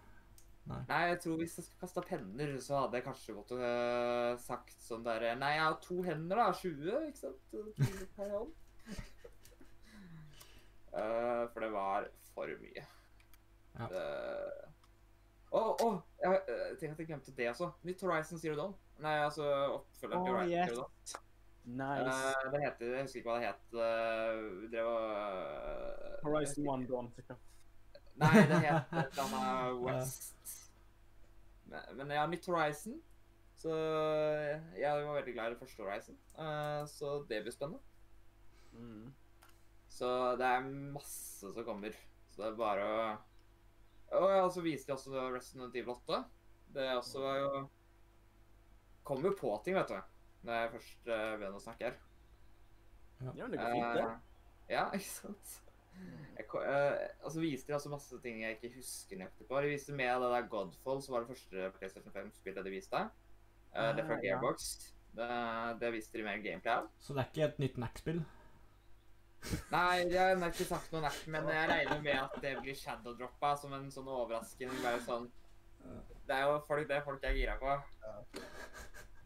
[0.71, 4.79] Nei, jeg tror hvis jeg skulle kasta penner, så hadde jeg kanskje måttet øh, sagt
[4.83, 6.53] sånn derre Nei, jeg har to hender, da.
[6.55, 7.43] 20, ikke sant?
[8.17, 8.53] Per hånd.
[10.93, 12.05] Eh, for det var
[12.35, 12.83] for mye.
[13.79, 13.87] Ja.
[13.89, 14.61] Uh,
[15.57, 17.71] Å, oh, Jeg jeg tenkte at jeg glemte det også.
[17.89, 18.75] Nytt Horizon Zero Dawn.
[19.01, 19.45] Nei, altså
[19.79, 20.69] oppfølgeren til Horizon yes.
[20.69, 20.93] Zero Dawn.
[21.65, 22.11] Nice.
[22.11, 23.65] Uh, det heter Jeg husker ikke hva det het.
[23.71, 27.49] Uh, det var uh, eh, Horizon One Dawn, sikkert.
[28.19, 30.59] Nei, det het annet West.
[31.71, 32.99] Men, men ja, nytt Horizon.
[33.63, 33.73] Så
[34.75, 36.17] jeg var veldig glad i det første Horizon.
[36.39, 37.83] Eh, så det blir spennende.
[38.73, 39.13] Mm.
[39.89, 40.09] Så
[40.41, 41.95] det er masse som kommer.
[42.33, 43.05] Så det er bare å
[44.19, 46.25] Og ja, så viste de også Resident Evil 8.
[46.75, 47.53] Det også var jo
[49.03, 50.12] Kommer jo på ting, vet du.
[50.43, 51.99] Når jeg først uh, begynner å snakke her.
[53.23, 54.07] Ja, men det går fint, det.
[54.07, 55.59] Uh, ja, ikke sant?
[56.39, 59.61] Jeg, uh, altså viste de også masse ting jeg ikke husker nøyaktig på.
[59.63, 63.03] De viste med det der Godfall, som var det første PlayStation 5-spillet de viste.
[63.73, 64.23] Uh, det fra Ah, ja.
[64.27, 64.71] Gearbox.
[65.13, 65.29] Det,
[65.81, 66.89] det viste de mer gameplay av.
[66.99, 68.23] Så det er ikke et nytt NAC-spill?
[69.75, 73.57] Nei, jeg har ikke sagt noe Nack, men jeg regner med at det blir shadow-droppa
[73.59, 74.93] som en sånn overraskelse.
[75.07, 75.27] Sånn
[76.29, 77.75] Det er jo folk, det folk er gira på.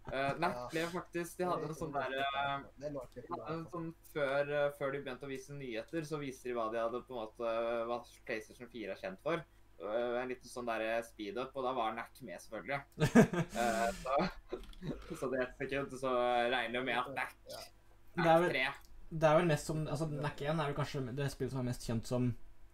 [0.07, 2.51] Uh, Mac ble faktisk De hadde en sånn der eh,
[2.87, 6.79] en sånn før, uh, før de begynte å vise nyheter, så viste de hva de
[6.79, 7.55] hadde på en måte
[7.91, 9.43] Hva PlayStation 4 er kjent for.
[9.83, 12.81] Uh, en liten sånn der speed-up, og da var Nack med, selvfølgelig.
[13.57, 14.15] Eh, så,
[15.21, 16.13] så det et sekund så
[16.53, 17.35] regner jeg med at Nack
[18.17, 18.67] er vel- tre.
[19.11, 21.69] Det er vel mest som Altså, NAC 1 er vel kanskje det spillet som er
[21.69, 22.31] mest kjent som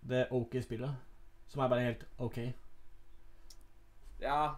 [0.09, 0.95] det OK-spillet.
[1.53, 2.39] Som er bare helt OK.
[4.23, 4.55] Ja.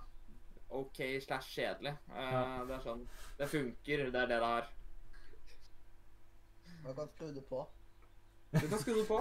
[0.81, 1.95] OK slash kjedelig.
[2.11, 2.43] Uh, Ja.
[2.69, 3.05] Det er sånn
[3.39, 4.71] Det funker, det er det det har.
[6.85, 7.61] Man kan skru det på.
[8.55, 9.21] Du kan skru det på.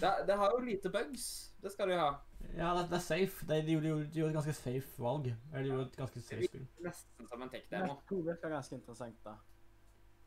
[0.00, 1.26] Det, det har jo lite bugs.
[1.62, 2.14] Det skal det jo ha.
[2.56, 3.46] Ja, det, det er safe.
[3.46, 5.28] Det, de, gjorde, de gjorde et ganske safe valg.
[5.52, 6.66] Eller de gjorde et ganske safe spill.
[6.84, 7.98] Nesten som en tech-demo.
[8.08, 9.36] 2 virker ganske interessant, da.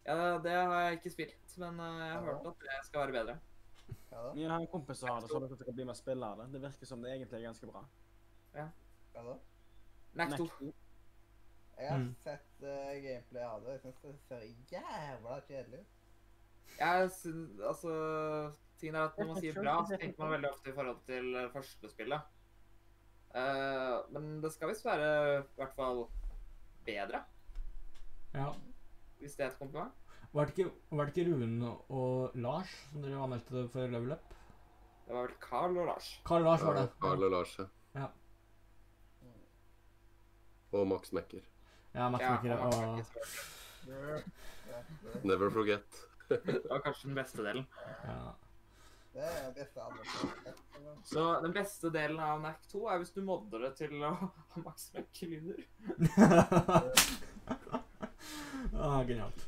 [0.08, 3.16] Ja, det har jeg ikke spilt, men eh, jeg har hørt at det skal være
[3.20, 3.36] bedre.
[4.10, 4.32] Ja da.
[4.38, 6.48] Jeg har en kompis som har det, så det kan bli med og spille det.
[6.54, 7.84] Det virker som det egentlig er ganske bra.
[8.56, 8.70] Ja
[9.20, 9.36] da.
[10.16, 10.48] Nack 2.
[11.80, 12.16] Jeg har Mm.
[12.24, 13.72] sett uh, gameplay av det.
[13.78, 14.42] Jeg syns det ser
[14.72, 15.86] jævla kjedelig ut.
[16.80, 17.94] Jeg syns Altså
[18.80, 21.36] Tingen er at når man sier bra, så tenker man veldig ofte i forhold til
[21.36, 22.22] eh, første spillet.
[23.36, 25.10] Uh, men det skal visst være
[25.40, 26.06] i hvert fall
[26.86, 27.20] bedre,
[28.34, 28.54] Ja.
[29.20, 29.92] hvis det er et kompliment.
[30.34, 34.34] Var det ikke, var det ikke Rune og Lars som dere anmeldte for Level Up?
[35.08, 36.10] Det var vel Carl og Lars.
[36.26, 36.90] Carl og Lars var det.
[37.02, 37.66] Carl og Lars, ja.
[38.00, 38.08] Ja.
[40.72, 41.42] Og Max Mekker.
[41.94, 42.58] Ja, Max Ja, Mekker.
[42.66, 43.06] Og
[45.24, 46.06] Never forget.
[46.30, 47.66] Det var kanskje den beste delen.
[48.06, 48.32] ja.
[49.14, 50.04] Det er den beste andre.
[51.04, 54.28] Så den beste delen av NAC 2 er hvis du modder det til å ha
[54.62, 54.92] maks
[55.26, 55.64] lyder.
[58.78, 59.42] ah, genialt.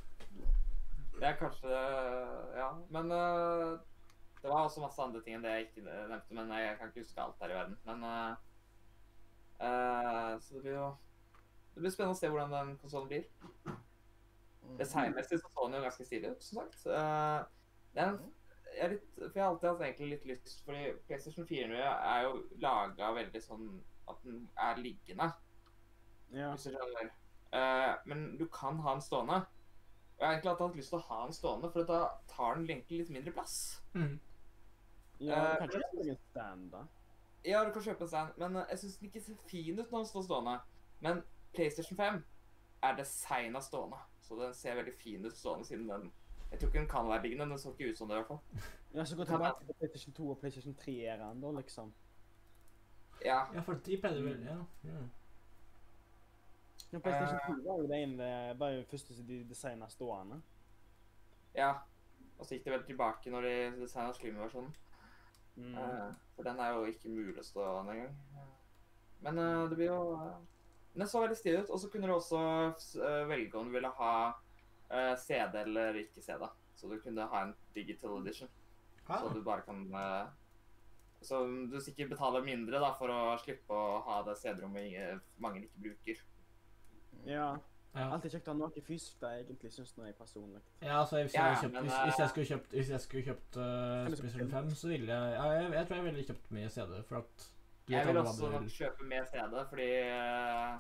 [1.20, 1.70] Det er kanskje
[2.58, 2.72] Ja.
[2.90, 3.78] Men uh,
[4.42, 6.34] det var også masse andre ting enn det jeg ikke nevnte.
[6.34, 7.78] Men jeg kan ikke huske alt her i verden.
[7.86, 8.34] Men uh,
[9.62, 10.90] uh, Så det blir jo
[11.82, 13.24] Det blir spennende å se hvordan den konsollen blir.
[13.66, 14.76] Mm.
[14.78, 16.84] Designmessig så så den jo ganske stilig ut, som sagt.
[16.86, 17.40] Uh,
[17.96, 18.20] den,
[18.68, 22.28] jeg er litt, for jeg har alltid hatt egentlig litt lyst Fordi PlayStation 4 er
[22.28, 23.66] jo laga veldig sånn
[24.14, 25.28] at den er liggende,
[26.36, 26.52] Ja.
[26.52, 27.10] hvis du skjønner.
[27.50, 29.42] Uh, men du kan ha den stående.
[29.42, 32.70] Og jeg har egentlig hatt lyst til å ha den stående, for da tar den
[32.70, 33.58] egentlig litt mindre plass.
[33.98, 34.20] Mm.
[35.18, 36.86] ja du kan kjøpe en stand, da.
[37.42, 39.88] Ja, du kan kjøpe en stand, men eh, jeg syns den ikke ser fin ut
[39.88, 40.60] når den står stående.
[41.02, 41.24] Men
[41.54, 42.24] PlayStation 5
[42.84, 46.12] er designa stående, så den ser veldig fin ut stående siden den
[46.52, 48.28] Jeg tror ikke den kan være liggende, den så ikke ut som det i hvert
[48.28, 48.64] fall.
[48.94, 51.94] Ja, så gå tilbake til PlayStation 2 og PlayStation 3-æraen, da, liksom.
[53.26, 53.40] Ja.
[53.54, 54.58] Ja, for de pleide vel Ja.
[54.84, 55.04] ja.
[56.92, 60.42] Ja, PlayStation 2 var jo det ene var jo det første som de designa stående.
[61.56, 61.74] ja.
[62.40, 64.76] Og så gikk det vel tilbake når de designa slimversjonen.
[65.56, 65.76] Mm.
[65.78, 68.16] Eh, for den er jo ikke mulig å stå an engang.
[69.22, 70.40] Men eh, det blir jo eh,
[70.94, 71.70] Den så veldig stilig ut.
[71.70, 72.42] Og så kunne du også
[73.00, 74.16] eh, velge om du ville ha
[74.92, 76.46] eh, CD eller ikke CD.
[76.76, 78.50] Så du kunne ha en digital edition.
[79.08, 80.28] Så Ah, du bare kan eh,
[81.22, 85.84] Så du sikkert betaler mindre da, for å slippe å ha det CD-rommet mange ikke
[85.84, 86.22] bruker.
[87.28, 87.50] Ja.
[87.94, 88.08] ja.
[88.08, 90.62] Alltid kjekt å ha noe fysisk, da, egentlig, syns jeg personlig.
[90.82, 93.24] Ja, altså hvis jeg, Ja, kjøpt, men, hvis, hvis jeg skulle kjøpt Hvis jeg skulle
[93.28, 94.50] kjøpt uh, spille?
[94.56, 97.50] 5, så ville jeg ja, jeg, jeg tror jeg ville kjøpt med CD, for at
[97.92, 100.74] Jeg vil også nok kjøpe med CD, fordi eh,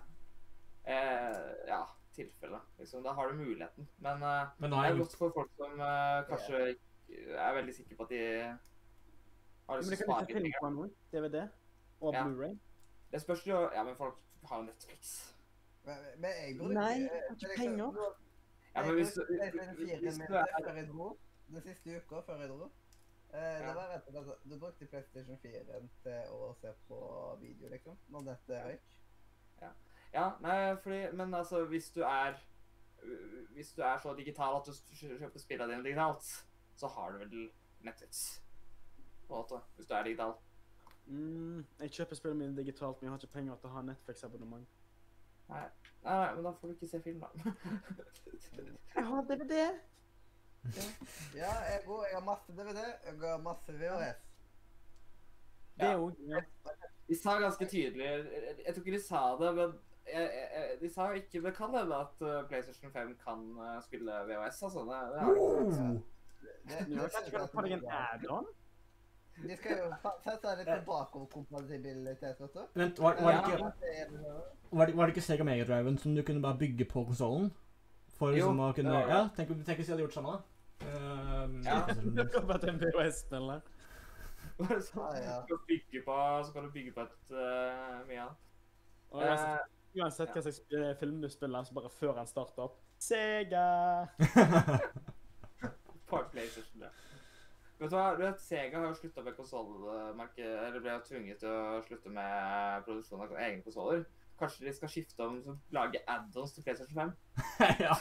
[0.96, 1.82] eh, Ja,
[2.16, 2.60] tilfelle.
[2.80, 3.88] Liksom, da har du muligheten.
[3.98, 6.62] Men eh, Men nå det er jeg godt for folk som eh, kanskje
[7.48, 8.24] er veldig sikre på at de
[9.68, 10.90] har lyst det til å spare litt penger.
[11.14, 11.48] DVD
[12.02, 12.24] og Ja.
[12.26, 12.58] Blu-ray.
[13.12, 14.18] Det spørs jo Ja, men folk
[14.50, 15.36] har jo Netflix.
[15.86, 18.02] Men, men jeg bruker Nei, jeg har ikke penger.
[18.76, 20.46] Ja, men hvis, hvis, 4 hvis du er
[21.52, 22.70] den siste uka før jeg dro.
[23.34, 23.68] Eh, Ja.
[23.68, 26.98] Det var rett og slett du brukte PlayStation 4 til å se på
[27.42, 28.98] video, liksom, når dette røyk.
[30.14, 32.34] Ja, nei, fordi Men altså, hvis du er
[33.54, 36.24] Hvis du er så digital at du kjøper spillene dine digitalt,
[36.76, 37.52] så har du vel
[37.82, 38.42] Netflix.
[39.28, 39.62] På en måte.
[39.76, 40.34] Hvis du er digital.
[41.08, 44.68] Mm, jeg kjøper spillene mine digitalt, men jeg har ikke penger til å ha Netflix-abonnement.
[45.50, 45.64] Nei,
[46.04, 47.52] nei, men da får du ikke se film, da.
[48.96, 49.80] Jeg har DVD!
[51.36, 54.20] Ja, jeg, går, jeg har masse DVD, jeg har masse VHS.
[55.78, 55.92] Det Ja.
[55.92, 56.42] er jo ja.
[57.08, 58.06] De sa ganske tydelig
[58.66, 59.74] Jeg tror ikke de sa det, men
[60.14, 64.12] jeg, jeg, de sa ikke Det kan hende at uh, PlayStation 5 kan uh, spille
[64.28, 64.80] VHS, altså.
[64.80, 65.90] Det, det har ikke sett.
[65.90, 66.02] Oh!
[66.68, 66.78] Det,
[67.12, 68.46] Kanskje kan deg en add-on?
[69.42, 69.88] De skal jo
[70.22, 72.64] sette litt tilbakekompatibilitet, bakoverkompatibilitet, vet du.
[72.80, 74.34] Vent, var, var, det ikke, Det er det
[74.72, 77.50] var, det, var det ikke Sega Megadriven som du kunne bare bygge på konsollen?
[78.20, 79.16] For Jo, liksom å kunne det det.
[79.16, 80.51] Ja, tenk, tenk hvis de hadde gjort samme, da.
[80.88, 81.86] Ehm, Ja.
[82.18, 83.62] Det kommer til en VHS-spiller.
[84.58, 85.42] Bare sånn, Ja.
[85.42, 88.50] Så kan du bygge på, så kan du bygge på et uh, mye annet.
[89.12, 92.64] Og uansett, Eh, uansett hva slags eh, film du spiller, så bare før han starter
[92.64, 94.08] opp Sega!
[96.32, 96.92] PlayStation, ja.
[97.82, 101.40] Vet du hva, du vet, Sega har jo slutta med konsollmerket eller ble jo tvunget
[101.42, 104.04] til å slutte med produksjon av egne konsoller.
[104.40, 107.16] Kanskje de skal skifte om og lage add-ons til PlayStation 5?
[107.86, 107.96] ja.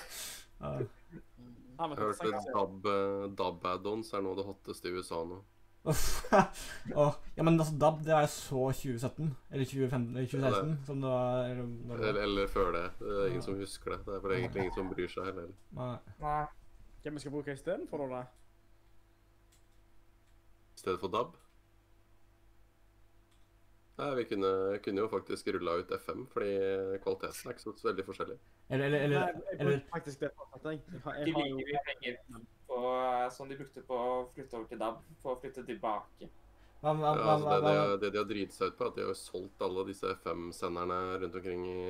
[1.81, 1.87] Ja.
[1.87, 2.85] Han Jeg hørte interessant.
[3.41, 5.39] DAB, eh, er noe av det hotteste i USA nå.
[6.95, 11.09] Åh, ja, men altså, DAB det er så 2017, eller 2015, eller 2016, som det
[11.09, 12.23] var eller, det Eller, var.
[12.27, 12.83] eller før det.
[12.99, 14.01] Det er ingen som husker det.
[14.07, 15.49] Det er for egentlig ingen som bryr seg heller.
[15.79, 15.95] Nei.
[16.21, 16.43] Nei.
[17.01, 18.21] Hvem vi skal bruke istedenfor, da?
[20.77, 21.40] I stedet for DAB.
[24.01, 24.51] Nei, vi kunne,
[24.85, 26.53] kunne jo faktisk rulla ut FM, fordi
[27.05, 28.37] kvaliteten er ikke så veldig forskjellig.
[28.71, 30.79] Eller, eller, Nei, eller, jeg eller faktisk det jeg.
[30.93, 32.21] Jeg har, De jeg jo penger
[32.71, 32.79] på,
[33.37, 36.31] som de brukte på å flytte over til DAB, for å flytte tilbake.
[36.81, 39.19] Ja, altså det, det, det de har driti seg ut på, er at de har
[39.19, 41.83] solgt alle disse FM-senderne rundt omkring i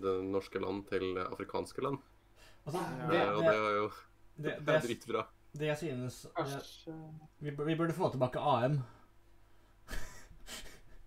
[0.00, 2.00] det norske land til afrikanske land.
[2.64, 5.26] altså, det, Det, og det, det er jo det, det det, er dritbra.
[5.60, 6.96] det jeg synes det,
[7.44, 8.80] vi, vi burde få tilbake AM.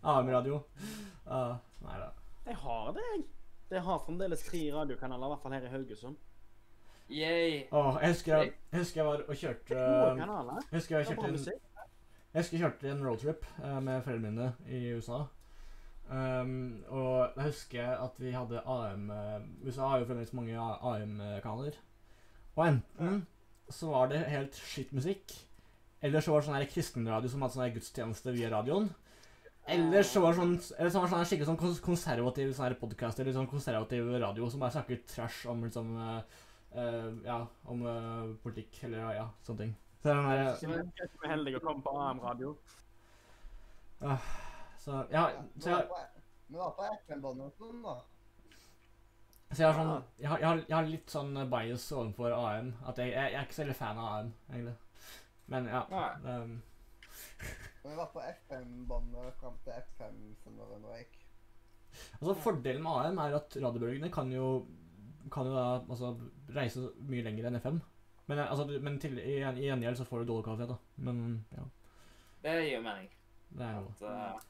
[0.03, 0.59] AM-radio.
[1.25, 1.55] Uh,
[1.85, 2.11] nei da.
[2.45, 3.25] Jeg har det, jeg.
[3.73, 6.17] Jeg har fremdeles tre radiokanaler, i hvert fall her i Haugesund.
[7.09, 7.63] Yay!
[7.71, 10.19] Åh, jeg husker jeg, jeg husker jeg var og kjørte uh,
[10.71, 11.39] Jeg husker jeg kjørte en,
[12.33, 15.23] jeg husker jeg kjørte en roadtrip uh, med foreldrene mine i USA.
[16.09, 21.77] Um, og jeg husker at vi hadde AM eh, USA har jo fremdeles mange AM-kanaler.
[22.55, 23.23] Og enten
[23.71, 25.31] så var det helt skittmusikk,
[26.03, 28.89] Eller så var det sånn kristenradio som hadde sånn her gudstjeneste via radioen.
[29.65, 33.35] Eller så var det sånn, eller så var sånn skikkelig sånn konservativ sånn podkast eller
[33.35, 36.17] sånn konservativ radio som bare snakker trash om liksom uh,
[36.75, 37.39] uh, Ja,
[37.71, 39.73] om uh, politikk eller ja, ja, sånne ting.
[40.03, 42.51] Så den der, Jeg er heldig å komme på AM-radio.
[44.83, 46.01] så, ja, så jeg,
[46.49, 47.95] Vi var på FN-båndet en stund, da.
[49.53, 52.73] så jeg har sånn jeg har, jeg, har, jeg har litt sånn bias overfor AM.
[52.83, 54.75] At jeg, jeg, jeg er ikke så veldig fan av AM, egentlig.
[55.53, 55.85] Men ja.
[55.93, 57.61] Nei.
[57.83, 61.17] Um, Vi var på FM-båndet fram til FM-senderen røyk.
[62.21, 64.65] altså Fordelen med AM er at radiobølgene kan jo
[65.31, 66.13] kan jo da altså,
[66.55, 67.81] reise mye lenger enn FM.
[68.27, 70.75] Men, eh, altså, men til, i, i gjengjeld så får du dårlig kvalitet, da.
[70.97, 71.63] Men ja,
[72.43, 73.09] Det gir jo mening.
[73.49, 73.77] det er.
[73.77, 74.41] At uh,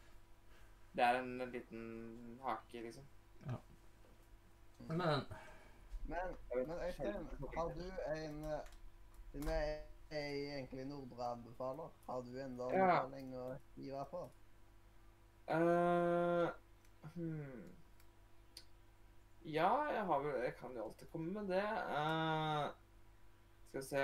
[0.96, 3.04] det er en liten hake, liksom.
[4.88, 8.62] Men Men, Jeg men Øystein, har du en en
[9.32, 9.50] Siden
[10.14, 12.90] jeg egentlig Nordre anbefaler, har du enda Ja.
[13.02, 14.24] anbefaling å deg på?
[15.52, 16.48] Uh,
[17.16, 17.64] hmm.
[19.44, 21.64] Ja, jeg har vel Jeg kan jo alltid komme med det.
[21.64, 22.72] Uh,
[23.68, 24.04] skal vi se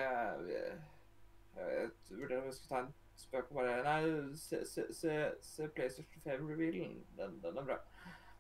[1.56, 5.70] Jeg vurderer om jeg skal ta en spøk og bare Nei, se, se, se, se
[5.76, 7.00] PlayStation 5-revealen.
[7.18, 7.80] Den, den er bra.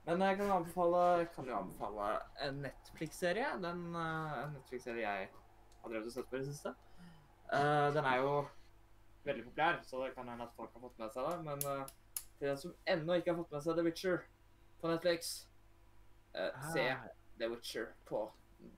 [0.05, 2.11] Men jeg kan anbefale, jeg kan jo anbefale
[2.47, 3.55] en Netflix-serie.
[3.63, 5.31] Den uh, en Netflix-serie jeg
[5.81, 6.75] har drevet og sett på i det siste.
[7.53, 8.33] Eh, den er jo
[9.23, 11.37] veldig populær, så det kan hende at folk har fått med seg det.
[11.43, 11.85] Men uh,
[12.39, 14.17] til den som ennå ikke har fått med seg The Witcher
[14.81, 15.31] på Netflix,
[16.33, 17.07] eh, se Ah,
[17.39, 18.31] The Witcher på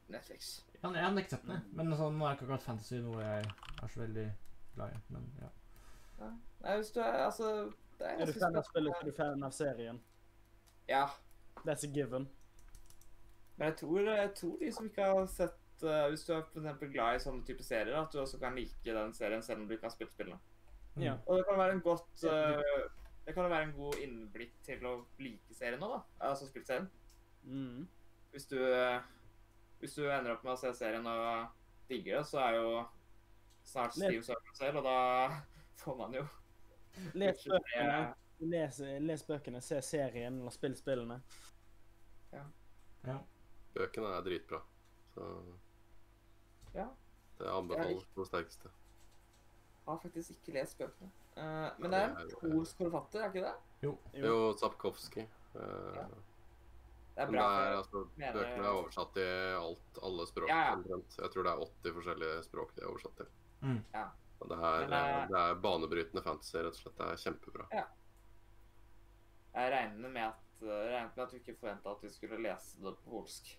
[0.07, 0.65] Netflix.
[0.81, 1.59] Ja, jeg har nektet det.
[1.77, 3.45] Men sånn, nå er ikke akkurat fantasy noe jeg
[3.83, 4.27] er så veldig
[4.75, 5.01] glad i.
[5.13, 5.51] Men ja.
[6.61, 7.47] Nei, hvis du er Altså
[7.97, 10.01] det Er du fan av spillet, er du fan av serien.
[10.89, 11.07] Ja.
[11.65, 12.29] That's a given.
[13.57, 16.61] Men jeg tror, jeg tror de som ikke har sett eh, Hvis du er for
[16.61, 19.67] eksempel glad i sånne type serier, at du også kan like den serien selv om
[19.67, 20.39] du ikke har spilt spillene.
[20.95, 21.05] Mm.
[21.05, 21.15] Ja.
[21.25, 22.89] Og det kan være en godt uh,
[23.25, 24.93] Det kan være en god innblikk til å
[25.23, 26.29] like serien òg, da.
[26.29, 26.89] Altså spillserien.
[27.43, 27.87] Mm.
[28.33, 28.99] Hvis du uh,
[29.79, 31.47] Hvis du ender opp med å se serien og
[31.89, 32.73] digger det, så er jo
[33.67, 34.97] snart Steve Server selv, og da
[35.81, 36.27] får man jo
[37.15, 37.99] Les bøkene,
[38.51, 41.21] les, les bøkene, se serien eller spill spillene.
[42.35, 43.15] Ja
[43.73, 44.59] Bøkene er dritbra.
[45.13, 45.27] Så
[46.75, 46.87] Ja.
[47.39, 48.69] det anbefales på det sterkeste.
[49.85, 51.09] Har faktisk ikke lest bøkene.
[51.37, 53.53] Uh, men det er en polsk forfatter, er ikke det?
[53.81, 53.95] Jo.
[54.13, 55.23] Jo, Zapkowski.
[55.55, 55.61] Ja.
[55.61, 56.11] Eh,
[57.15, 57.41] Det er bra.
[57.41, 60.49] det er, altså, mener- bøkene er oversatt til alt, alle språk.
[60.49, 60.97] Ja, ja.
[61.17, 63.27] Jeg tror det er 80 forskjellige språk de er oversatt til.
[63.61, 63.81] Mm.
[63.93, 64.05] Ja.
[64.39, 66.97] Og det er, Men, eh, det er banebrytende fantasy, rett og slett.
[66.97, 67.67] Det er kjempebra.
[69.53, 72.95] Jeg regner med at, regnet med at du ikke forventa at vi skulle lese det
[73.03, 73.57] på polsk.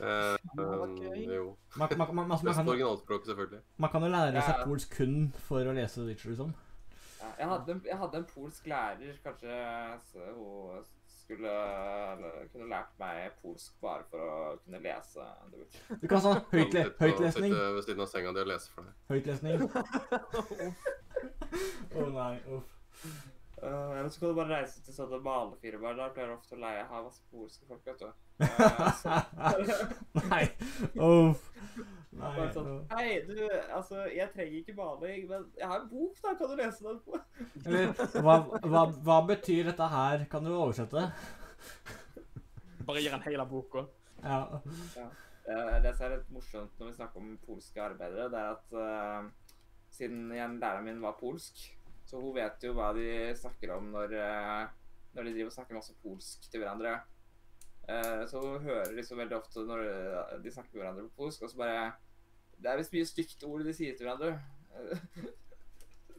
[0.00, 1.56] Eh, um, jo.
[1.76, 3.60] Man, man, man, man, man, Best selvfølgelig.
[3.78, 4.64] man kan jo lære seg Ja.
[4.64, 6.54] polsk kun for å lese Witcher, liksom.
[7.20, 9.54] Ja, jeg, hadde, en- jeg hadde en polsk lærer, kanskje
[10.12, 10.84] så hun
[11.24, 11.48] skulle
[12.12, 15.98] eller, kunne lært meg polsk bare for å kunne lese The Witcher.
[16.02, 17.52] Du kan sånn høytle, Sitte høytlesning.
[17.54, 18.94] Sitte ved siden av senga di og lese for deg.
[19.08, 19.56] Høytlesning.
[21.94, 22.68] Å nei, uff.
[23.64, 25.96] Eh, eller så kan du bare reise til sånne malefirmaer.
[25.98, 28.08] Der pleier du ofte å leie ha masse polske folk, vet du.
[28.40, 28.48] Eh,
[30.30, 30.44] Nei,
[30.98, 31.50] uff.
[32.14, 32.68] Nei, bare sånn.
[32.94, 33.38] Hei, du,
[33.74, 36.34] altså, jeg trenger ikke bading, men jeg har en bok, da.
[36.38, 37.20] Kan du lese den på?
[37.64, 37.90] Eller,
[38.22, 40.26] hva, hva, hva betyr dette her?
[40.30, 41.08] Kan du oversette?
[42.86, 43.86] Bare gir han hele boka.
[44.22, 44.60] Ja.
[44.94, 45.08] ja.
[45.84, 49.56] Det som er litt morsomt når vi snakker om polske arbeidere, det er at uh,
[49.92, 51.66] siden igjen læreren min var polsk,
[52.08, 55.80] så hun vet jo hva de snakker om når, uh, når de driver og snakker
[55.80, 56.96] masse polsk til hverandre.
[57.88, 61.42] Eh, så hun hører liksom veldig ofte når eh, de snakker med hverandre på polsk,
[61.42, 61.92] og så bare
[62.56, 64.38] Det er visst mye stygt ord de sier til hverandre.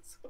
[0.06, 0.30] Så,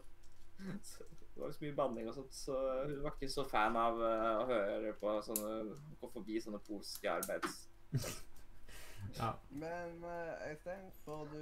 [0.82, 1.03] så
[1.36, 2.53] det var visst mye banning og sånt, så
[2.88, 7.12] hun var ikke så fan av eh, å høre på sånne Gå forbi sånne polske
[7.12, 7.57] arbeids...
[9.20, 9.34] ja.
[9.52, 11.41] Men eh, Øystein, får du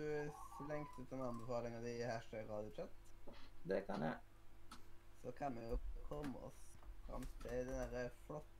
[0.57, 2.97] slengt ut en anbefaling av de i hashtag radiochat,
[3.69, 4.17] Det kan jeg.
[5.21, 5.77] så kan vi jo
[6.09, 6.57] komme oss
[7.05, 8.52] fram til den derre flotte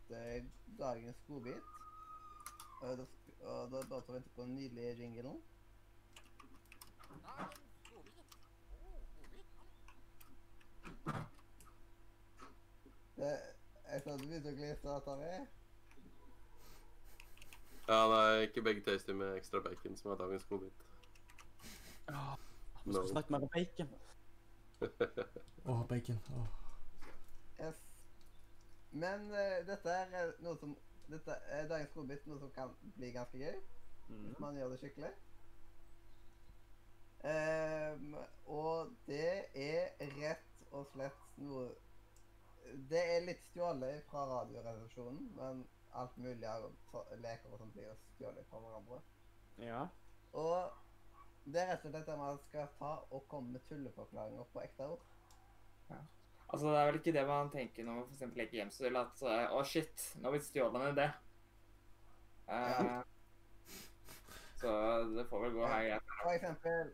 [0.80, 1.63] dagens godbit.
[2.81, 3.05] Og da,
[3.43, 5.41] og da er det bare å vente på den nydelige jinglen.
[13.15, 13.38] Det,
[13.91, 15.35] jeg sa du begynte å glise av det.
[17.88, 20.88] Ja, er ikke begge tasty med ekstra bacon som er dagens godbit.
[22.07, 22.93] Vi No.
[22.93, 23.93] skal snakke mer om bacon.
[25.65, 26.19] Åh, bacon.
[26.35, 26.62] Åh.
[28.93, 33.09] Men eh, dette er eh, noe som Dette er dagens godbit, noe som kan bli
[33.11, 33.57] ganske gøy.
[34.07, 34.25] Mm.
[34.25, 35.09] hvis man gjør det skikkelig.
[37.23, 38.15] Um,
[38.45, 41.69] og det er rett og slett noe
[42.91, 45.61] Det er litt stjålet fra Radioresepsjonen, men
[45.99, 46.67] alt mulig av
[47.23, 48.99] leker og sånt blir jo stjålet fra hverandre.
[49.61, 49.85] Ja.
[50.39, 50.71] Og
[51.45, 54.87] det er rett og slett det man skal ta og komme med tulleforklaringer på ekte
[54.95, 55.07] ord.
[56.53, 59.23] Altså, det er vel ikke det man tenker når man for eksempel leker gjemsel, at
[59.25, 61.07] Å, å shit, nå har vi stjålet en idé.
[62.53, 62.99] Eh,
[64.61, 64.73] så
[65.15, 66.13] det får vel gå her greit.
[66.19, 66.91] For eksempel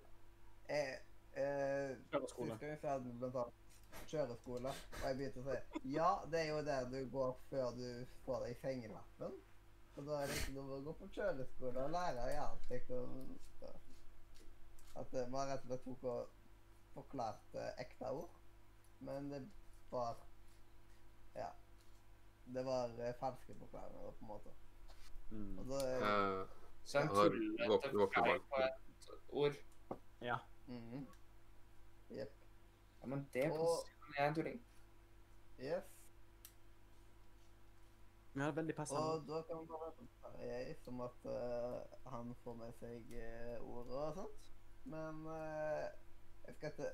[0.69, 0.95] jeg,
[1.33, 2.53] eh, Kjøreskole.
[2.53, 6.49] Husker vi ferdig med blant annet kjøreskole, og jeg begynte å si ja, det er
[6.53, 7.85] jo der du går før du
[8.25, 9.37] får deg fengelappen.
[9.97, 13.21] Og da er det ikke noe å gå på kjøreskole og lære i alt, liksom.
[15.03, 18.38] At eh, man rett og slett tok og forklarte ekte ord.
[18.99, 19.49] Men det
[19.91, 20.17] var
[21.35, 21.49] Ja.
[22.53, 24.49] Det var eh, falske forklaringer, på en måte.
[25.31, 25.59] Mm.
[25.59, 25.79] Og da
[26.41, 26.47] uh,
[26.83, 29.55] Så en Jeg har tullete forklaring på et ord.
[30.21, 30.37] Ja.
[32.09, 32.33] Jepp.
[33.01, 34.65] Ja, men det er positivt, jeg er en tulling.
[35.59, 35.83] Yes.
[38.35, 39.01] ja, veldig passende.
[39.01, 39.91] Og da kan man bare
[40.39, 44.51] jeg som at uh, han får med seg uh, ord og sånt.
[44.83, 45.85] Men uh,
[46.47, 46.91] jeg skal ikke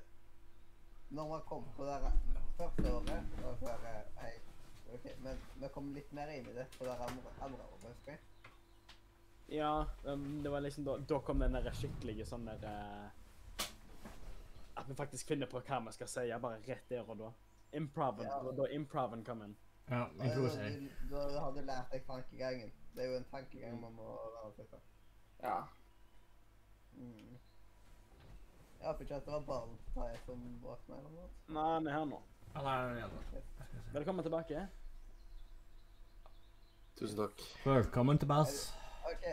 [1.08, 2.12] Når man kom på det
[2.56, 4.32] første året da så er det, hei,
[4.94, 8.16] ok, Men vi kom litt mer inn i det på det andre, andre året, husker
[8.16, 8.22] jeg.
[9.48, 9.86] Ja,
[10.42, 13.68] det var liksom da, da kom den der skikkelige sånn der eh,
[14.76, 17.30] At vi faktisk finner på hva vi skal si, bare rett der og da.
[17.76, 18.26] Improven.
[18.26, 18.40] Ja.
[18.42, 19.54] Da, da improven kom inn.
[19.86, 20.90] Ja, Og improvisering.
[21.10, 22.72] Da, da har du lært deg tankegangen.
[22.96, 24.80] Det er jo en tankegang man må være på.
[25.42, 25.60] Ja.
[26.96, 27.36] Mm.
[28.80, 31.28] Jeg håper ikke at det var Barntai som våkna eller noe.
[31.48, 32.18] Nei, han er her nå.
[32.56, 33.14] Han er igjen.
[33.16, 33.64] da.
[33.94, 34.66] Velkommen tilbake.
[36.96, 37.42] tusen takk.
[37.64, 38.74] Velkommen til Bass.
[39.10, 39.26] Ok,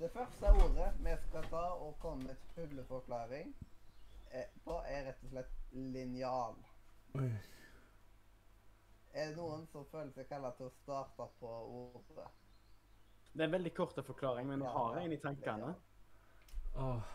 [0.00, 3.52] det første ordet vi skal ta og komme med tulleforklaring
[4.32, 6.56] eh, på, er rett og slett linjal.
[9.16, 12.26] Er det noen som føler seg kalla til å starte på ordet?
[13.32, 15.74] Det er en veldig kort forklaring, men nå har jeg en i tankene.
[16.76, 17.14] Åh.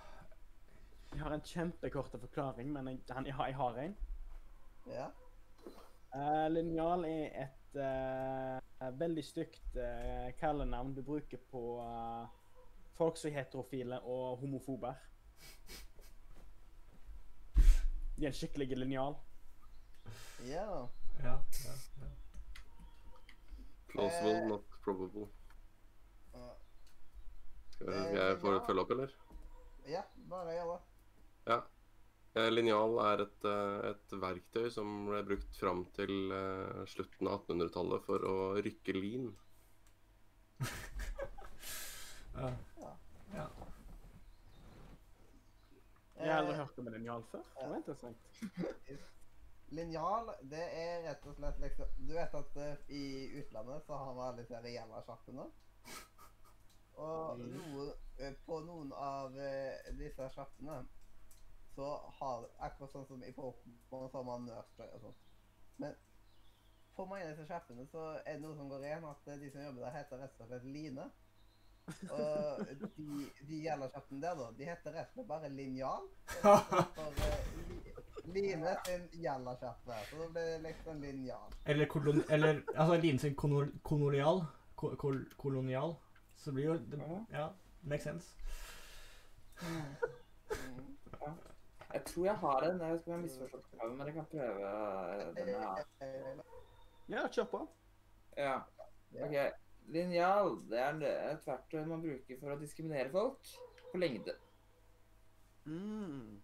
[1.12, 3.96] Jeg har en kjempekort forklaring, men jeg, han, jeg, har, jeg har en.
[4.88, 5.08] Ja?
[6.16, 12.28] Uh, linjal er et uh, veldig stygt uh, kallenavn du bruker på uh,
[12.98, 14.94] folk som er heterofile og homofober.
[17.56, 19.16] De er en skikkelig linjal.
[20.48, 20.88] Ja.
[21.24, 21.36] Ja,
[21.66, 22.10] ja, ja.
[23.92, 24.48] Plausible, Eh.
[24.48, 25.28] not probable.
[27.70, 29.14] Skal vi skal jeg få følge opp, eller?
[29.88, 30.91] Ja, bare gjør det.
[31.52, 31.60] Ja.
[32.34, 37.42] Eh, Linjal er et, eh, et verktøy som ble brukt fram til eh, slutten av
[37.42, 39.26] 1800-tallet for å rykke lin.
[42.40, 42.52] ja.
[43.36, 43.48] ja.
[46.22, 47.44] Jeg har aldri hørt om en linjal før.
[47.58, 48.22] Det var interessant.
[49.76, 52.58] Linjal, det er rett og slett liksom Du vet at
[52.92, 53.04] i
[53.40, 55.46] utlandet så har vi alle disse Riala-sjappene.
[57.02, 57.54] Og Mm.
[57.58, 57.86] noe,
[58.46, 59.36] på noen av
[59.98, 60.82] disse sjappene
[61.76, 61.88] så
[62.20, 65.28] har Akkurat sånn som i Pokémon så har man nursery og sånt.
[65.82, 65.96] Men
[66.96, 69.64] for mange av disse sjappene så er det noe som går igjen, at de som
[69.64, 71.06] jobber der, heter rett og slett Line.
[72.12, 72.68] Og
[72.98, 73.08] de,
[73.48, 76.06] de Jalla-sjappene der, da, de heter rett og slett bare Linjal.
[76.98, 77.96] For eh,
[78.36, 79.98] Line sin Jalla-sjappe.
[80.12, 81.56] Så da blir det liksom Linjal.
[81.66, 84.44] Eller, kolon, eller altså Line sin kolonial, kolonial,
[84.76, 85.96] ko- kol, kolonial.
[86.38, 87.50] Så blir jo det, Ja,
[87.84, 88.36] makes sense.
[91.92, 91.98] Mm.
[91.98, 92.80] Jeg tror jeg har en.
[92.82, 95.74] Jeg vet ikke om jeg har misforstått kravet, men jeg kan prøve den jeg Ja.
[96.02, 96.44] Eh,
[97.12, 97.68] Ja, kjør på.
[98.38, 98.56] ja.
[99.12, 99.36] OK.
[99.92, 101.02] Linjal det er
[101.34, 103.50] et verktøy man bruker for å diskriminere folk
[103.92, 104.36] på lengde.
[105.66, 106.42] Mm.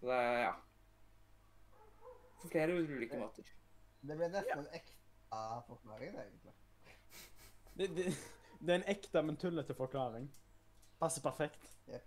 [0.00, 0.52] Så det er ja.
[2.42, 3.48] På flere ulike måter.
[4.06, 6.52] Det ble nesten en ekte forklaring, egentlig.
[7.76, 8.04] Det, det,
[8.60, 10.28] det er en ekte, men tullete forklaring.
[11.00, 11.66] Passer perfekt.
[11.88, 12.00] Eh,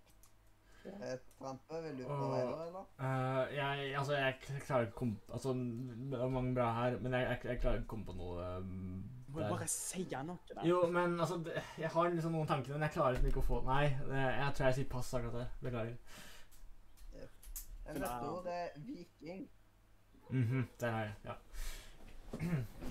[0.82, 2.20] Trampe, vil du Åh.
[2.32, 2.84] vei nå, eller?
[3.04, 7.16] Eh, jeg, altså, jeg klarer ikke å komme Altså, det er mange bra her, men
[7.16, 10.06] jeg, jeg, jeg klarer ikke å komme på noe um, Du må jo bare si
[10.10, 10.62] noe der.
[10.68, 13.48] Jo, men altså det, Jeg har liksom noen tanker, men jeg klarer liksom ikke å
[13.50, 15.50] få Nei, det, jeg tror jeg sier pass akkurat der.
[15.66, 15.96] Beklager.
[17.90, 19.48] En neste ord er viking.
[20.30, 21.14] Mhm, det har jeg.
[21.24, 21.36] Ja.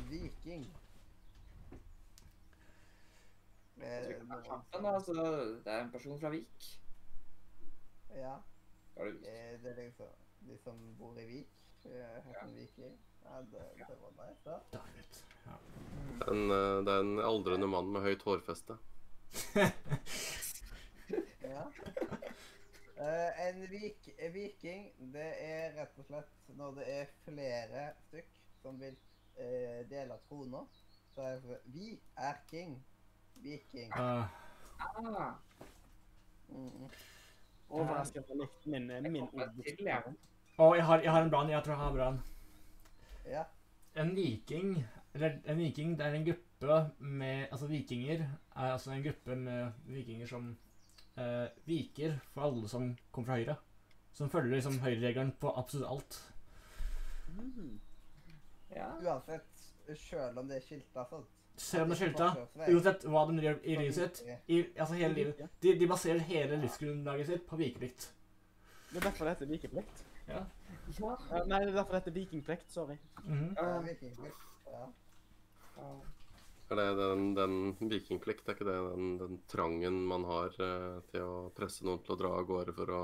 [0.10, 0.66] Viking.
[3.80, 4.16] Eh,
[4.49, 5.14] Kampen, altså,
[5.66, 6.70] det er en person fra Vik.
[8.15, 8.36] Ja,
[8.95, 9.27] det visst?
[9.27, 10.07] eh, det er liksom
[10.48, 11.52] de som bor i Vik.
[11.86, 12.98] eh, Heter en viking.
[13.23, 14.60] Ja, det, det var nice, da.
[14.73, 15.57] Ja.
[16.31, 18.77] En, eh, det er en aldrende mann med høyt hårfeste.
[21.41, 21.72] Ja.
[22.99, 28.30] Eh, en vik, viking, det er rett og slett når det er flere stykk
[28.61, 28.98] som vil
[29.40, 30.65] eh, dele trona.
[31.15, 32.76] Så er det Vi er king.
[33.36, 33.91] Viking.
[33.95, 34.27] Uh,
[34.80, 35.36] Ah,
[36.49, 36.90] Mm.
[37.69, 39.65] Overraskende likt min, jeg min ordbok.
[39.65, 40.15] til, jeg.
[40.57, 41.49] har, jeg har en brann.
[41.49, 42.21] Jeg tror jeg har en brann.
[43.29, 43.43] Ja.
[43.95, 44.73] En viking
[45.13, 48.19] eller en viking, det er en gruppe med Altså, vikinger
[48.55, 50.57] er altså en gruppe med vikinger som
[51.17, 53.55] eh, viker for alle som kommer fra høyre.
[54.13, 56.19] Som følger liksom høyreregelen på absolutt alt.
[57.37, 57.79] Mm.
[58.75, 58.89] Ja.
[59.01, 59.67] Uansett,
[59.97, 61.25] sjøl om det er skilta sånn.
[61.60, 62.27] Selv om det er skilta,
[62.72, 66.60] uansett hva de gjør i livet sitt, i, altså hele livet de, de baserer hele
[66.61, 68.07] livsgrunnlaget sitt på vikeplikt.
[68.90, 70.06] Det er derfor det heter vikeplikt.
[70.30, 70.45] Ja.
[70.99, 71.11] Ja.
[71.45, 72.72] Nei, det er derfor det heter vikingplikt.
[72.72, 72.95] Sorry.
[73.26, 74.23] Mm Ja, Ja.
[74.72, 74.86] Ja.
[75.77, 75.91] Ja.
[76.69, 78.48] Er det den, den vikingplikt?
[78.48, 82.19] Er ikke det den, den trangen man har uh, til å presse noen til å
[82.19, 83.03] dra av gårde for å,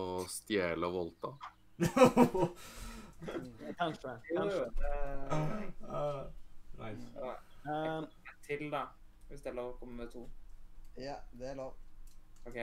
[0.00, 1.34] å stjele og voldta?
[3.78, 4.16] Kanskje.
[4.32, 4.64] Kanskje.
[4.80, 5.42] Uh,
[5.92, 6.24] Uh,
[6.80, 7.04] nice.
[7.66, 8.02] Eh,
[8.46, 8.84] Til, da.
[9.28, 10.28] Hvis det er lov å komme med to.
[10.96, 11.76] ja, det er lov.
[12.46, 12.56] OK.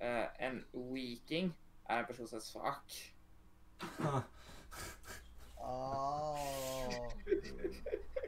[0.00, 0.62] Uh, en
[0.94, 1.50] viking
[1.88, 2.94] er en person som er svak.
[5.60, 6.38] Åh.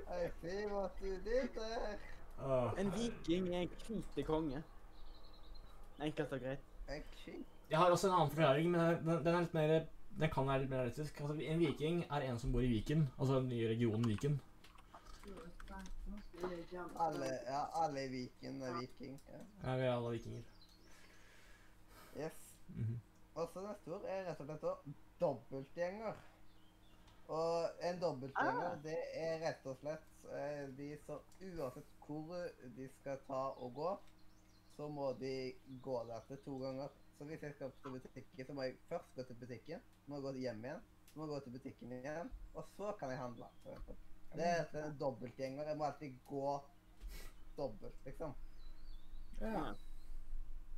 [0.09, 1.97] Hei, si hva du liker.
[2.43, 4.61] Uh, en viking er en hvite konge.
[6.03, 6.69] Enkelt og greit.
[6.91, 7.47] En king.
[7.71, 9.79] jeg har også en annen forklaring, men den, den er litt mer
[10.21, 11.21] den kan være litt mer realistisk.
[11.21, 14.41] Altså, en viking er en som bor i Viken, altså den nye regionen Viken.
[17.07, 19.21] Alle, ja, alle i Viken er viking.
[19.29, 19.39] Ja.
[19.63, 20.43] Ja, vi er alle vikinger.
[22.17, 22.55] Yes.
[22.69, 23.01] Mhm.
[23.35, 24.75] Og så neste ord er rett og slett da
[25.21, 26.15] dobbeltgjenger.
[27.29, 28.83] Og en dobbeltgjenger, Ah.
[28.83, 33.93] det er rett og slett eh, de som uansett hvor de skal ta og gå,
[34.77, 35.53] så må de
[35.83, 36.89] gå der til to ganger.
[37.19, 40.17] Så hvis jeg skal til butikken, så må jeg først gå til butikken, så må
[40.17, 40.81] jeg gå hjem igjen,
[41.13, 43.47] så må jeg gå til butikken igjen, og så kan jeg handle.
[43.63, 43.97] for eksempel.
[44.37, 45.69] Det er en dobbeltgjenger.
[45.69, 46.61] Jeg må alltid gå
[47.57, 48.35] dobbelt, liksom.
[49.41, 49.75] Ja.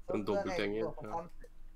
[0.06, 1.26] Så En dobbeltgjenger, ja.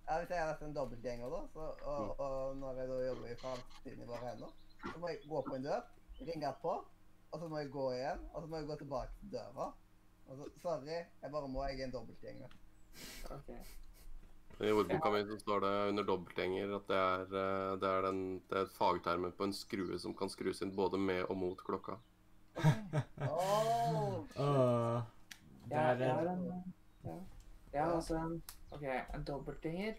[0.08, 3.28] Ja, hvis jeg er vært en dobbeltgjenger, da, så, og, og når jeg da jobber
[3.28, 5.82] i framtiden i våre hender, så må jeg gå på en dør,
[6.30, 6.76] ringe på,
[7.28, 9.66] og så må jeg gå igjen, og så må jeg gå tilbake til døra.
[10.28, 12.56] Og så, sorry, jeg bare må, jeg er en dobbeltgjenger.
[13.36, 13.52] OK.
[14.60, 18.22] I ordboka mi så står det under dobbeltgjenger at det er, eh, det er, den,
[18.50, 21.98] det er fagtermen på en skrue som kan skrus inn både med og mot klokka.
[22.58, 24.18] Åh!
[24.34, 25.02] Uh,
[25.70, 26.46] det er en
[27.04, 27.14] ja.
[27.72, 28.42] Jeg har også en
[28.74, 28.82] OK,
[29.14, 29.94] en dobbeltgjenger.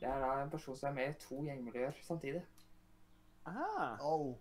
[0.00, 2.42] Det er da en person som er med i to gjengmiljøer samtidig.
[3.44, 4.34] Ah, Åh,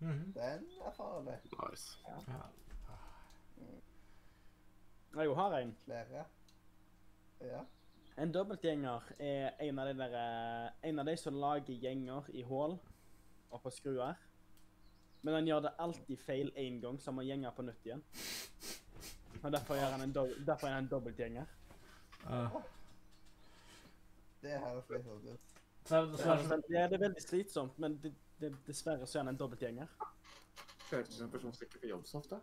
[0.00, 0.32] -hmm.
[0.34, 1.38] den er farlig.
[1.44, 1.98] Nice.
[2.08, 2.12] ja.
[5.22, 5.76] jeg har en.
[5.84, 6.24] Flere.
[7.40, 7.60] Ja.
[8.16, 12.44] En dobbeltgjenger er en av de, der, eh, en av de som lager gjenger i
[12.46, 12.76] hull
[13.50, 14.14] og på skruer.
[15.22, 18.04] Men han gjør det alltid feil én gang, så han må gjenge på nytt igjen.
[19.42, 21.50] Og Derfor er han en, dob derfor er han en dobbeltgjenger.
[22.24, 22.60] Uh,
[24.44, 25.50] Det høres litt sånn ut.
[25.88, 29.24] Så er det, det er det er veldig slitsomt, men det, det, dessverre så er
[29.24, 29.90] han en dobbeltgjenger.
[30.90, 32.40] Føles som en person som ikke får jobb så ofte.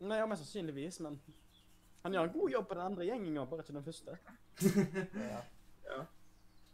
[0.00, 1.20] Nei, ja, mest sannsynligvis, men
[2.02, 4.18] han gjør en god jobb på den andre gjenginga, bare ikke den første.
[5.90, 6.04] Ja.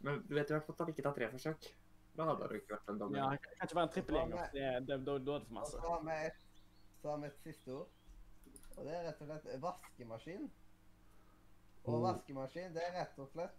[0.05, 1.67] Men du vet i hvert fall at han ikke tar tre forsøk.
[2.17, 3.17] Da hadde du ikke vært en dommer.
[3.17, 4.51] Ja, han kan ikke være en trippelgjenger.
[4.53, 5.71] Det, det, da, er det for Og masse.
[5.81, 6.43] så har vi et,
[7.01, 7.89] så har vi et siste ord.
[8.77, 10.47] Og det er rett og slett vaskemaskin.
[11.87, 12.01] Og Oh.
[12.03, 13.57] vaskemaskin, det er rett og slett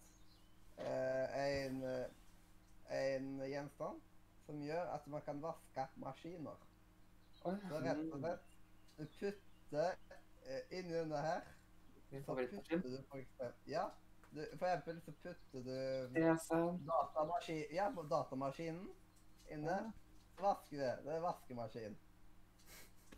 [0.79, 4.03] eh, en, eh, en gjenstand
[4.47, 6.59] som gjør at man kan vaske maskiner.
[7.41, 8.45] Så rett og slett,
[8.99, 9.95] du putter
[10.47, 11.43] eh, inni denne her,
[12.11, 12.83] min favorittmaskin.
[13.67, 13.91] Ja,
[14.31, 15.71] du, for eksempel så putter du
[16.15, 16.25] Det
[16.89, 18.89] datamaskin, ja, på datamaskinen
[19.51, 19.93] inne.
[20.37, 20.93] Så vasker det.
[21.05, 21.97] Det er vaskemaskin.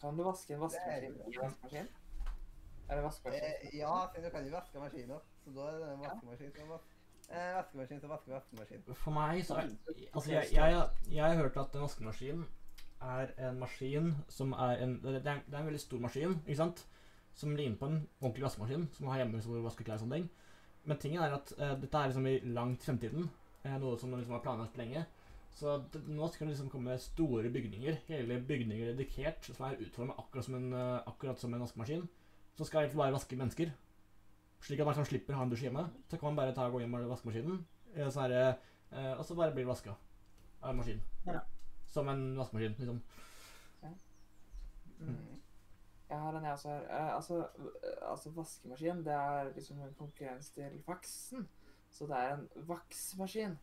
[0.00, 1.88] Kan du vaske en vaskemaskin i en vaskemaskin?
[2.88, 3.42] Er det vaskemaskin?
[3.44, 5.26] Eh, ja, du kan jo vaske maskiner.
[5.44, 6.96] Så da er det en vaskemaskin som vasker.
[7.30, 8.86] Eh, vaskemaskin som vasker vaskemaskin.
[8.94, 9.68] for meg så er
[10.14, 12.46] Altså, jeg, jeg, jeg har hørt at en vaskemaskin
[13.00, 16.56] er en maskin som er en Det er, det er en veldig stor maskin, ikke
[16.56, 16.86] sant?
[17.38, 20.20] Som ligner på en ordentlig vaskemaskin som har hjemme hvor du vasker klær og sånne
[20.20, 20.30] ting.
[20.88, 23.28] Men tingen er at eh, dette er liksom i langt fremtiden.
[23.62, 25.04] Eh, noe som liksom har planlagt lenge.
[25.56, 30.18] Så det, nå skal det liksom komme store bygninger, hele bygninger dedikert, som er utformet
[30.20, 32.04] akkurat som en, uh, akkurat som en vaskemaskin.
[32.56, 33.72] Som skal egentlig bare vaske mennesker.
[34.60, 35.86] Slik at man liksom slipper å ha en dusj hjemme.
[36.10, 37.62] Så kan man bare ta og gå hjem med vaskemaskinen,
[37.94, 38.42] eh, så er det,
[38.92, 39.94] eh, og så bare blir det vaska
[40.62, 41.00] av en maskin.
[41.26, 41.40] Ja.
[41.88, 43.00] Som en vaskemaskin, liksom.
[45.00, 45.39] Mm.
[46.10, 46.82] Jeg har en jeg også her.
[46.90, 51.48] Eh, altså, eh, altså, vaskemaskin, det er liksom en konkurrens til faksen.
[51.90, 53.58] Så det er en vaksmaskin.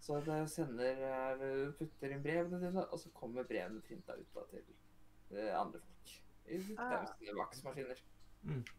[0.00, 4.34] Så det sender eh, Du putter inn brevene dine, og så kommer brevene printa ut
[4.34, 4.64] da til
[5.54, 6.16] andre folk.
[6.50, 7.06] I det Mm.
[7.28, 8.02] jo vaksmaskiner.
[8.42, 8.70] Nice.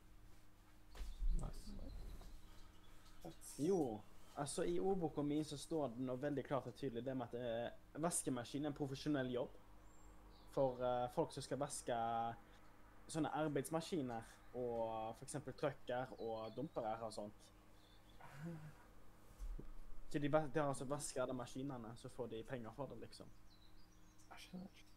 [3.67, 4.01] Jo,
[4.35, 7.71] altså i ordboka mi så står det noe veldig klart og tydelig det med at
[8.01, 9.49] vaskemaskin er en profesjonell jobb
[10.51, 10.77] for
[11.15, 11.93] folk som skal vaske
[13.11, 14.29] sånne arbeidsmaskiner
[14.59, 15.37] og f.eks.
[15.57, 17.47] trucker og dumpere og sånt.
[20.11, 23.27] Så de, de har altså vaska de maskinene, så får de penger for det, liksom.
[24.31, 24.87] Jeg skjønner.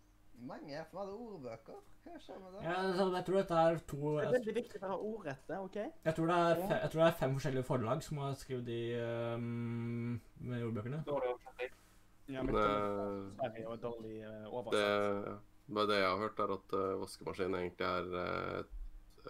[0.43, 1.77] Mange som hadde ordbøker.
[2.05, 2.65] Hva skjer med det?
[2.67, 2.81] Ja,
[3.15, 5.79] jeg tror dette er to Det er veldig viktig å ha ordrette, OK?
[5.79, 8.81] jeg, tror det er jeg tror det er fem forskjellige forlag som har skrevet de
[9.39, 10.21] um,
[10.51, 11.01] med ordbøkene.
[11.07, 11.81] Dårlig oversetting.
[12.35, 12.67] Ja, Men, det,
[13.41, 15.54] det, det, og dårlig det, Det, oversatt.
[15.69, 18.73] Bare det jeg har hørt, er at uh, vaskemaskin egentlig er eh, et,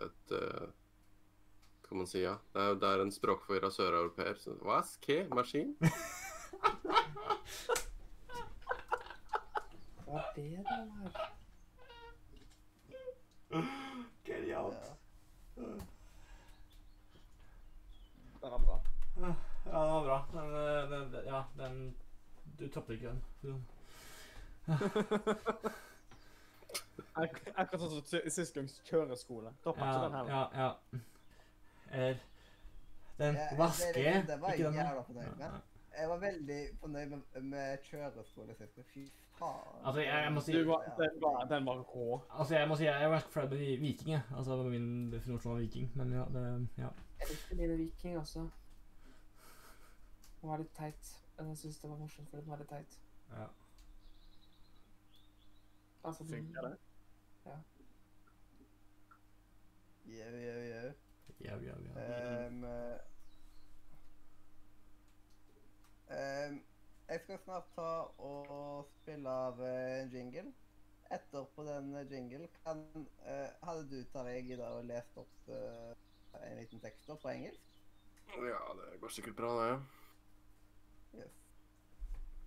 [0.03, 0.65] et uh,
[1.79, 2.21] Hva skal man si?
[2.25, 2.35] ja?
[2.55, 4.35] Det er, det er en språkforvirra søreuropeer.
[4.43, 5.77] som Vaske maskin?
[10.05, 11.31] Hva er det det var?
[14.25, 14.75] Genialt.
[15.57, 15.63] Ja.
[18.43, 18.81] Den var bra.
[19.17, 19.31] Ja,
[19.65, 20.19] den var bra.
[20.33, 21.97] Den, eh, den, den, ja, den
[22.59, 23.23] Du topper ikke den.
[24.67, 25.94] Ak
[27.17, 29.53] akkurat sånn som sist gangs kjøreskole.
[29.65, 30.25] Da Ja, den her.
[30.29, 30.75] ja,
[31.93, 32.15] ja.
[33.19, 35.61] Den vaske det- det- det var ikke den her.
[35.99, 38.79] Jeg var veldig fornøyd med, med kjøreskole sist.
[38.95, 39.05] Fy
[39.39, 39.85] faen.
[39.85, 42.21] Altså, jeg- jeg må si- Du var, den, var, den var rå.
[42.31, 44.23] Altså, jeg må si jeg er vært fornøyd med viking, jeg.
[44.37, 45.91] Altså med min definisjon av viking.
[45.95, 46.89] Men ja, det Ja.
[47.21, 48.39] Jeg likte Lille Viking også.
[50.41, 51.21] Den var litt teit.
[51.39, 52.99] Men jeg syns det var morsomt fordi den var litt teit.
[53.31, 53.47] ja.
[56.05, 56.77] Altså, den- Funker det?
[60.05, 60.93] Jau, jau, jau.
[61.41, 62.47] Ja, ja, ja.
[62.47, 62.65] Um,
[66.09, 66.65] um,
[67.09, 67.89] jeg skal snart ta
[68.19, 70.53] og spille av eh, en jingle.
[71.13, 75.93] Etterpå den eh, jingle kan uh, Hadde du Tarjei gidda å lese opp uh,
[76.41, 77.75] en liten tekst opp på engelsk?
[78.33, 79.75] Ja, det går sikkert bra, det.
[81.21, 81.37] Yes.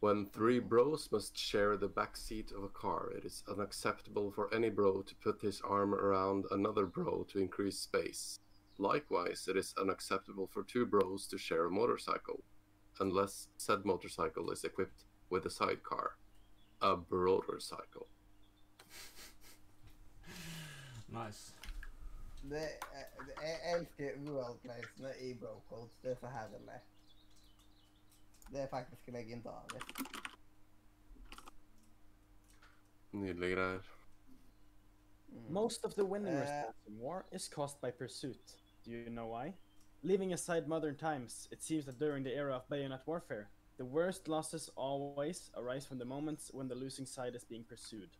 [0.00, 4.52] When three bros must share the back seat of a car, it is unacceptable for
[4.54, 8.40] any bro to put his arm around another bro to increase space.
[8.78, 12.42] Likewise, it is unacceptable for two bros to share a motorcycle,
[12.98, 16.16] unless said motorcycle is equipped with a sidecar,
[16.80, 18.06] a brodercycle.
[21.12, 21.52] Nice.
[22.42, 22.68] Det,
[23.26, 25.96] det, jeg elsker world-placene i Brocodes.
[26.02, 26.78] Det er så herlig.
[28.52, 29.86] Det er faktisk legendarisk.
[33.12, 33.80] Nydelige greier.
[35.28, 35.52] Mm.
[35.52, 38.56] Most of the winning Uh, response in war is caused by pursuit.
[38.86, 39.52] Do you know why?
[40.02, 43.46] Leaving aside modern times, it seems that during the era of bayonet warfare,
[43.76, 48.10] the worst losses always arise from the moments when the losing side is being pursued.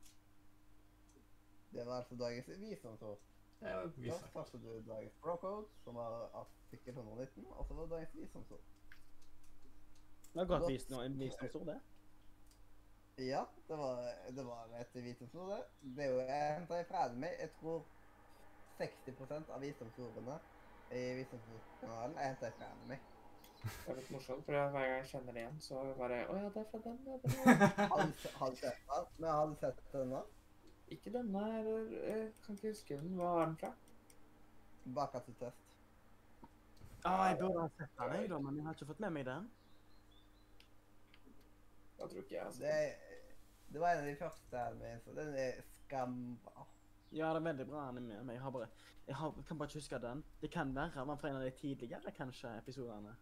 [1.72, 3.18] Det var altså dagens visdomsord.
[3.60, 4.16] Det var Da visst.
[4.30, 8.60] startet du dagens Brocode, som var artikkel 119, og så var det dagens visdomsord.
[10.32, 11.80] Det var godt vist nå, en visdomsord, det.
[13.18, 14.02] Ja, det var,
[14.36, 15.62] det var et visdomsord, det.
[15.96, 17.32] Det er jo jeg henta fra anime.
[17.40, 17.86] Jeg tror
[18.80, 20.36] 60% av visdomsordene
[20.90, 23.00] i visdomsordkanalen er hentet fra anime.
[23.60, 26.48] Det er litt morsomt, for hver gang jeg kjenner det igjen, så bare Å ja,
[26.54, 27.18] det er fra den, ja.
[27.26, 28.30] Den, ja.
[28.38, 29.10] Har du, sett den?
[29.18, 30.22] Men har du sett den nå?
[30.96, 33.18] Ikke denne, eller Jeg kan ikke huske den.
[33.18, 33.74] Hva er den fra?
[34.96, 35.76] Baka til test.
[37.04, 39.28] Ah, jeg burde ha sett den, jeg, da, men jeg har ikke fått med meg
[39.28, 39.50] den.
[42.00, 42.62] Da tror ikke jeg altså.
[42.62, 43.18] Det,
[43.72, 46.66] det var en av de første animene, så den er skamba.
[47.12, 48.68] Ja, det er veldig bra anime, men jeg har bare
[49.06, 50.24] Jeg har, kan bare ikke huske den.
[50.40, 53.16] Det kan være den var fra en av de tidligere, kanskje, episodene.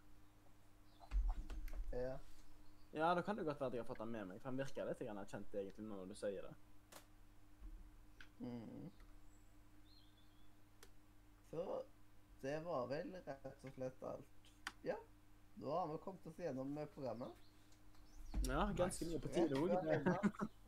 [1.92, 2.18] Ja.
[2.92, 4.58] Ja, da kan det godt være at jeg har fått den med meg, for den
[4.58, 6.54] virker litt grann kjent egentlig nå når du sier det.
[8.38, 8.90] Mm.
[11.50, 11.82] Så
[12.42, 14.50] det var vel rett og slett alt.
[14.84, 14.96] Ja.
[15.58, 17.47] Da har vi kommet oss gjennom programmet.
[18.48, 19.72] Ja, ganske mye på tide òg.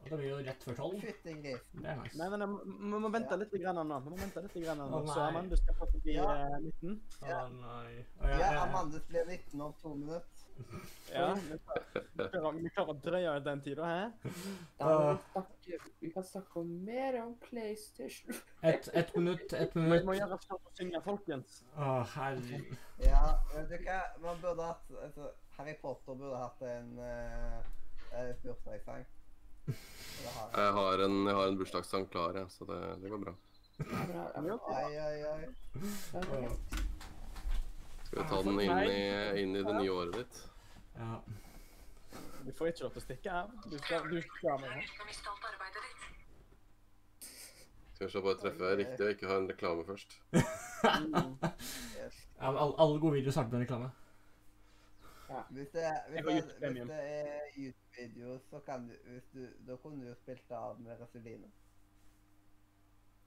[0.00, 1.00] Det blir jo rett før tolv.
[1.00, 2.16] Det er nice.
[2.18, 3.36] Nei, men vi må vente Ja.
[3.36, 3.98] litt grann nå.
[4.04, 4.86] Vi må vente litt grann nå.
[4.90, 5.20] Å, Så.
[5.28, 6.30] Amand, du skal få forbi Ja.
[6.34, 7.00] eh, 19.
[7.22, 8.04] Å nei.
[8.20, 10.26] Å, Ja, Amandus blir 19 om to minutter.
[11.12, 11.58] Ja, vi
[12.28, 14.32] klarer, vi klarer å drøye ut den tida, hæ?
[14.78, 18.34] Da vi, vi kan snakke om mer om PlayStation.
[18.62, 21.62] Ett et minutt, et Vi må gjøre oss klare til å synge, folkens.
[21.78, 22.76] Å, herregud.
[22.98, 23.22] Ja,
[23.54, 24.00] vet du hva?
[24.20, 25.30] Man burde hatt altså,
[25.60, 27.60] Harry Potter burde hatt en uh,
[28.42, 29.04] bursdagssang.
[29.68, 30.62] Og har.
[30.62, 33.34] Jeg har en, jeg har en bursdagssang klar, jeg, så det, det går bra.
[33.80, 34.22] Ja, bra.
[34.46, 35.44] Ja, Oi, oi, oi.
[38.06, 39.04] Skal vi ta den inn i,
[39.42, 40.40] inn i det nye året ditt?
[40.96, 41.20] Ja.
[42.46, 43.54] Du får ikke lov til å stikke her.
[43.68, 44.84] Du skal, du skal med her.
[44.96, 45.06] Skal
[48.08, 50.20] vi se, bare treffer jeg riktig og ikke ha en reklame først.
[50.32, 51.44] Men
[52.40, 53.92] alle, alle gode videoer starter med reklame.
[55.50, 60.02] Hvis det, hvis, det, hvis det er YouTube-video, så kan du, hvis du Da kunne
[60.02, 61.50] du jo spilt av med Resuline.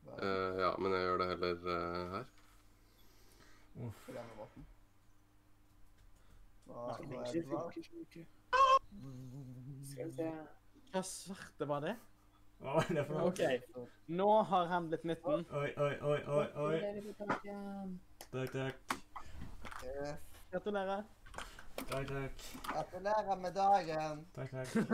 [0.05, 2.25] Bare Eh, ja, men jeg gjør det heller uh, her.
[4.05, 4.65] på denne måten.
[6.69, 6.97] Er
[8.13, 8.27] Det.
[9.91, 10.31] Skal vi se.
[10.91, 11.95] Hva svarte var det?
[12.59, 13.31] Hva var det for noe?
[13.31, 13.41] OK.
[14.07, 15.45] Nå har han blitt 19.
[15.51, 16.75] Oi, oi, oi, oi, oi.
[18.31, 18.95] Takk, takk.
[20.51, 21.03] Gratulerer.
[21.77, 22.45] Takk, takk.
[22.71, 24.25] Gratulerer med dagen.
[24.35, 24.91] Takk, takk.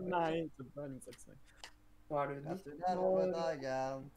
[0.00, 0.48] Nei,
[2.08, 4.10] ikke er du 19 Gratulerer med dagen.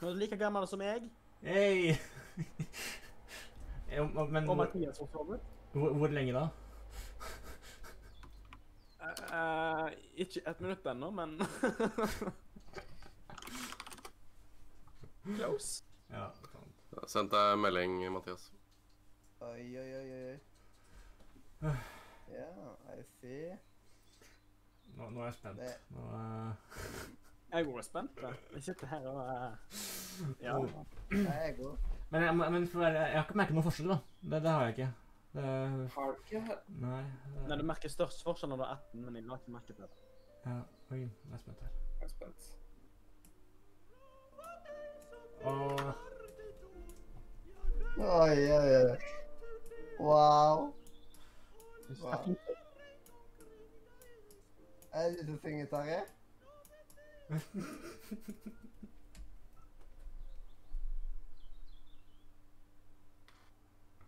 [0.00, 1.08] Nå er du like gammel som meg,
[1.46, 1.96] Hei!
[4.30, 5.38] Men og Mathias også så
[5.72, 6.48] hvor, hvor lenge da?
[9.06, 11.38] Eh, ikke ett minutt ennå, men
[15.36, 15.84] Close.
[16.10, 16.74] Ja, sant.
[16.90, 18.52] Jeg har sendt deg melding, Mathias.
[19.40, 20.55] Oi, oi, oi, oi.
[21.62, 22.48] Ja,
[22.96, 23.56] I see.
[24.96, 25.58] Nå, nå er jeg spent.
[25.58, 26.52] Det- Nå, uh...
[27.52, 28.10] Jeg er spent.
[28.22, 28.32] da.
[28.54, 29.52] Jeg sitter her og uh...
[30.42, 30.56] Ja.
[31.10, 31.76] Jeg er god.
[32.10, 33.98] men, jeg, men for, jeg, jeg har ikke merket noen forskjell, da.
[34.22, 34.88] Det, det har jeg ikke.
[35.36, 35.44] Det,
[35.94, 37.02] Har du ikke nei.
[37.34, 39.76] det- Nei, du merker størst forskjell når du er 18, men jeg har ikke merket
[39.82, 39.88] det.
[40.46, 40.58] Ja,
[40.90, 41.74] oi, nå er jeg spent her.
[42.00, 42.55] Jeg er spent.
[55.46, 56.02] Synger, Tarjei?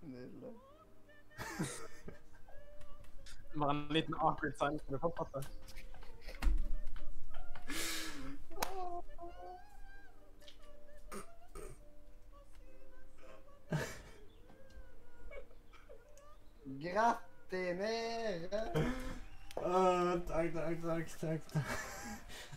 [0.02, 0.55] Nydelig.
[3.55, 5.43] Bare en liten awkward silence for du fatter.
[16.82, 18.69] Gratulerer!
[19.62, 20.82] Åh, takk, takk, takk, takk.
[20.82, 21.07] takk.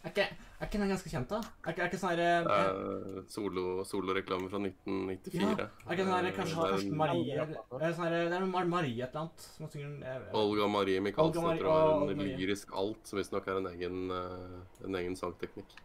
[0.02, 0.24] Er ikke,
[0.58, 1.38] er ikke den ganske kjent, da?
[1.62, 5.36] Er ikke, er ikke sånn her eh, er solo- soloreklame fra 1994.
[5.38, 8.66] Ja, er ikke sånn her kanskje Det er Marie Det sånn her, det er Mar
[8.72, 12.16] Marie et eller annet som synger jeg Olga Marie Olga Michaelsen Marie- tror det er
[12.16, 12.40] en Marie.
[12.42, 15.78] lyrisk alt, som visstnok er en egen, eh, en egen sangteknikk.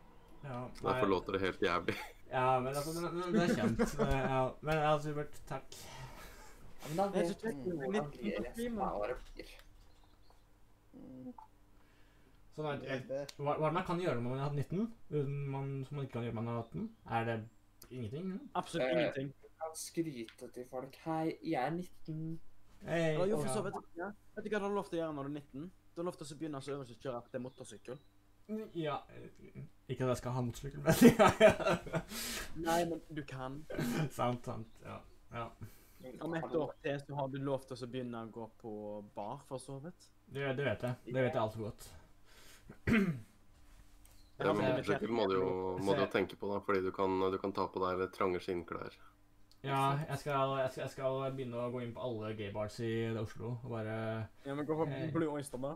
[0.46, 1.96] Ja, Derfor låter det helt jævlig.
[2.32, 3.84] Ja, men altså, det, det er kjent.
[4.00, 5.36] Eh, ja, men ja, supert.
[5.52, 5.76] Takk.
[5.76, 8.80] Ja, men da vet du Det er hvordan det blir på resten streamen.
[8.88, 9.52] av året blir.
[10.96, 11.34] Mm,
[12.56, 15.40] Sånn at, eh, hva, hva er det man kan gjøre når man er 19, uten
[15.52, 16.86] man, som man ikke kan gjøre når man er 18?
[17.18, 17.34] Er det
[17.90, 18.30] ingenting?
[18.56, 19.32] Absolutt Eh, ingenting.
[19.60, 20.96] Kan skryte til folk.
[21.04, 22.40] Hei, jeg er 19.
[22.86, 23.76] Hei, Eller jo, for så vidt.
[23.98, 24.08] Ja.
[24.36, 25.66] Vet du hva du har lov til å gjøre når du er 19?
[25.92, 28.00] Du har lov til å begynne å øve seg å kjøre til motorsykkel.
[28.78, 29.60] Ja, eh,
[29.90, 32.00] ikke at jeg skal ha motorsykkel, men ja, ja.
[32.62, 33.60] Nei, men du kan.
[34.16, 34.80] Sant, sant.
[34.84, 35.00] Ja.
[35.34, 35.46] ja.
[36.22, 38.74] Om et år til så har du lov til å begynne å gå på
[39.16, 40.08] bar, for så vidt.
[40.24, 41.00] Det, det vet jeg.
[41.12, 41.88] Det vet jeg altfor godt.
[44.36, 46.90] Ja, må men- motorsykkel må du jo, må du jo tenke på, da, fordi du
[46.92, 48.92] kan, du kan ta på deg trange skinnklær.
[49.64, 52.90] Ja, jeg skal, jeg, skal, jeg skal begynne å gå inn på alle gaybars i
[53.18, 53.96] Oslo og bare
[54.44, 55.72] Ja, men Hvorfor blir du Blue Oyster, da.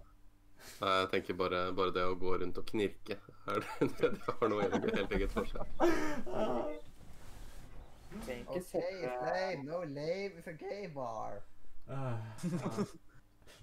[0.83, 3.17] Nei, Jeg tenker bare, bare det å gå rundt og knirke,
[3.49, 5.65] er det, det har noe helt, helt eget for seg.
[8.21, 8.83] Okay, OK, ikke
[9.25, 9.65] lame.
[9.65, 10.37] No lame.
[10.37, 11.41] It's a gay bar.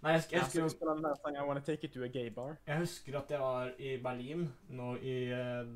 [0.03, 2.07] Nei, jeg, jeg, Jeg husker, spille den der sangen I Wanna Take It To A
[2.07, 2.57] Gay Bar.
[2.67, 5.71] jeg husker at jeg var i Berlin nå i eh,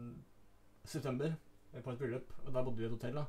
[0.85, 1.31] september
[1.72, 3.15] på et bryllup, og da bodde vi i et hotell.
[3.15, 3.23] da.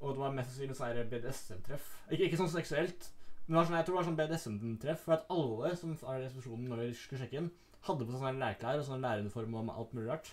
[0.00, 1.86] Og det var mest sannsynlig sånn BDSM-treff.
[2.10, 3.08] Ikke, ikke sånn seksuelt,
[3.46, 5.00] men det var sånn, jeg tror det var sånn BDSM-treff.
[5.06, 7.48] For at alle som var i resepsjonen når vi skulle sjekke inn,
[7.86, 10.30] hadde på seg sånne lærklær og sånn læreruniform og alt mulig rart.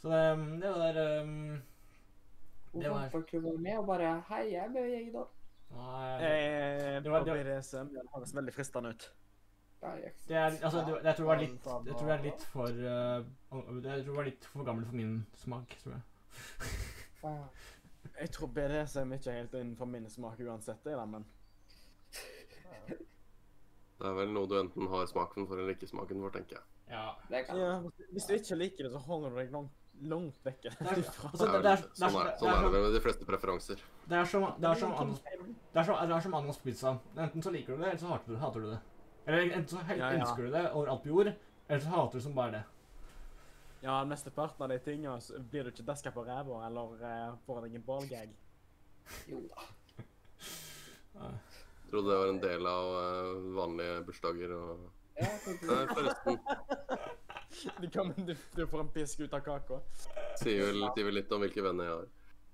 [0.00, 0.22] Så det,
[0.62, 1.58] det var um,
[2.72, 5.26] Det var Hvorfor folk var med og bare Hei, jeg er i gjengen, da.
[5.70, 7.90] Nei, Eh, Det var- på det var- BDSM.
[7.94, 9.10] Ja, det høres veldig fristende ut.
[9.80, 12.66] Det er, altså, det, jeg tror det var litt Jeg tror det er litt for
[12.68, 16.02] uh, Jeg tror det var litt for gammel for min smak, tror jeg.
[18.20, 21.24] Jeg tror BDSM ikke er helt innenfor min smak uansett, det men
[24.00, 26.64] Det er vel noe du enten har smaken for eller ikke smaken for, tenker jeg.
[26.90, 27.14] Ja.
[27.30, 27.80] Ja,
[28.12, 29.70] Hvis du ikke liker det, så holder du deg langt,
[30.08, 33.82] langt vekke altså, sånn er, det, med de fleste preferanser.
[34.08, 36.94] det er som Det er som Anos Det er som, det er som pizza.
[37.16, 38.80] Enten så liker du det, eller så hater du, hater du det.
[39.26, 40.10] Eller enten så Ja, ja.
[40.20, 41.32] elsker du det over alt på jord,
[41.68, 42.62] eller så hater du som bare det.
[43.80, 47.78] Ja, mesteparten av de tingene blir du ikke deska på ræva eller eh, får deg
[47.78, 48.34] en ballgag.
[49.30, 49.68] Jo da.
[51.20, 54.88] Jeg trodde det var en del av eh, vanlige bursdager og
[55.20, 55.30] Ja,
[55.68, 56.38] Nei, forresten.
[57.82, 59.80] Du, kan, du, du får en pisk ut av kaka.
[60.40, 62.08] Sier vel, sier vel litt om hvilke venner jeg har.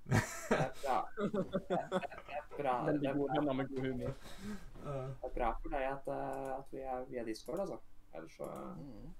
[0.06, 0.96] det er bra.
[1.16, 2.74] Det er, det er bra.
[2.86, 3.52] Det er bra.
[3.58, 4.16] med god humor.
[4.86, 7.78] Det er bra for deg at, eh, at vi er via Discord, altså.
[8.16, 9.14] Ellers så, Mm.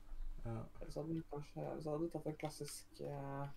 [0.46, 0.56] ja.
[0.80, 3.48] ellers hadde du kanskje så hadde du tatt en klassisk uh,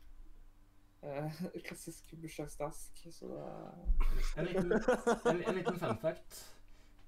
[1.05, 3.43] uh, klassisk bursdagsdask, så det
[4.37, 6.41] En liten, en, en liten fun fact.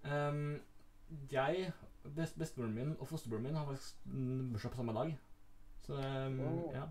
[0.05, 0.61] Um,
[1.31, 1.71] jeg,
[2.03, 3.95] best, bestemoren min og fosterbroren min har faktisk
[4.53, 5.18] bursdag på samme dag.
[5.82, 6.73] Så um, Oh.
[6.73, 6.90] ja.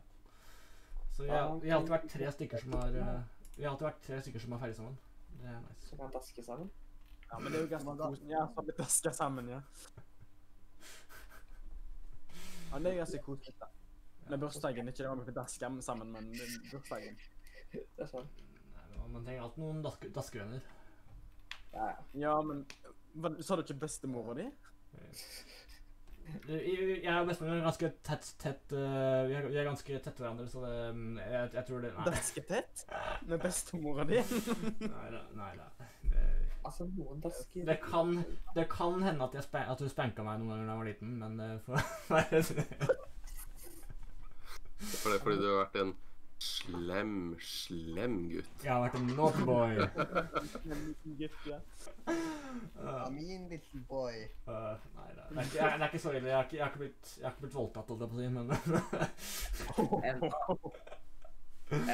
[1.16, 3.20] Så vi har, vi har alltid vært tre stykker som har uh,
[3.56, 4.96] Vi har alltid vært tre stykker som har feiret sammen.
[5.40, 5.88] Det er nice.
[5.88, 6.70] så kan daske sammen.
[7.30, 8.30] Ja, men det er jo ganske koselig.
[8.30, 9.60] Ja, så har vi daska sammen, ja.
[12.70, 13.54] Ja, det er ganske koselig.
[13.60, 13.66] da.
[14.30, 16.32] Med bursdagen, ikke det var med daska sammen, men
[16.72, 17.18] bursdagen.
[17.72, 18.06] Det er
[19.02, 20.60] men Man trenger alltid noen daske, daskevenner.
[21.72, 21.96] Ja, ja.
[22.14, 22.66] Ja, men
[23.42, 24.44] Sa du ikke bestemora di?
[26.50, 30.46] Jeg og bestemor er ganske tett, tett uh, vi, er, vi er ganske tett hverandre,
[30.50, 32.84] så det, um, jeg, jeg tror det Nei, Dasketett?
[33.26, 34.20] Med bestemora di?
[34.84, 35.24] nei da.
[35.38, 35.88] Nei, da.
[36.06, 36.24] Det,
[36.60, 38.12] Altså, noen dasker det, kan,
[38.54, 40.88] det kan hende at, jeg spa, at du spanka meg noen ganger da jeg var
[40.90, 41.78] liten, men det får
[42.12, 42.42] være
[44.90, 45.94] For det er fordi du har vært en
[46.40, 48.64] slem, slem gutt.
[48.64, 49.76] Jeg har vært en naughty boy.
[50.64, 51.58] En liten gutt, ja.
[52.08, 54.16] Uh, Min little boy.
[54.48, 55.08] uh, nei.
[55.14, 56.28] Det er, ikke, jeg, det er ikke så ille.
[56.28, 58.16] Jeg har ikke, jeg har ikke, blitt, jeg har ikke blitt voldtatt, holdt jeg på
[58.16, 58.46] å si, men
[60.10, 60.30] Ennå.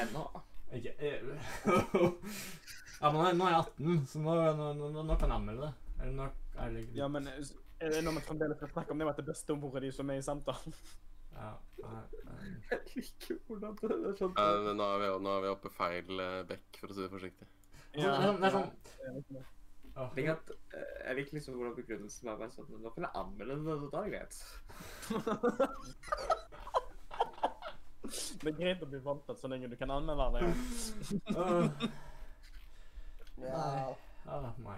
[0.03, 0.23] Ennå.
[0.77, 1.19] Ikke eh,
[3.01, 5.73] Ja, men nå, er jeg 18, så nå, nå, nå, nå kan jeg anmelde det.
[6.01, 9.05] Eller nå er det Ja, men er det når vi fremdeles skal snakke om det,
[9.05, 10.73] var at det er bestemora di som er i samtalen?
[11.37, 11.51] Ja.
[12.71, 15.69] Jeg liker hvordan det det er sånn Eh, nå, er vi, nå er vi oppe
[15.73, 17.47] feil eh, bekk, for å si det forsiktig.
[17.97, 19.45] Ja, det er sånn, det er sånn
[19.97, 20.03] ja.
[20.17, 20.45] Jeg at,
[20.77, 23.87] eh, jeg liker liksom hvordan begrunnelsen var bare sånn Nå kan jeg anmelde det, så
[23.93, 24.35] da er det greit.
[28.07, 30.47] Det er greit å bli voldtatt så lenge du kan anmelde det.
[31.35, 31.65] åh,
[33.37, 33.93] Ja.
[34.25, 34.77] ah, nei.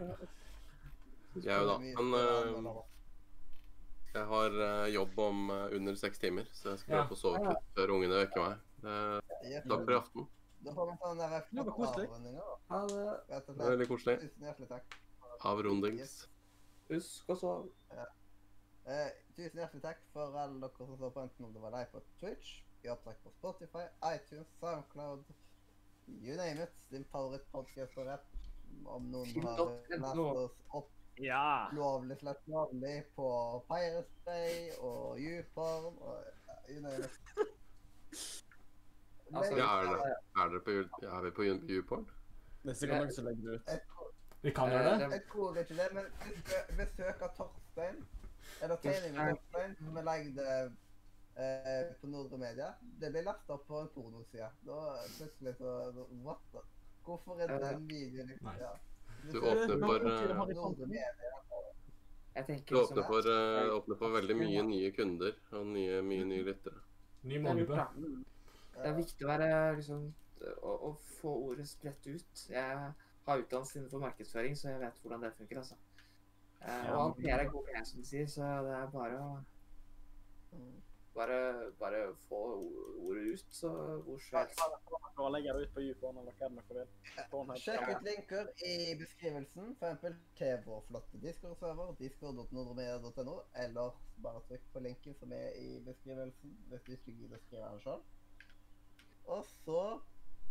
[1.39, 1.75] Jeg òg, da.
[1.79, 2.49] Men eh,
[4.13, 7.03] jeg har uh, jobb om uh, under seks timer, så jeg skal Ja.
[7.03, 8.65] prøve å sove litt før ungene vekker meg.
[8.79, 10.27] Eh, takk for i aften.
[10.65, 12.07] Da får vi ta den der det var koselig.
[12.69, 13.03] Ha det.
[13.29, 14.15] Det var veldig koselig.
[14.19, 14.97] Tusen hjertelig takk.
[15.47, 16.15] Avrundings.
[16.89, 18.07] Husk å sove.
[18.89, 21.91] Eh, tusen hjertelig takk for alle dere som så på, enten om det var deg
[21.93, 25.23] på Twitch, i opptak på Spotify, iTunes, Soundcloud,
[26.07, 26.73] you name it.
[26.91, 28.25] Din favorittpodkast og rap.
[28.85, 29.59] Om noen har
[29.89, 31.67] lært oss opp Ja.
[31.75, 33.29] lovlig slett lovlig på
[33.67, 36.23] Pirate Bay og YouPorn og
[36.69, 36.91] you know.
[39.35, 40.71] Altså, Ja, er, det, er, dere på,
[41.05, 42.05] er vi på jul- YouPorn?
[42.63, 44.15] Det er sikkert legger det ut.
[44.41, 45.11] Vi kan gjøre det.
[45.11, 46.05] Jeg tror ikke det, men
[46.77, 47.99] besøk av Torstein,
[48.63, 52.71] eller tegning med Torstein, som er lagd eh, på Nordre Media,
[53.01, 54.49] det blir lagt opp på en pornoside.
[54.65, 54.79] Da
[55.17, 55.75] plutselig så
[56.25, 56.59] What?
[57.05, 58.63] Hvorfor er den videoen liksom Nice.
[58.63, 58.73] ja.
[59.31, 60.75] Du åpner for, eh, Du liksom
[62.83, 66.79] åpner for, eh, åpner for veldig mye nye kunder og nye, mye nye lyttere.
[67.23, 68.23] Ny Det er målgruppe.
[68.79, 70.13] Det er viktig å være liksom
[70.63, 72.45] å, å få ordet spredt ut.
[72.49, 72.93] Jeg
[73.25, 75.75] har utdannelse innenfor markedsføring, så jeg vet hvordan det funker, altså.
[76.61, 79.29] Eh, og alt PR er god PR, som de sier, så det er bare å.
[81.19, 82.41] Bare, bare få
[83.07, 83.69] ordet ut, så
[84.05, 84.59] hvor som helst.
[85.17, 86.85] Bare legge det ut på YouPorn eller hva dere
[87.31, 87.57] vil.
[87.63, 90.21] Sjekk ut linker i beskrivelsen, f.eks.
[90.39, 96.87] til vår flotte Discord-server, discord.nordmedia.no, eller bare trykk på linken som er i beskrivelsen, hvis
[96.87, 98.07] du ikke gidder å skrive den sjøl.
[99.35, 99.83] Og så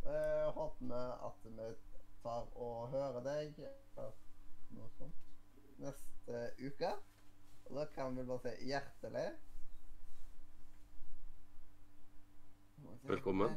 [0.05, 1.73] eh, håper vi at vi
[2.23, 4.17] tar og hører deg eller
[4.77, 5.25] noe sånt
[5.83, 6.93] neste uke.
[7.69, 9.29] Og da kan vi bare si hjertelig
[13.09, 13.55] Velkommen.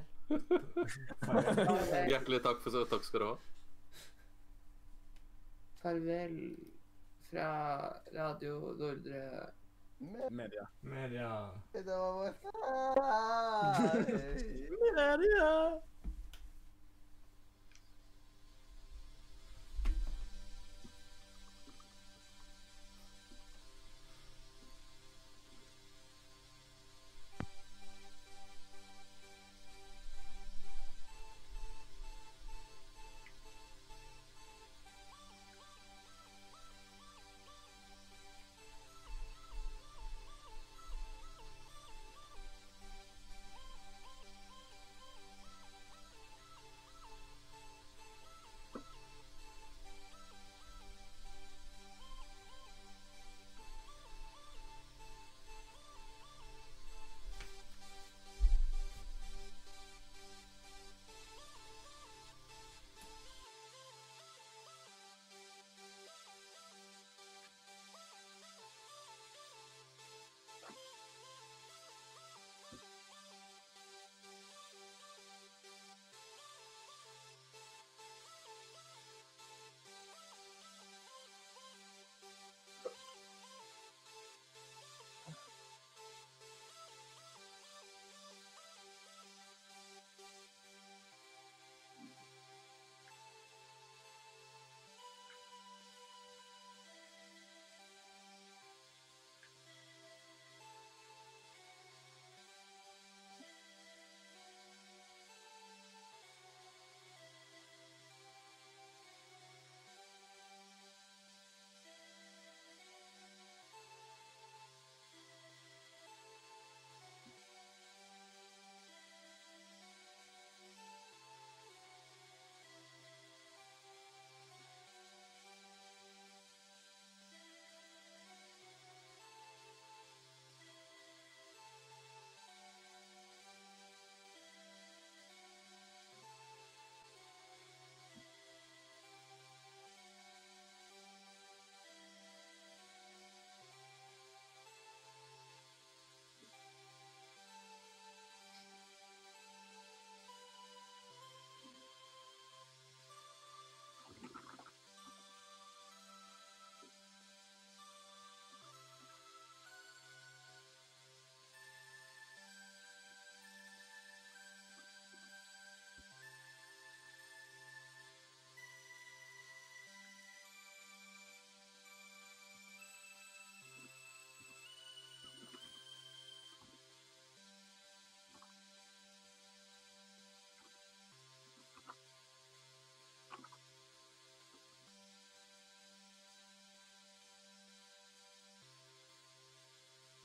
[2.11, 3.37] Hjertelig takk, for, takk skal du ha.
[5.81, 6.55] farvel
[7.29, 7.49] fra
[8.15, 9.49] Radio Nordre.
[9.97, 10.29] Media.
[10.29, 10.67] Media.
[10.81, 11.49] Media.
[11.73, 12.95] det var vår
[14.95, 15.81] Media!